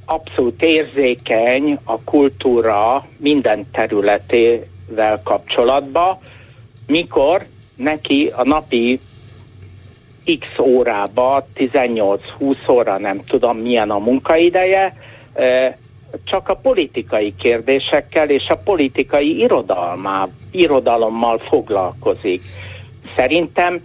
[0.06, 6.18] abszolút érzékeny a kultúra minden területével kapcsolatban,
[6.88, 7.46] mikor
[7.76, 9.00] neki a napi
[10.38, 14.96] x órába, 18-20 óra, nem tudom milyen a munkaideje,
[16.24, 22.42] csak a politikai kérdésekkel és a politikai irodalmá, irodalommal foglalkozik.
[23.16, 23.82] Szerintem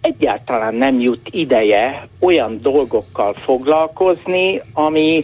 [0.00, 5.22] egyáltalán nem jut ideje olyan dolgokkal foglalkozni, ami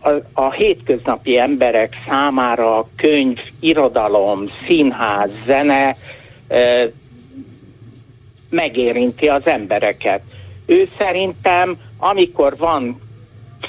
[0.00, 5.96] a, a hétköznapi emberek számára könyv, irodalom, színház, zene
[8.50, 10.20] megérinti az embereket.
[10.66, 13.00] Ő szerintem, amikor van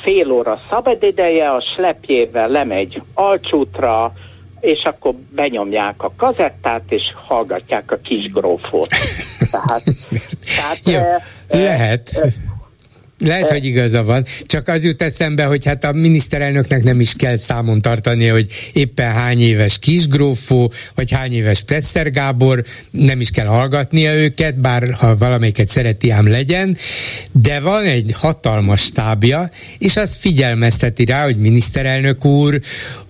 [0.04, 4.14] fél óra szabadideje, a slepjével lemegy alcsútra,
[4.60, 8.88] és akkor benyomják a kazettát, és hallgatják a kis grófot.
[9.52, 9.84] Tehát,
[10.56, 11.00] tehát Jó,
[11.48, 12.10] e, lehet.
[12.10, 12.28] E,
[13.18, 17.36] lehet, hogy igaza van, csak az jut eszembe, hogy hát a miniszterelnöknek nem is kell
[17.36, 23.46] számon tartani, hogy éppen hány éves kisgrófó, vagy hány éves Presser Gábor, nem is kell
[23.46, 26.78] hallgatnia őket, bár ha valamelyiket szereti ám legyen,
[27.32, 32.60] de van egy hatalmas stábja, és az figyelmezteti rá, hogy miniszterelnök úr,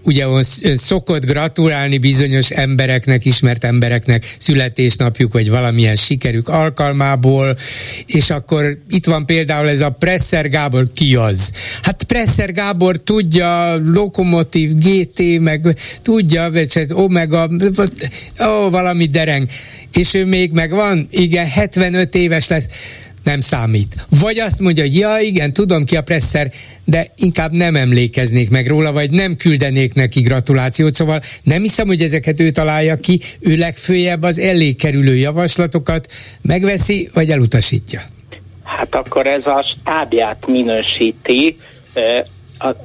[0.04, 7.56] ugye ön szokott gratulálni bizonyos embereknek, ismert embereknek születésnapjuk, vagy valamilyen sikerük alkalmából,
[8.06, 11.52] és akkor itt van például ez a Presser Gábor, ki az?
[11.82, 17.50] Hát Presser Gábor tudja, Lokomotív, GT, meg tudja, vagy Omega,
[18.48, 19.48] ó, valami dereng.
[19.94, 22.68] És ő még megvan, igen, 75 éves lesz
[23.28, 24.06] nem számít.
[24.10, 26.52] Vagy azt mondja, hogy ja, igen, tudom ki a presszer,
[26.86, 32.02] de inkább nem emlékeznék meg róla, vagy nem küldenék neki gratulációt, szóval nem hiszem, hogy
[32.02, 36.12] ezeket ő találja ki, ő legfőjebb az elé kerülő javaslatokat
[36.42, 38.02] megveszi, vagy elutasítja.
[38.68, 41.58] Hát akkor ez a stábját minősíti,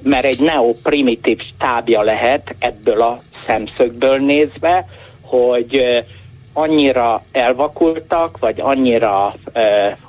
[0.02, 4.88] mert egy neoprimitív stábja lehet ebből a szemszögből nézve,
[5.20, 6.04] hogy
[6.52, 9.32] annyira elvakultak, vagy annyira,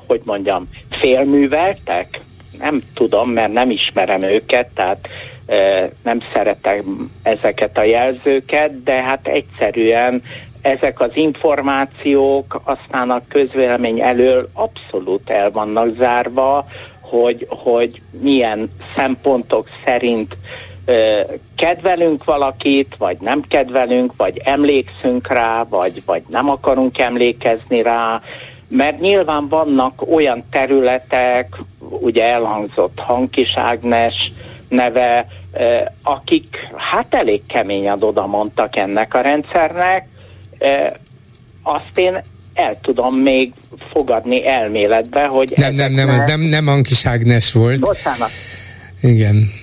[0.07, 0.69] hogy mondjam,
[0.99, 2.19] félműveltek,
[2.59, 5.07] nem tudom, mert nem ismerem őket, tehát
[6.03, 10.21] nem szeretem ezeket a jelzőket, de hát egyszerűen
[10.63, 16.65] ezek az információk aztán a közvélemény elől abszolút el vannak zárva,
[17.01, 20.37] hogy, hogy milyen szempontok szerint
[21.55, 28.21] kedvelünk valakit, vagy nem kedvelünk, vagy emlékszünk rá, vagy, vagy nem akarunk emlékezni rá,
[28.69, 31.57] mert nyilván vannak olyan területek,
[31.89, 34.31] ugye elhangzott Hankis Ágnes
[34.69, 35.27] neve,
[36.03, 40.07] akik hát elég keményen oda mondtak ennek a rendszernek,
[41.63, 42.23] azt én
[42.53, 43.53] el tudom még
[43.91, 45.53] fogadni elméletbe, hogy...
[45.55, 47.79] Nem, nem, nem, ez nem, nem Hankis Ágnes volt.
[47.79, 48.29] Bocsánat.
[49.01, 49.61] Igen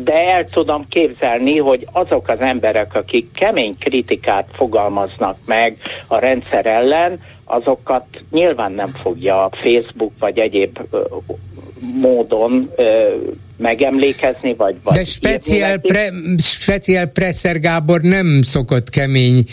[0.00, 5.76] de el tudom képzelni, hogy azok az emberek, akik kemény kritikát fogalmaznak meg
[6.06, 10.78] a rendszer ellen, azokat nyilván nem fogja a Facebook vagy egyéb
[12.00, 12.70] módon
[13.58, 14.76] megemlékezni, vagy...
[14.82, 19.44] vagy De speciál, pre, speciál Presser Gábor nem szokott kemény,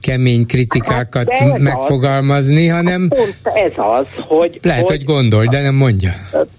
[0.00, 3.08] kemény kritikákat hát megfogalmazni, az, hanem...
[3.08, 4.58] Pont ez az, hogy...
[4.62, 6.10] Lehet, hogy, hogy gondol, de nem mondja.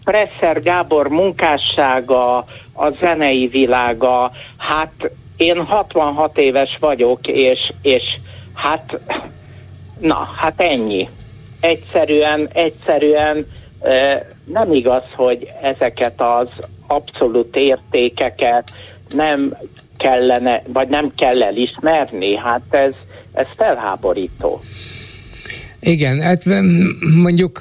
[0.04, 8.04] Presser Gábor munkássága, a zenei világa, hát én 66 éves vagyok, és, és
[8.54, 9.00] hát,
[10.00, 11.10] na, hát ennyi.
[11.60, 13.46] Egyszerűen, egyszerűen
[14.46, 16.48] nem igaz, hogy ezeket az
[16.94, 18.72] abszolút értékeket
[19.10, 19.58] nem
[19.98, 22.38] kellene, vagy nem kell elismerni.
[22.38, 22.94] Hát ez,
[23.34, 24.62] ez felháborító.
[25.80, 26.44] Igen, hát
[27.22, 27.60] mondjuk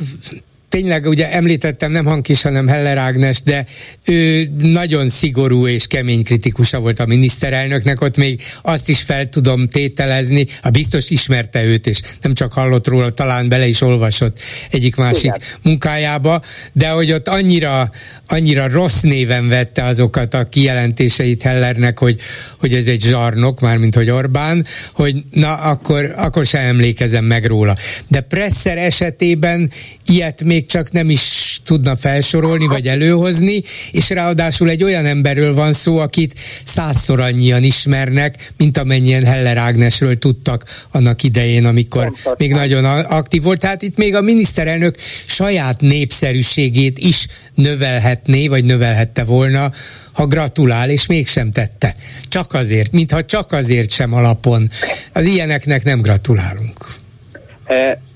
[0.73, 3.67] tényleg ugye említettem nem Hankis, hanem Heller Ágnes, de
[4.07, 9.69] ő nagyon szigorú és kemény kritikusa volt a miniszterelnöknek, ott még azt is fel tudom
[9.69, 14.39] tételezni, a biztos ismerte őt, és nem csak hallott róla, talán bele is olvasott
[14.71, 15.41] egyik-másik Igen.
[15.63, 16.43] munkájába,
[16.73, 17.91] de hogy ott annyira,
[18.27, 22.17] annyira rossz néven vette azokat a kijelentéseit Hellernek, hogy,
[22.59, 27.77] hogy ez egy zsarnok, mármint hogy Orbán, hogy na akkor, akkor sem emlékezem meg róla.
[28.09, 29.71] De Presser esetében
[30.07, 33.63] ilyet még csak nem is tudna felsorolni, vagy előhozni,
[33.93, 36.35] és ráadásul egy olyan emberről van szó, akit
[36.65, 42.35] százszor annyian ismernek, mint amennyien Heller Ágnesről tudtak annak idején, amikor Pontosan.
[42.39, 43.61] még nagyon aktív volt.
[43.61, 49.71] Tehát itt még a miniszterelnök saját népszerűségét is növelhetné, vagy növelhette volna,
[50.13, 51.95] ha gratulál, és mégsem tette.
[52.29, 54.71] Csak azért, mintha csak azért sem alapon.
[55.13, 56.87] Az ilyeneknek nem gratulálunk.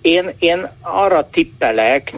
[0.00, 2.12] Én, én arra tippelek,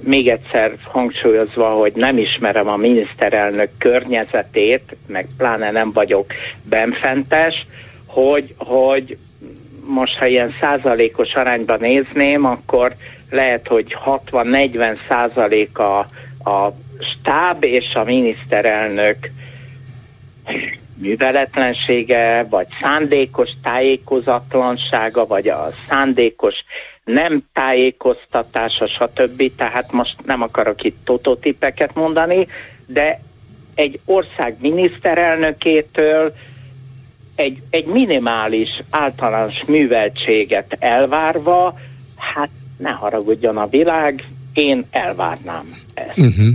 [0.00, 6.32] még egyszer hangsúlyozva, hogy nem ismerem a miniszterelnök környezetét, meg pláne nem vagyok
[6.62, 7.66] benfentes,
[8.06, 9.16] hogy, hogy
[9.86, 12.92] most ha ilyen százalékos arányban nézném, akkor
[13.30, 15.98] lehet, hogy 60-40 százalék a,
[16.44, 19.16] a stáb és a miniszterelnök
[20.98, 26.54] műveletlensége, vagy szándékos tájékozatlansága, vagy a szándékos
[27.04, 29.50] nem tájékoztatása, stb.
[29.56, 32.46] Tehát most nem akarok itt tototipeket mondani,
[32.86, 33.20] de
[33.74, 36.34] egy ország miniszterelnökétől
[37.36, 41.78] egy, egy minimális általános műveltséget elvárva,
[42.16, 46.18] hát ne haragudjon a világ, én elvárnám ezt.
[46.18, 46.54] Uh-huh.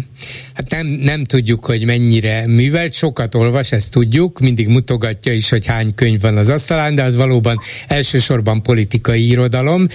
[0.59, 5.65] Hát nem, nem tudjuk, hogy mennyire művelt, sokat olvas, ezt tudjuk, mindig mutogatja is, hogy
[5.65, 9.87] hány könyv van az asztalán, de az valóban elsősorban politikai irodalom.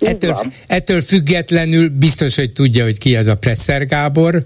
[0.00, 4.44] Ettől, ettől függetlenül biztos, hogy tudja, hogy ki az a Presser Gábor.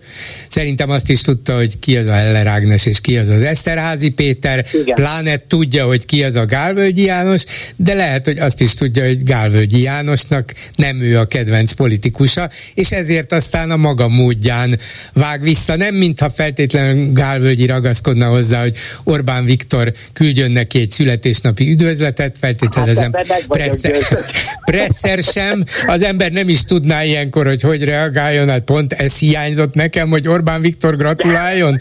[0.49, 4.09] Szerintem azt is tudta, hogy ki az a Heller Ágnes és ki az az Eszterházi
[4.09, 4.67] Péter.
[4.73, 4.95] Igen.
[4.95, 7.45] Pláne tudja, hogy ki az a Gálvölgyi János,
[7.77, 12.91] de lehet, hogy azt is tudja, hogy Gálvölgyi Jánosnak nem ő a kedvenc politikusa, és
[12.91, 14.79] ezért aztán a maga módján
[15.13, 20.91] vág vissza vissza, nem mintha feltétlenül Gálvölgyi ragaszkodna hozzá, hogy Orbán Viktor küldjön neki egy
[20.91, 23.97] születésnapi üdvözletet, feltételezem hát, presszer,
[24.71, 29.75] presszer sem, az ember nem is tudná ilyenkor, hogy hogy reagáljon, hát pont ez hiányzott
[29.75, 31.79] nekem, hogy Orbán Viktor gratuláljon,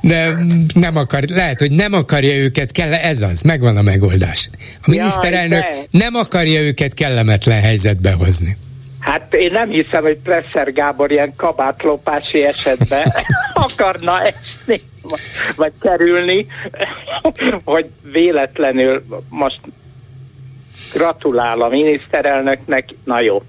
[0.00, 0.36] de
[0.74, 4.48] nem akar, lehet, hogy nem akarja őket, kell, ez az, megvan a megoldás.
[4.82, 8.56] A miniszterelnök nem akarja őket kellemetlen helyzetbe hozni.
[9.04, 13.12] Hát én nem hiszem, hogy Presser Gábor ilyen kabátlopási esetben
[13.68, 14.80] akarna esni,
[15.56, 16.46] vagy kerülni,
[17.64, 19.60] hogy véletlenül most
[20.94, 23.42] gratulál a miniszterelnöknek, na jó,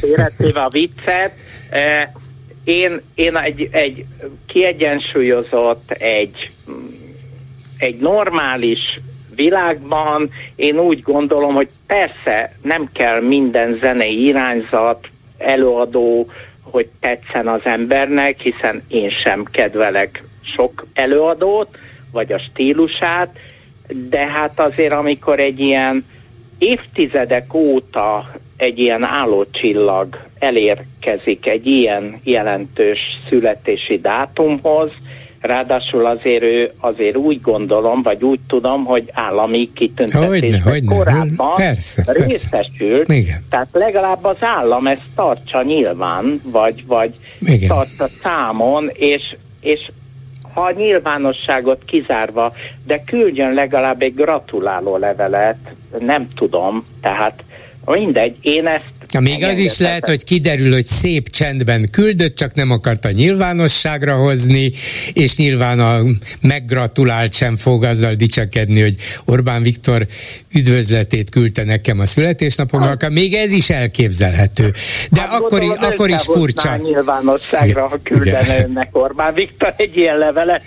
[0.00, 1.32] életéve a viccet,
[1.70, 2.12] e,
[2.64, 4.04] én, én egy, egy
[4.46, 6.50] kiegyensúlyozott, egy,
[7.78, 9.00] egy normális
[9.42, 10.30] világban.
[10.56, 15.08] Én úgy gondolom, hogy persze nem kell minden zenei irányzat,
[15.38, 16.26] előadó,
[16.62, 20.22] hogy tetszen az embernek, hiszen én sem kedvelek
[20.54, 21.68] sok előadót,
[22.12, 23.38] vagy a stílusát,
[24.08, 26.04] de hát azért amikor egy ilyen
[26.58, 28.24] évtizedek óta
[28.56, 32.98] egy ilyen állócsillag elérkezik egy ilyen jelentős
[33.28, 34.90] születési dátumhoz,
[35.40, 43.06] Ráadásul azért ő azért úgy gondolom, vagy úgy tudom, hogy állami kitüntetésben korábban persze, részesült.
[43.06, 43.42] Persze.
[43.50, 47.68] Tehát legalább az állam ezt tartsa nyilván, vagy, vagy Igen.
[47.68, 49.90] tartsa számon, és, és
[50.54, 52.52] ha a nyilvánosságot kizárva,
[52.86, 57.42] de küldjön legalább egy gratuláló levelet, nem tudom, tehát
[57.94, 62.70] Mindegy, én ezt még az is lehet, hogy kiderül, hogy szép csendben küldött, csak nem
[62.70, 64.72] akarta nyilvánosságra hozni,
[65.12, 66.00] és nyilván a
[66.40, 68.94] meggratulált sem fog azzal dicsekedni, hogy
[69.24, 70.06] Orbán Viktor
[70.54, 73.10] üdvözletét küldte nekem a születésnapomra, hát.
[73.10, 74.72] még ez is elképzelhető.
[75.10, 76.76] De hát akkor, gondolom, akkor is furcsa.
[76.76, 80.62] nyilvánosságra, ha küldene önnek Orbán Viktor egy ilyen levelet.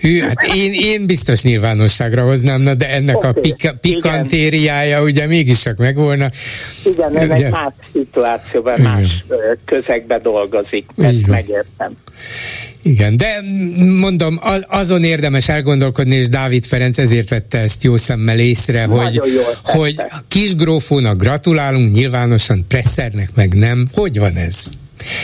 [0.00, 3.30] Hű, hát én, én biztos nyilvánosságra hoznám, na, de ennek okay.
[3.30, 6.30] a pika, pikantériája ugye mégis csak megvolna.
[6.84, 8.90] Igen, ez egy más szituációban, Igen.
[8.90, 9.24] más
[9.64, 11.96] közegben dolgozik, ezt megértem.
[12.82, 13.40] Igen, de
[14.00, 19.20] mondom, azon érdemes elgondolkodni, és Dávid Ferenc ezért vette ezt jó szemmel észre, Nagyon hogy,
[19.62, 19.94] hogy
[20.28, 23.88] kis grófónak gratulálunk, nyilvánosan presszernek meg nem.
[23.92, 24.66] Hogy van ez?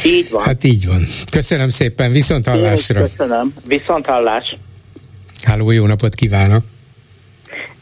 [0.04, 0.42] Így van.
[0.42, 1.06] Hát így van.
[1.30, 3.02] Köszönöm szépen, viszont hallásra.
[3.02, 4.56] Köszönöm, viszont hallás.
[5.42, 6.64] Háló, jó napot kívánok!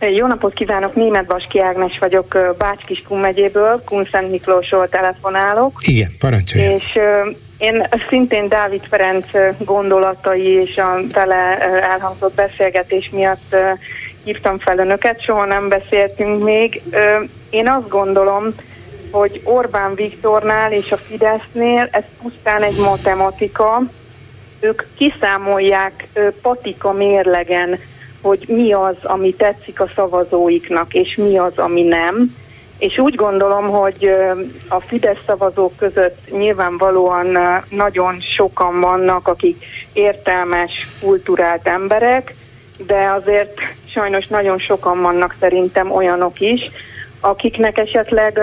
[0.00, 5.72] Jó napot kívánok, Német Baski Ágnes vagyok Bács-Kiskun megyéből, Kunszent Miklósról telefonálok.
[5.86, 6.70] Igen, parancsolja.
[6.70, 6.98] És
[7.58, 9.26] én szintén Dávid Ferenc
[9.58, 13.56] gondolatai és a vele elhangzott beszélgetés miatt
[14.24, 16.82] hívtam fel önöket, soha nem beszéltünk még.
[17.50, 18.54] Én azt gondolom,
[19.10, 23.82] hogy Orbán Viktornál és a Fidesznél ez pusztán egy matematika,
[24.60, 26.08] ők kiszámolják
[26.42, 27.78] patika mérlegen,
[28.22, 32.30] hogy mi az, ami tetszik a szavazóiknak, és mi az, ami nem.
[32.78, 34.10] És úgy gondolom, hogy
[34.68, 37.38] a Fidesz szavazók között nyilvánvalóan
[37.70, 42.34] nagyon sokan vannak, akik értelmes, kulturált emberek,
[42.86, 43.54] de azért
[43.92, 46.70] sajnos nagyon sokan vannak szerintem olyanok is,
[47.20, 48.38] akiknek esetleg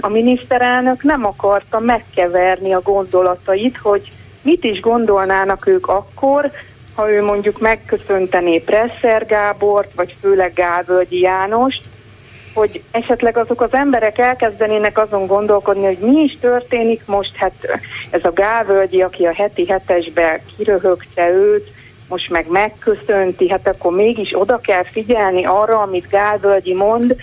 [0.00, 4.08] a miniszterelnök nem akarta megkeverni a gondolatait, hogy
[4.42, 6.50] mit is gondolnának ők akkor,
[6.94, 11.80] ha ő mondjuk megköszöntené Presser Gábort, vagy főleg Gálvölgyi Jánost,
[12.54, 17.80] hogy esetleg azok az emberek elkezdenének azon gondolkodni, hogy mi is történik most, hát
[18.10, 21.68] ez a Gálvölgyi, aki a heti hetesbe kiröhögte őt,
[22.08, 27.16] most meg megköszönti, hát akkor mégis oda kell figyelni arra, amit Gálvölgyi mond,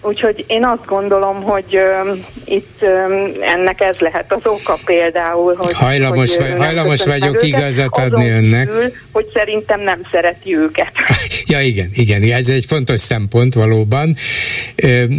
[0.00, 1.64] Úgyhogy én azt gondolom, hogy
[2.04, 7.34] uh, itt um, ennek ez lehet az oka például, hogy hajlamos, hogy, vagy, hajlamos vagyok
[7.34, 8.66] őket, igazat adni önnek.
[8.66, 10.92] Kívül, hogy szerintem nem szereti őket.
[11.52, 14.14] ja igen, igen, ez egy fontos szempont valóban,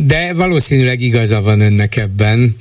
[0.06, 2.56] de valószínűleg igaza van önnek ebben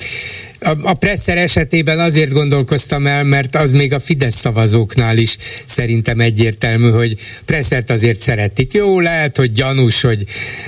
[0.60, 5.36] a, a Presser esetében azért gondolkoztam el, mert az még a Fidesz szavazóknál is
[5.66, 8.72] szerintem egyértelmű, hogy Presszert azért szeretik.
[8.72, 10.24] Jó, lehet, hogy gyanús, hogy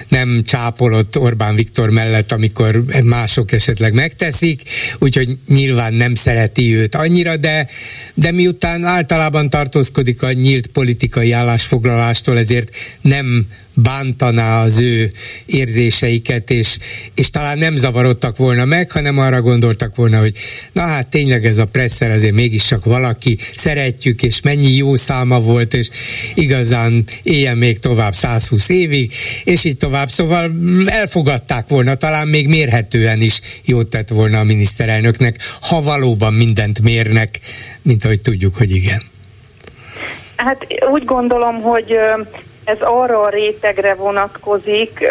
[0.09, 4.62] nem csápolott Orbán Viktor mellett, amikor mások esetleg megteszik,
[4.99, 7.67] úgyhogy nyilván nem szereti őt annyira, de,
[8.15, 15.11] de miután általában tartózkodik a nyílt politikai állásfoglalástól, ezért nem bántaná az ő
[15.47, 16.79] érzéseiket, és,
[17.15, 20.35] és talán nem zavarodtak volna meg, hanem arra gondoltak volna, hogy
[20.73, 25.41] na hát tényleg ez a presszer azért mégis csak valaki, szeretjük, és mennyi jó száma
[25.41, 25.89] volt, és
[26.35, 29.13] igazán éljen még tovább 120 évig,
[29.45, 30.09] és így tovább.
[30.09, 30.53] Szóval
[30.87, 37.39] elfogadták volna, talán még mérhetően is jót tett volna a miniszterelnöknek, ha valóban mindent mérnek,
[37.83, 39.03] mint ahogy tudjuk, hogy igen.
[40.37, 41.93] Hát úgy gondolom, hogy
[42.65, 45.07] ez arra a rétegre vonatkozik,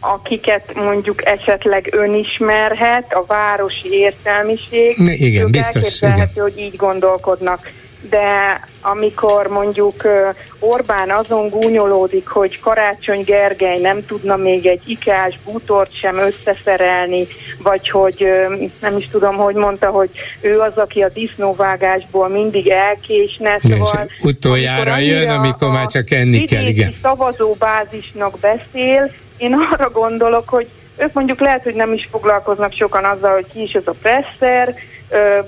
[0.00, 4.96] akiket mondjuk esetleg önismerhet, a városi értelmiség.
[4.98, 6.02] Igen, biztos.
[6.02, 6.28] Igen.
[6.34, 7.70] hogy így gondolkodnak
[8.10, 10.06] de amikor mondjuk
[10.58, 17.26] Orbán azon gúnyolódik, hogy Karácsony Gergely nem tudna még egy ikás bútort sem összeszerelni,
[17.62, 18.26] vagy hogy
[18.80, 20.10] nem is tudom, hogy mondta, hogy
[20.40, 23.60] ő az, aki a disznóvágásból mindig elkésne.
[23.62, 26.94] Szóval, utoljára jön, amikor már csak enni kell, igen.
[27.02, 33.32] szavazóbázisnak beszél, én arra gondolok, hogy ők mondjuk lehet, hogy nem is foglalkoznak sokan azzal,
[33.32, 34.74] hogy ki is ez a presser.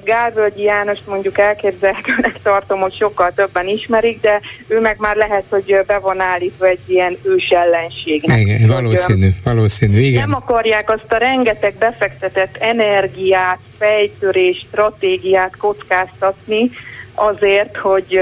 [0.05, 5.81] Gálvölgyi János mondjuk elképzelhetőnek tartom, hogy sokkal többen ismerik, de ő meg már lehet, hogy
[5.87, 8.39] be van állítva egy ilyen ős ellenségnek.
[8.39, 10.29] Igen, valószínű, valószínű, igen.
[10.29, 16.71] Nem akarják azt a rengeteg befektetett energiát, fejtörést, stratégiát kockáztatni
[17.15, 18.19] azért, hogy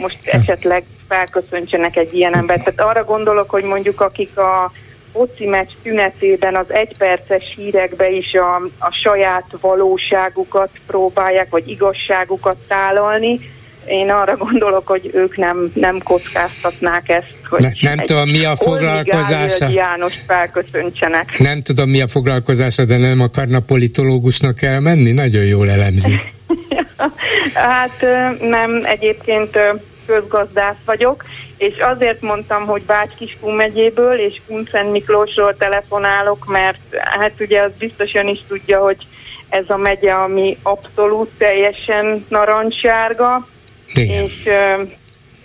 [0.00, 2.64] most esetleg felköszöntsenek egy ilyen embert.
[2.64, 4.72] Tehát arra gondolok, hogy mondjuk akik a
[5.12, 13.40] foci meccs tünetében az egyperces hírekbe is a, a saját valóságukat próbálják, vagy igazságukat tálalni.
[13.86, 18.56] Én arra gondolok, hogy ők nem, nem kockáztatnák ezt, hogy ne, nem tudom, mi a
[18.56, 19.68] foglalkozása.
[19.68, 21.38] János felköszöntsenek.
[21.38, 25.12] Nem tudom, mi a foglalkozása, de nem akarna politológusnak elmenni?
[25.12, 26.20] Nagyon jól elemzi.
[27.54, 28.06] hát
[28.40, 29.58] nem, egyébként
[30.06, 31.24] közgazdász vagyok,
[31.60, 38.14] és azért mondtam, hogy Bács-Kiskun megyéből és Kuncent Miklósról telefonálok, mert hát ugye az biztos
[38.14, 38.96] ön is tudja, hogy
[39.48, 43.48] ez a megye, ami abszolút teljesen narancssárga,
[43.94, 44.24] Igen.
[44.24, 44.82] és ö,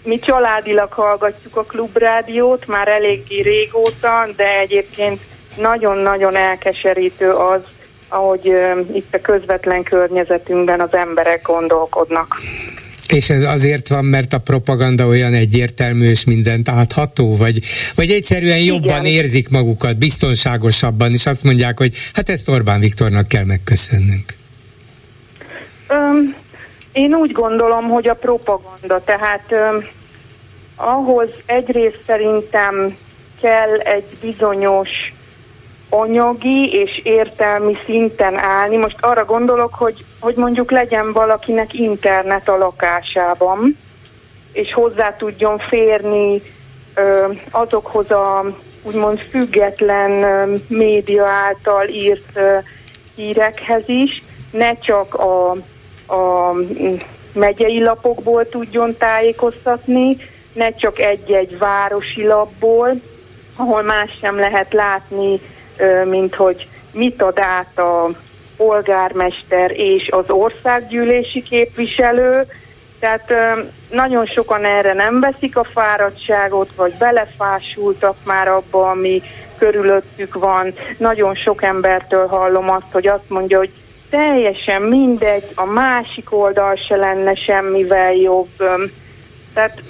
[0.03, 5.21] mi családilag hallgatjuk a klubrádiót már eléggé régóta, de egyébként
[5.57, 7.63] nagyon-nagyon elkeserítő az,
[8.07, 12.35] ahogy ö, itt a közvetlen környezetünkben az emberek gondolkodnak.
[13.07, 17.59] És ez azért van, mert a propaganda olyan egyértelmű és mindent átható, vagy,
[17.95, 19.05] vagy egyszerűen jobban Igen.
[19.05, 24.25] érzik magukat, biztonságosabban, és azt mondják, hogy hát ezt Orbán Viktornak kell megköszönnünk.
[25.87, 26.35] Öm,
[26.91, 29.85] én úgy gondolom, hogy a propaganda, tehát öm,
[30.75, 32.97] ahhoz egyrészt szerintem
[33.41, 34.89] kell egy bizonyos
[35.99, 38.77] anyagi és értelmi szinten állni.
[38.77, 43.77] Most arra gondolok, hogy, hogy mondjuk legyen valakinek internet a lakásában,
[44.51, 46.41] és hozzá tudjon férni
[46.93, 48.45] ö, azokhoz a
[48.83, 52.57] úgymond független ö, média által írt ö,
[53.15, 55.49] hírekhez is, ne csak a,
[56.13, 56.53] a
[57.33, 60.17] megyei lapokból tudjon tájékoztatni,
[60.53, 62.89] ne csak egy-egy városi lapból,
[63.55, 65.39] ahol más sem lehet látni,
[66.05, 68.09] mint hogy mit ad át a
[68.57, 72.45] polgármester és az országgyűlési képviselő.
[72.99, 73.33] Tehát
[73.91, 79.21] nagyon sokan erre nem veszik a fáradtságot, vagy belefásultak már abba, ami
[79.57, 80.73] körülöttük van.
[80.97, 83.71] Nagyon sok embertől hallom azt, hogy azt mondja, hogy
[84.09, 88.63] teljesen mindegy, a másik oldal se lenne semmivel jobb.
[89.55, 89.81] Tehát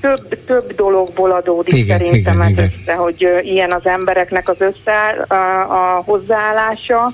[0.00, 5.18] több, több dologból adódik Igen, szerintem igen, ez össze, hogy ilyen az embereknek az összeáll,
[5.18, 7.10] a, a hozzáállása.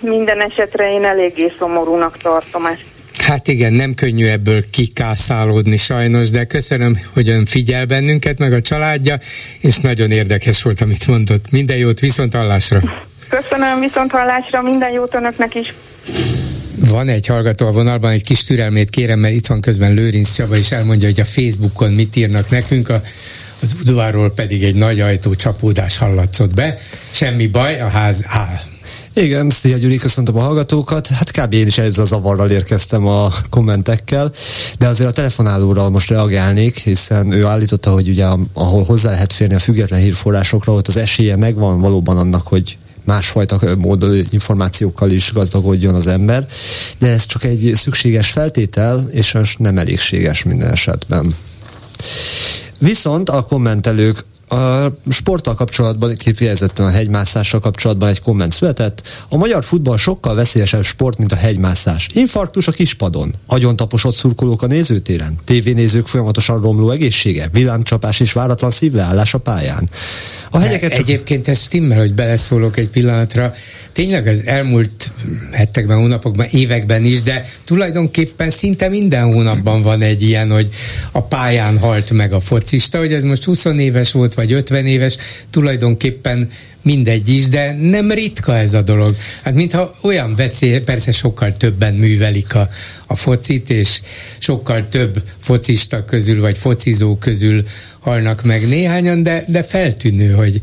[0.00, 2.84] Minden esetre én eléggé szomorúnak tartom ezt.
[3.18, 8.60] Hát igen, nem könnyű ebből kikászálódni sajnos, de köszönöm, hogy ön figyel bennünket, meg a
[8.60, 9.18] családja,
[9.60, 11.50] és nagyon érdekes volt, amit mondott.
[11.50, 12.80] Minden jót, viszont hallásra!
[13.28, 15.74] Köszönöm, viszont hallásra, minden jót önöknek is.
[16.78, 20.56] Van egy hallgató a vonalban, egy kis türelmét kérem, mert itt van közben Lőrinc Csaba,
[20.56, 23.00] és elmondja, hogy a Facebookon mit írnak nekünk, a,
[23.60, 26.78] az udvarról pedig egy nagy ajtó csapódás hallatszott be.
[27.10, 28.60] Semmi baj, a ház áll.
[29.16, 31.06] Igen, Szia Gyuri, köszöntöm a hallgatókat.
[31.06, 31.52] Hát kb.
[31.52, 34.32] én is ezzel a zavarral érkeztem a kommentekkel,
[34.78, 39.54] de azért a telefonálóra most reagálnék, hiszen ő állította, hogy ugye ahol hozzá lehet férni
[39.54, 45.94] a független hírforrásokra, ott az esélye megvan valóban annak, hogy másfajta módon információkkal is gazdagodjon
[45.94, 46.46] az ember,
[46.98, 51.34] de ez csak egy szükséges feltétel, és most nem elégséges minden esetben.
[52.78, 59.02] Viszont a kommentelők a sporttal kapcsolatban, kifejezetten a hegymászással kapcsolatban egy komment született.
[59.28, 62.08] A magyar futball sokkal veszélyesebb sport, mint a hegymászás.
[62.12, 69.34] Infarktus a kispadon, agyontaposott szurkolók a nézőtéren, tévénézők folyamatosan romló egészsége, villámcsapás és váratlan szívleállás
[69.34, 69.88] a pályán.
[70.50, 71.00] A hegyeket csak...
[71.00, 73.54] Egyébként ez stimmel, hogy beleszólok egy pillanatra.
[73.94, 75.12] Tényleg az elmúlt
[75.52, 80.68] hetekben, hónapokban, években is, de tulajdonképpen szinte minden hónapban van egy ilyen, hogy
[81.12, 85.16] a pályán halt meg a focista, hogy ez most 20 éves volt, vagy 50 éves,
[85.50, 86.48] tulajdonképpen
[86.82, 89.16] mindegy is, de nem ritka ez a dolog.
[89.42, 92.68] Hát mintha olyan veszély, persze sokkal többen művelik a,
[93.06, 94.00] a focit, és
[94.38, 97.64] sokkal több focista közül, vagy focizó közül
[97.98, 100.60] halnak meg néhányan, de, de feltűnő, hogy,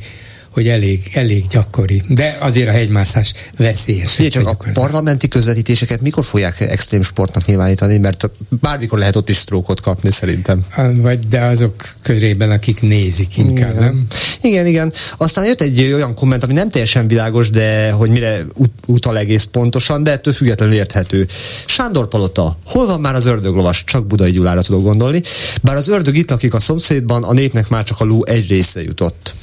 [0.52, 2.02] hogy elég, elég gyakori.
[2.08, 4.12] De azért a hegymászás veszélyes.
[4.12, 8.30] Figyelj csak, a parlamenti közvetítéseket mikor fogják extrém sportnak nyilvánítani, mert
[8.62, 10.66] bármikor lehet ott is sztrókot kapni szerintem.
[10.96, 13.84] Vagy de azok körében, akik nézik inkább, igen.
[13.84, 14.06] nem?
[14.42, 14.94] Igen, igen.
[15.18, 19.44] Aztán jött egy olyan komment, ami nem teljesen világos, de hogy mire ut- utal egész
[19.44, 21.28] pontosan, de ettől függetlenül érthető.
[21.66, 23.84] Sándor Palota, hol van már az ördöglovas?
[23.84, 25.22] Csak Budai Gyulára tudok gondolni.
[25.62, 28.84] Bár az ördög itt lakik a szomszédban, a népnek már csak a ló egy része
[28.84, 29.34] jutott.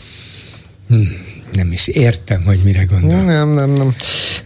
[0.89, 1.03] Hm,
[1.53, 3.23] nem is értem, hogy mire gondol.
[3.23, 3.95] Nem, nem, nem.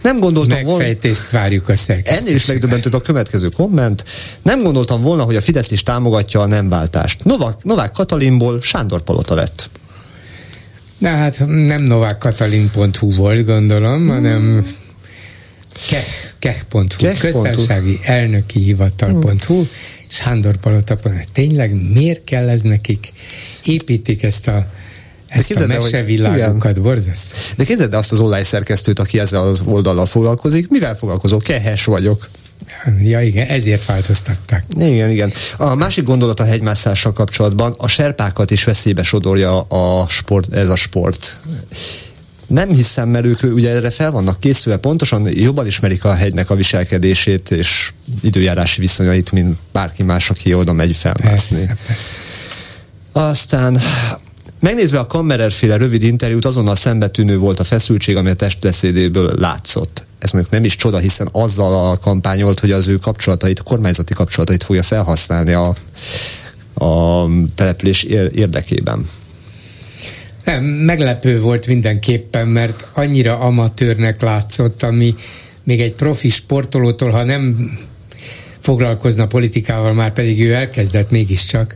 [0.01, 0.77] Nem gondoltam volna...
[0.77, 2.25] Megfejtést várjuk a szerkesztésben.
[2.25, 4.03] Ennél is megdöbbentőbb a következő komment.
[4.41, 7.23] Nem gondoltam volna, hogy a Fidesz is támogatja a nem váltást.
[7.61, 9.69] Novák, Katalinból Sándor Palota lett.
[10.97, 14.65] Na hát nem Novák Katalin.hu volt, gondolom, hanem
[15.89, 16.03] keh,
[16.39, 17.17] keh.hu, Keh.hu.
[17.17, 19.65] köztársasági elnöki hivatal.hu,
[20.09, 20.99] és Sándor Palota,
[21.31, 23.11] tényleg miért kell ez nekik?
[23.65, 24.67] Építik ezt a
[25.33, 27.37] ezt a képzeld el, hogy- mesevilágukat, borzasztó.
[27.55, 30.69] De képzeld el azt az online szerkesztőt, aki ezzel az oldallal foglalkozik.
[30.69, 31.37] Mivel foglalkozó?
[31.37, 32.29] Kehes vagyok.
[32.99, 34.63] Ja igen, ezért változtatták.
[34.77, 35.31] Igen, igen.
[35.57, 40.75] A másik gondolat a hegymászással kapcsolatban, a serpákat is veszélybe sodorja a sport, ez a
[40.75, 41.37] sport.
[42.47, 46.55] Nem hiszem, mert ők ugye erre fel vannak készülve, pontosan jobban ismerik a hegynek a
[46.55, 47.91] viselkedését és
[48.21, 51.57] időjárási viszonyait, mint bárki más, aki oda megy felmászni.
[51.57, 52.21] Persze, persze.
[53.11, 53.81] Aztán
[54.63, 60.05] Megnézve a Kammererféle rövid interjút, azonnal szembetűnő volt a feszültség, ami a testbeszédéből látszott.
[60.19, 64.13] Ez mondjuk nem is csoda, hiszen azzal a kampányolt, hogy az ő kapcsolatait, a kormányzati
[64.13, 65.75] kapcsolatait fogja felhasználni a,
[66.85, 68.03] a település
[68.33, 69.09] érdekében.
[70.43, 75.15] Nem, meglepő volt mindenképpen, mert annyira amatőrnek látszott, ami
[75.63, 77.71] még egy profi sportolótól, ha nem
[78.59, 81.75] foglalkozna politikával, már pedig ő elkezdett mégiscsak,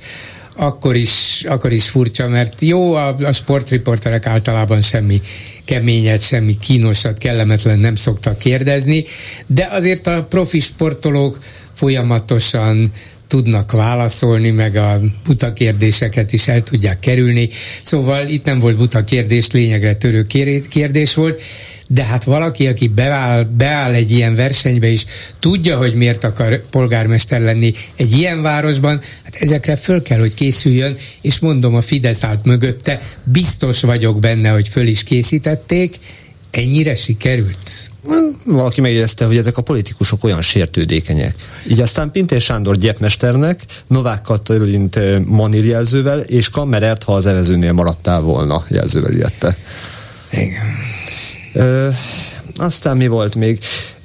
[0.58, 5.22] akkor is, akkor is furcsa, mert jó, a, a sportriporterek általában semmi
[5.66, 9.06] keményet, semmi kínosat, kellemetlen nem szoktak kérdezni,
[9.48, 11.40] de azért a profi sportolók
[11.74, 12.92] folyamatosan
[13.28, 17.50] tudnak válaszolni, meg a buta kérdéseket is el tudják kerülni.
[17.84, 20.26] Szóval itt nem volt buta kérdés, lényegre törő
[20.70, 21.42] kérdés volt,
[21.88, 25.06] de hát valaki, aki beáll, beáll egy ilyen versenybe is,
[25.40, 30.98] tudja, hogy miért akar polgármester lenni egy ilyen városban, hát ezekre föl kell, hogy készüljön,
[31.22, 35.96] és mondom, a Fidesz állt mögötte, biztos vagyok benne, hogy föl is készítették,
[36.52, 37.90] ennyire sikerült?
[38.46, 41.36] valaki megjegyezte, hogy ezek a politikusok olyan sértődékenyek.
[41.70, 48.22] Így aztán Pintér Sándor gyepmesternek, Novák Katalint Manil jelzővel, és Kammerert, ha az evezőnél maradtál
[48.22, 49.58] volna, jelzővel illette.
[50.32, 50.96] Igen.
[51.58, 51.90] Ö,
[52.56, 53.60] aztán mi volt még?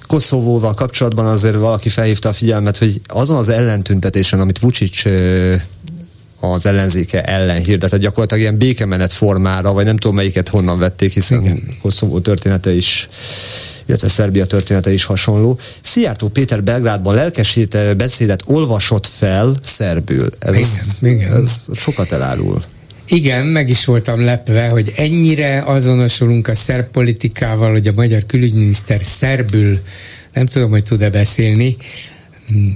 [0.06, 5.02] Koszovóval kapcsolatban azért valaki felhívta a figyelmet, hogy azon az ellentüntetésen, amit Vucic
[6.40, 11.42] az ellenzéke ellen hirdetett, gyakorlatilag ilyen békemenet formára, vagy nem tudom melyiket honnan vették, hiszen
[11.42, 11.76] Igen.
[11.82, 13.08] Koszovó története is
[13.86, 15.58] illetve Szerbia története is hasonló.
[15.80, 20.28] Szijjártó Péter Belgrádban lelkesít beszédet olvasott fel szerbül.
[20.38, 20.56] Ez,
[21.00, 21.42] igen, igen.
[21.42, 22.62] ez sokat elárul.
[23.06, 29.02] Igen, meg is voltam lepve, hogy ennyire azonosulunk a szerb politikával, hogy a magyar külügyminiszter
[29.02, 29.80] szerbül,
[30.32, 31.76] nem tudom, hogy tud-e beszélni,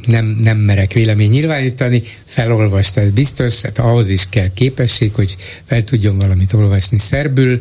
[0.06, 5.84] nem, nem merek vélemény nyilvánítani, felolvasta, ez biztos, hát ahhoz is kell képesség, hogy fel
[5.84, 7.60] tudjon valamit olvasni szerbül,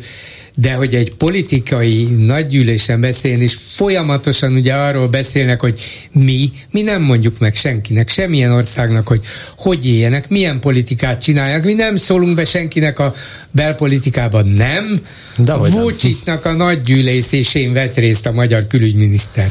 [0.58, 5.80] de hogy egy politikai nagygyűlésen beszélni, és folyamatosan ugye arról beszélnek, hogy
[6.12, 9.20] mi, mi nem mondjuk meg senkinek, semmilyen országnak, hogy
[9.56, 13.14] hogy éljenek, milyen politikát csinálják, mi nem szólunk be senkinek a
[13.50, 15.00] belpolitikában, nem.
[15.36, 19.50] De a Vucicnak a nagygyűlésén vett részt a magyar külügyminiszter.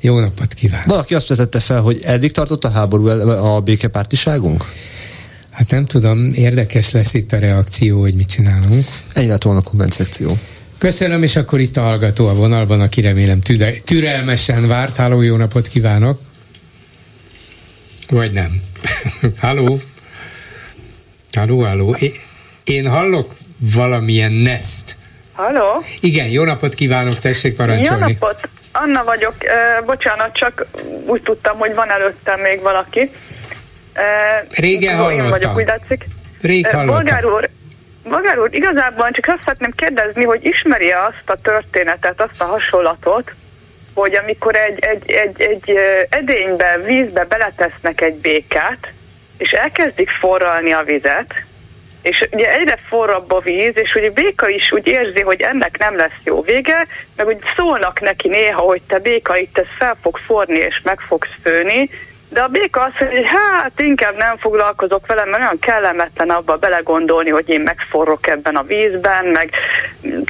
[0.00, 0.86] Jó napot kívánok!
[0.86, 4.64] Valaki azt vetette fel, hogy eddig tartott a háború a békepártiságunk?
[5.56, 8.84] Hát nem tudom, érdekes lesz itt a reakció, hogy mit csinálunk.
[9.14, 10.38] Ennyi lett volna a komment szekció.
[10.78, 14.96] Köszönöm, és akkor itt a hallgató a vonalban, aki remélem türe- türelmesen várt.
[14.96, 16.20] Háló, jó napot kívánok!
[18.08, 18.62] Vagy nem?
[19.40, 19.80] halló?
[21.32, 21.96] Halló, halló.
[22.64, 23.34] Én hallok
[23.74, 24.96] valamilyen nest.
[25.32, 25.84] Halló?
[26.00, 28.00] Igen, jó napot kívánok, tessék parancsolni.
[28.00, 29.34] Jó napot, Anna vagyok.
[29.86, 30.66] Bocsánat, csak
[31.06, 33.10] úgy tudtam, hogy van előttem még valaki.
[34.54, 35.30] Régen hallottam.
[35.30, 36.04] Vagyok, úgy látszik.
[36.40, 36.94] Rég hallottam.
[36.94, 37.48] Bolgár úr,
[38.02, 43.32] Bolgár úr, igazából csak azt szeretném kérdezni, hogy ismeri azt a történetet, azt a hasonlatot,
[43.94, 45.78] hogy amikor egy, egy, egy, egy
[46.08, 48.92] edénybe, vízbe beletesznek egy békát,
[49.36, 51.34] és elkezdik forralni a vizet,
[52.02, 55.96] és ugye egyre forrabb a víz, és ugye béka is úgy érzi, hogy ennek nem
[55.96, 56.86] lesz jó vége,
[57.16, 61.00] meg úgy szólnak neki néha, hogy te béka itt ez fel fog forni, és meg
[61.00, 61.90] fogsz főni,
[62.36, 66.56] de a béka azt mondja, hogy hát inkább nem foglalkozok vele, mert olyan kellemetlen abba
[66.56, 69.50] belegondolni, hogy én megforrok ebben a vízben, meg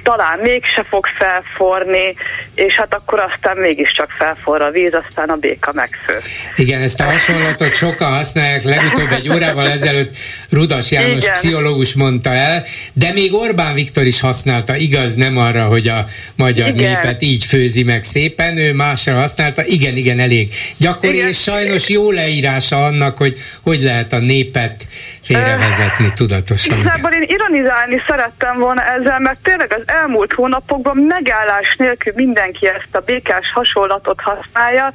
[0.03, 2.15] talán mégse fog felforni,
[2.55, 6.19] és hát akkor aztán mégiscsak felforr a víz, aztán a béka megfő.
[6.57, 10.16] Igen, ezt a hasonlatot sokan használják, legutóbb egy órával ezelőtt
[10.51, 11.33] Rudas János Igen.
[11.33, 16.07] pszichológus mondta el, de még Orbán Viktor is használta, igaz, nem arra, hogy a
[16.37, 16.91] magyar igen.
[16.91, 21.28] népet így főzi meg szépen, ő másra használta, igen, igen, elég gyakori, igen.
[21.28, 24.86] és sajnos jó leírása annak, hogy hogy lehet a népet
[25.23, 26.78] félrevezetni tudatosan.
[26.78, 32.94] Igazából én ironizálni szerettem volna ezzel, mert tényleg az elmúlt hónapokban megállás nélkül mindenki ezt
[32.94, 34.93] a békás hasonlatot használja,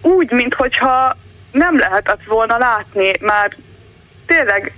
[0.00, 1.16] úgy, mintha
[1.52, 3.56] nem lehetett volna látni már
[4.26, 4.72] tényleg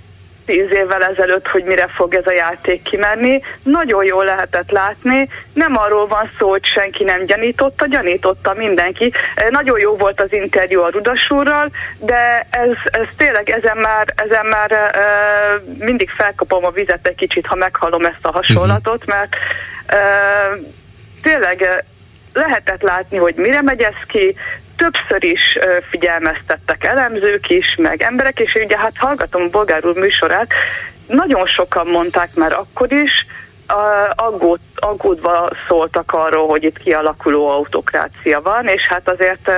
[0.45, 3.41] tíz évvel ezelőtt, hogy mire fog ez a játék kimenni.
[3.63, 9.11] Nagyon jól lehetett látni, nem arról van szó, hogy senki nem gyanította, gyanította mindenki.
[9.35, 14.45] Eh, nagyon jó volt az interjú a Rudasúrral, de ez, ez tényleg ezen már, ezen
[14.45, 19.15] már uh, mindig felkapom a vizet egy kicsit, ha meghallom ezt a hasonlatot, mhm.
[19.15, 19.35] mert
[19.93, 20.65] uh,
[21.21, 21.83] tényleg
[22.33, 24.35] lehetett látni, hogy mire megy ez ki,
[24.77, 25.57] többször is
[25.89, 30.53] figyelmeztettek elemzők is, meg emberek, és ugye hát hallgatom a Bolgár úr műsorát,
[31.07, 33.25] nagyon sokan mondták már akkor is,
[34.15, 39.51] aggód, aggódva szóltak arról, hogy itt kialakuló autokrácia van, és hát azért,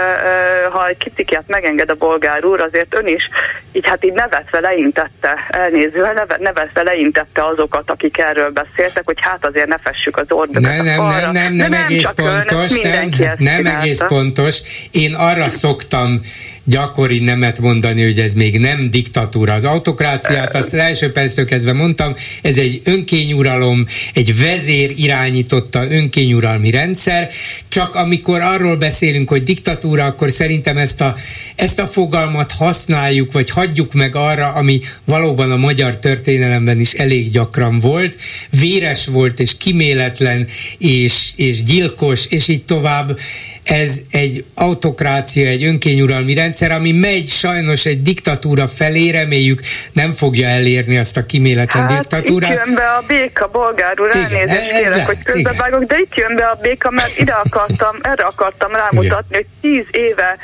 [0.71, 3.29] ha egy kritikát megenged a bolgár úr, azért ön is
[3.71, 9.45] így hát így nevetve leintette, elnézően neve, nevetve leintette azokat, akik erről beszéltek, hogy hát
[9.45, 14.01] azért ne fessük az ordokat nem, nem, nem, nem, nem, egész pontos, nem, nem egész
[14.07, 14.61] pontos.
[14.91, 16.21] Én arra szoktam
[16.69, 19.53] gyakori nemet mondani, hogy ez még nem diktatúra.
[19.53, 27.30] Az autokráciát, azt első perctől kezdve mondtam, ez egy önkényuralom, egy vezér irányította önkényuralmi rendszer,
[27.68, 31.15] csak amikor arról beszélünk, hogy diktatúra, akkor szerintem ezt a,
[31.56, 37.30] ezt a fogalmat használjuk, vagy hagyjuk meg arra, ami valóban a magyar történelemben is elég
[37.30, 38.18] gyakran volt,
[38.60, 43.19] véres volt, és kiméletlen, és, és gyilkos, és így tovább
[43.68, 49.60] ez egy autokrácia, egy önkényuralmi rendszer, ami megy sajnos egy diktatúra felé, reméljük
[49.94, 52.52] nem fogja elérni azt a kiméletlen hát, diktatúrát.
[52.52, 56.57] itt jön be a béka, bolgárul, elnézést kérek, hogy közbevágok, de itt jön be a
[56.61, 59.48] béka, mert ide akartam, erre akartam rámutatni, Igen.
[59.61, 60.38] hogy tíz éve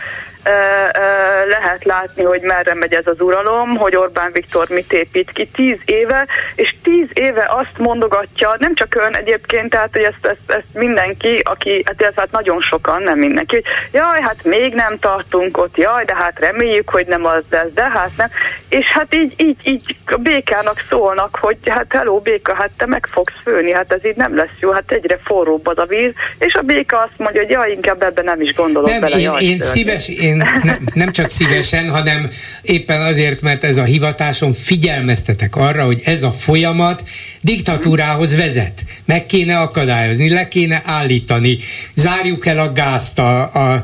[1.47, 5.77] lehet látni, hogy merre megy ez az uralom, hogy Orbán Viktor mit épít ki tíz
[5.85, 10.73] éve, és tíz éve azt mondogatja, nem csak ön egyébként, tehát hogy ezt, ezt, ezt
[10.73, 15.57] mindenki, aki, hát ez hát nagyon sokan, nem mindenki, hogy jaj, hát még nem tartunk
[15.57, 18.29] ott, jaj, de hát reméljük, hogy nem az lesz, de hát nem.
[18.69, 23.07] És hát így, így, így a békának szólnak, hogy hát hello béka, hát te meg
[23.11, 26.53] fogsz főni, hát ez így nem lesz jó, hát egyre forróbb az a víz, és
[26.53, 29.15] a béka azt mondja, hogy jaj, inkább ebben nem is gondolok nem, bele.
[29.15, 32.29] Én, jaj, én szíves, én én ne, nem csak szívesen, hanem
[32.61, 37.03] éppen azért, mert ez a hivatásom figyelmeztetek arra, hogy ez a folyamat
[37.41, 38.83] diktatúrához vezet.
[39.05, 41.57] Meg kéne akadályozni, le kéne állítani,
[41.93, 43.83] zárjuk el a gázt a, a,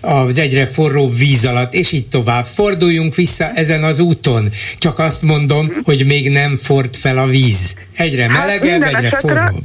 [0.00, 2.46] az egyre forróbb víz alatt, és így tovább.
[2.46, 4.52] Forduljunk vissza ezen az úton.
[4.78, 7.74] Csak azt mondom, hogy még nem ford fel a víz.
[7.96, 9.64] Egyre hát melegebb, hát egyre forróbb.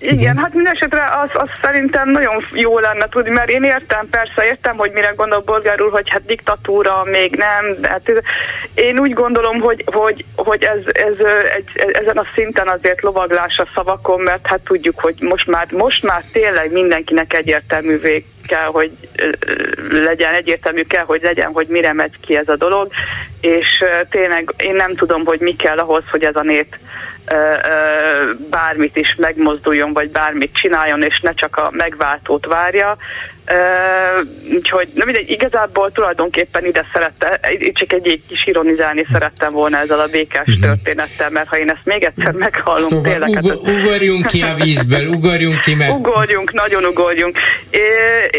[0.00, 4.08] Igen, Igen, hát minden esetre az, az szerintem nagyon jó lenne tudni, mert én értem,
[4.10, 8.12] persze értem, hogy mire gondol Bolgár úr, hogy hát diktatúra még nem, de hát
[8.74, 13.66] én úgy gondolom, hogy, hogy, hogy ez, ez egy, ezen a szinten azért lovaglás a
[13.74, 18.90] szavakon, mert hát tudjuk, hogy most már, most már tényleg mindenkinek egyértelművé kell, hogy
[19.90, 22.90] legyen, egyértelmű kell, hogy legyen, hogy mire megy ki ez a dolog,
[23.40, 26.76] és tényleg én nem tudom, hogy mi kell ahhoz, hogy ez a nép
[28.50, 32.96] bármit is megmozduljon, vagy bármit csináljon, és ne csak a megváltót várja.
[33.52, 34.20] Uh,
[34.54, 37.40] úgyhogy nem mindegy, igazából tulajdonképpen ide szerette,
[37.72, 40.64] csak egy kis ironizálni szerettem volna ezzel a békás uh-huh.
[40.64, 43.28] történettel, mert ha én ezt még egyszer meghallom, szóval tényleg...
[43.28, 45.94] Ug- hát ugorjunk ki a vízből, ugorjunk ki, mert...
[45.94, 47.38] Ugorjunk, nagyon ugorjunk.
[47.70, 47.78] É,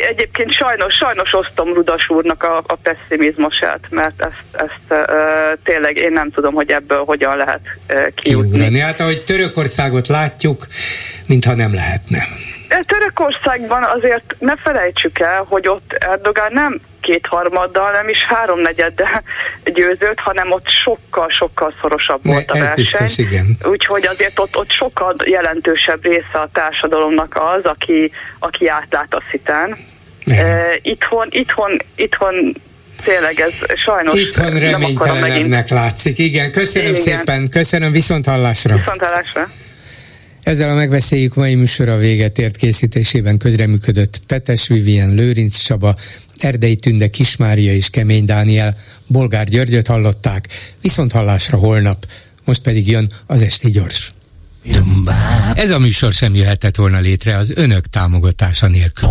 [0.10, 5.08] egyébként sajnos, sajnos osztom Rudas úrnak a, a pessimizmusát, mert ezt, ezt uh,
[5.64, 8.50] tényleg én nem tudom, hogy ebből hogyan lehet uh, kijutni.
[8.50, 8.80] Kiugrani.
[8.80, 10.68] Hát ahogy Törökországot látjuk,
[11.28, 12.24] mintha nem lehetne.
[12.80, 19.23] Törökországban azért ne felejtsük el, hogy ott Erdogán nem kétharmaddal, nem is háromnegyeddel
[19.64, 22.76] győzött, hanem ott sokkal-sokkal szorosabb ne, volt a verseny.
[22.76, 23.57] Biztos, igen.
[23.64, 29.77] Úgyhogy azért ott, ott sokkal jelentősebb része a társadalomnak az, aki, aki átlát a szitán.
[30.26, 32.56] Uh, itthon, itthon, itthon
[33.03, 33.53] tényleg ez
[33.85, 36.18] sajnos Itthon reménytelenebbnek látszik.
[36.18, 37.02] Igen, köszönöm Igen.
[37.02, 38.76] szépen, köszönöm, viszont hallásra.
[38.76, 39.48] Viszont hallásra.
[40.43, 45.95] Ezzel a megbeszéljük mai műsora véget ért készítésében közreműködött Petes Vivien, Lőrinc Csaba,
[46.38, 48.76] Erdei Tünde, Kismária és Kemény Dániel,
[49.07, 50.47] Bolgár Györgyöt hallották,
[50.81, 52.05] viszont hallásra holnap,
[52.45, 54.11] most pedig jön az Esti Gyors.
[55.53, 59.09] Ez a műsor sem jöhetett volna létre az önök támogatása nélkül.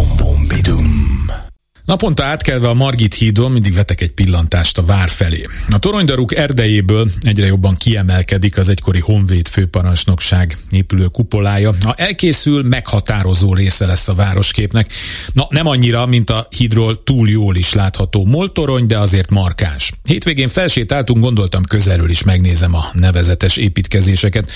[1.84, 5.42] Naponta átkelve a Margit hídon mindig vetek egy pillantást a vár felé.
[5.70, 11.72] A toronydaruk erdejéből egyre jobban kiemelkedik az egykori Honvéd főparancsnokság épülő kupolája.
[11.82, 14.92] Ha elkészül, meghatározó része lesz a városképnek.
[15.32, 19.92] Na, nem annyira, mint a hídról túl jól is látható moltorony, de azért markáns.
[20.04, 24.50] Hétvégén felsétáltunk, gondoltam közelről is megnézem a nevezetes építkezéseket.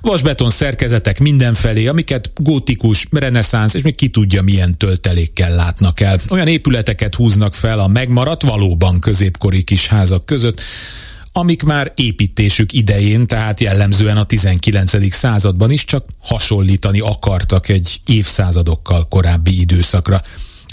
[0.00, 6.20] Vasbeton szerkezetek mindenfelé, amiket gótikus, reneszánsz és még ki tudja milyen töltelékkel látnak el.
[6.30, 10.60] Olyan épület épületeket húznak fel a megmaradt valóban középkori kis házak között,
[11.32, 15.12] amik már építésük idején, tehát jellemzően a 19.
[15.14, 20.22] században is csak hasonlítani akartak egy évszázadokkal korábbi időszakra.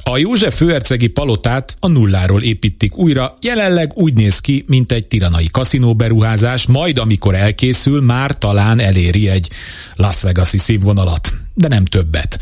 [0.04, 5.48] A József főhercegi palotát a nulláról építik újra, jelenleg úgy néz ki, mint egy tiranai
[5.52, 9.50] kaszinóberuházás, majd amikor elkészül, már talán eléri egy
[9.96, 12.40] Las Vegas-i színvonalat, de nem többet.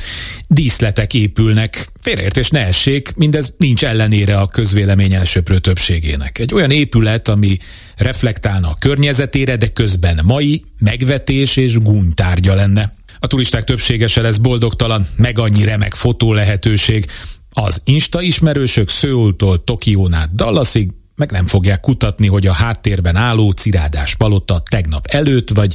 [0.47, 6.39] Díszletek épülnek, félreértés ne essék, mindez nincs ellenére a közvélemény elsőprő többségének.
[6.39, 7.57] Egy olyan épület, ami
[7.95, 12.93] reflektálna a környezetére, de közben mai megvetés és gúnytárgya lenne.
[13.19, 17.05] A turisták többsége se lesz boldogtalan, meg annyi remek fotó lehetőség.
[17.53, 20.89] Az Insta ismerősök Szőultól Tokión Dallasig
[21.19, 25.73] meg nem fogják kutatni, hogy a háttérben álló cirádás palota tegnap előtt vagy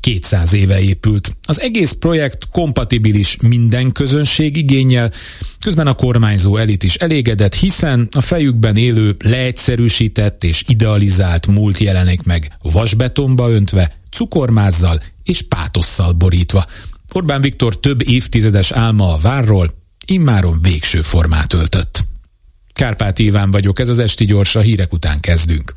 [0.00, 1.36] 200 éve épült.
[1.42, 5.10] Az egész projekt kompatibilis minden közönség igényel,
[5.60, 12.22] közben a kormányzó elit is elégedett, hiszen a fejükben élő, leegyszerűsített és idealizált múlt jelenik
[12.22, 16.66] meg vasbetonba öntve, cukormázzal és pátosszal borítva.
[17.12, 22.04] Orbán Viktor több évtizedes álma a várról immáron végső formát öltött.
[22.72, 25.76] Kárpát Iván vagyok, ez az Esti Gyors, a hírek után kezdünk.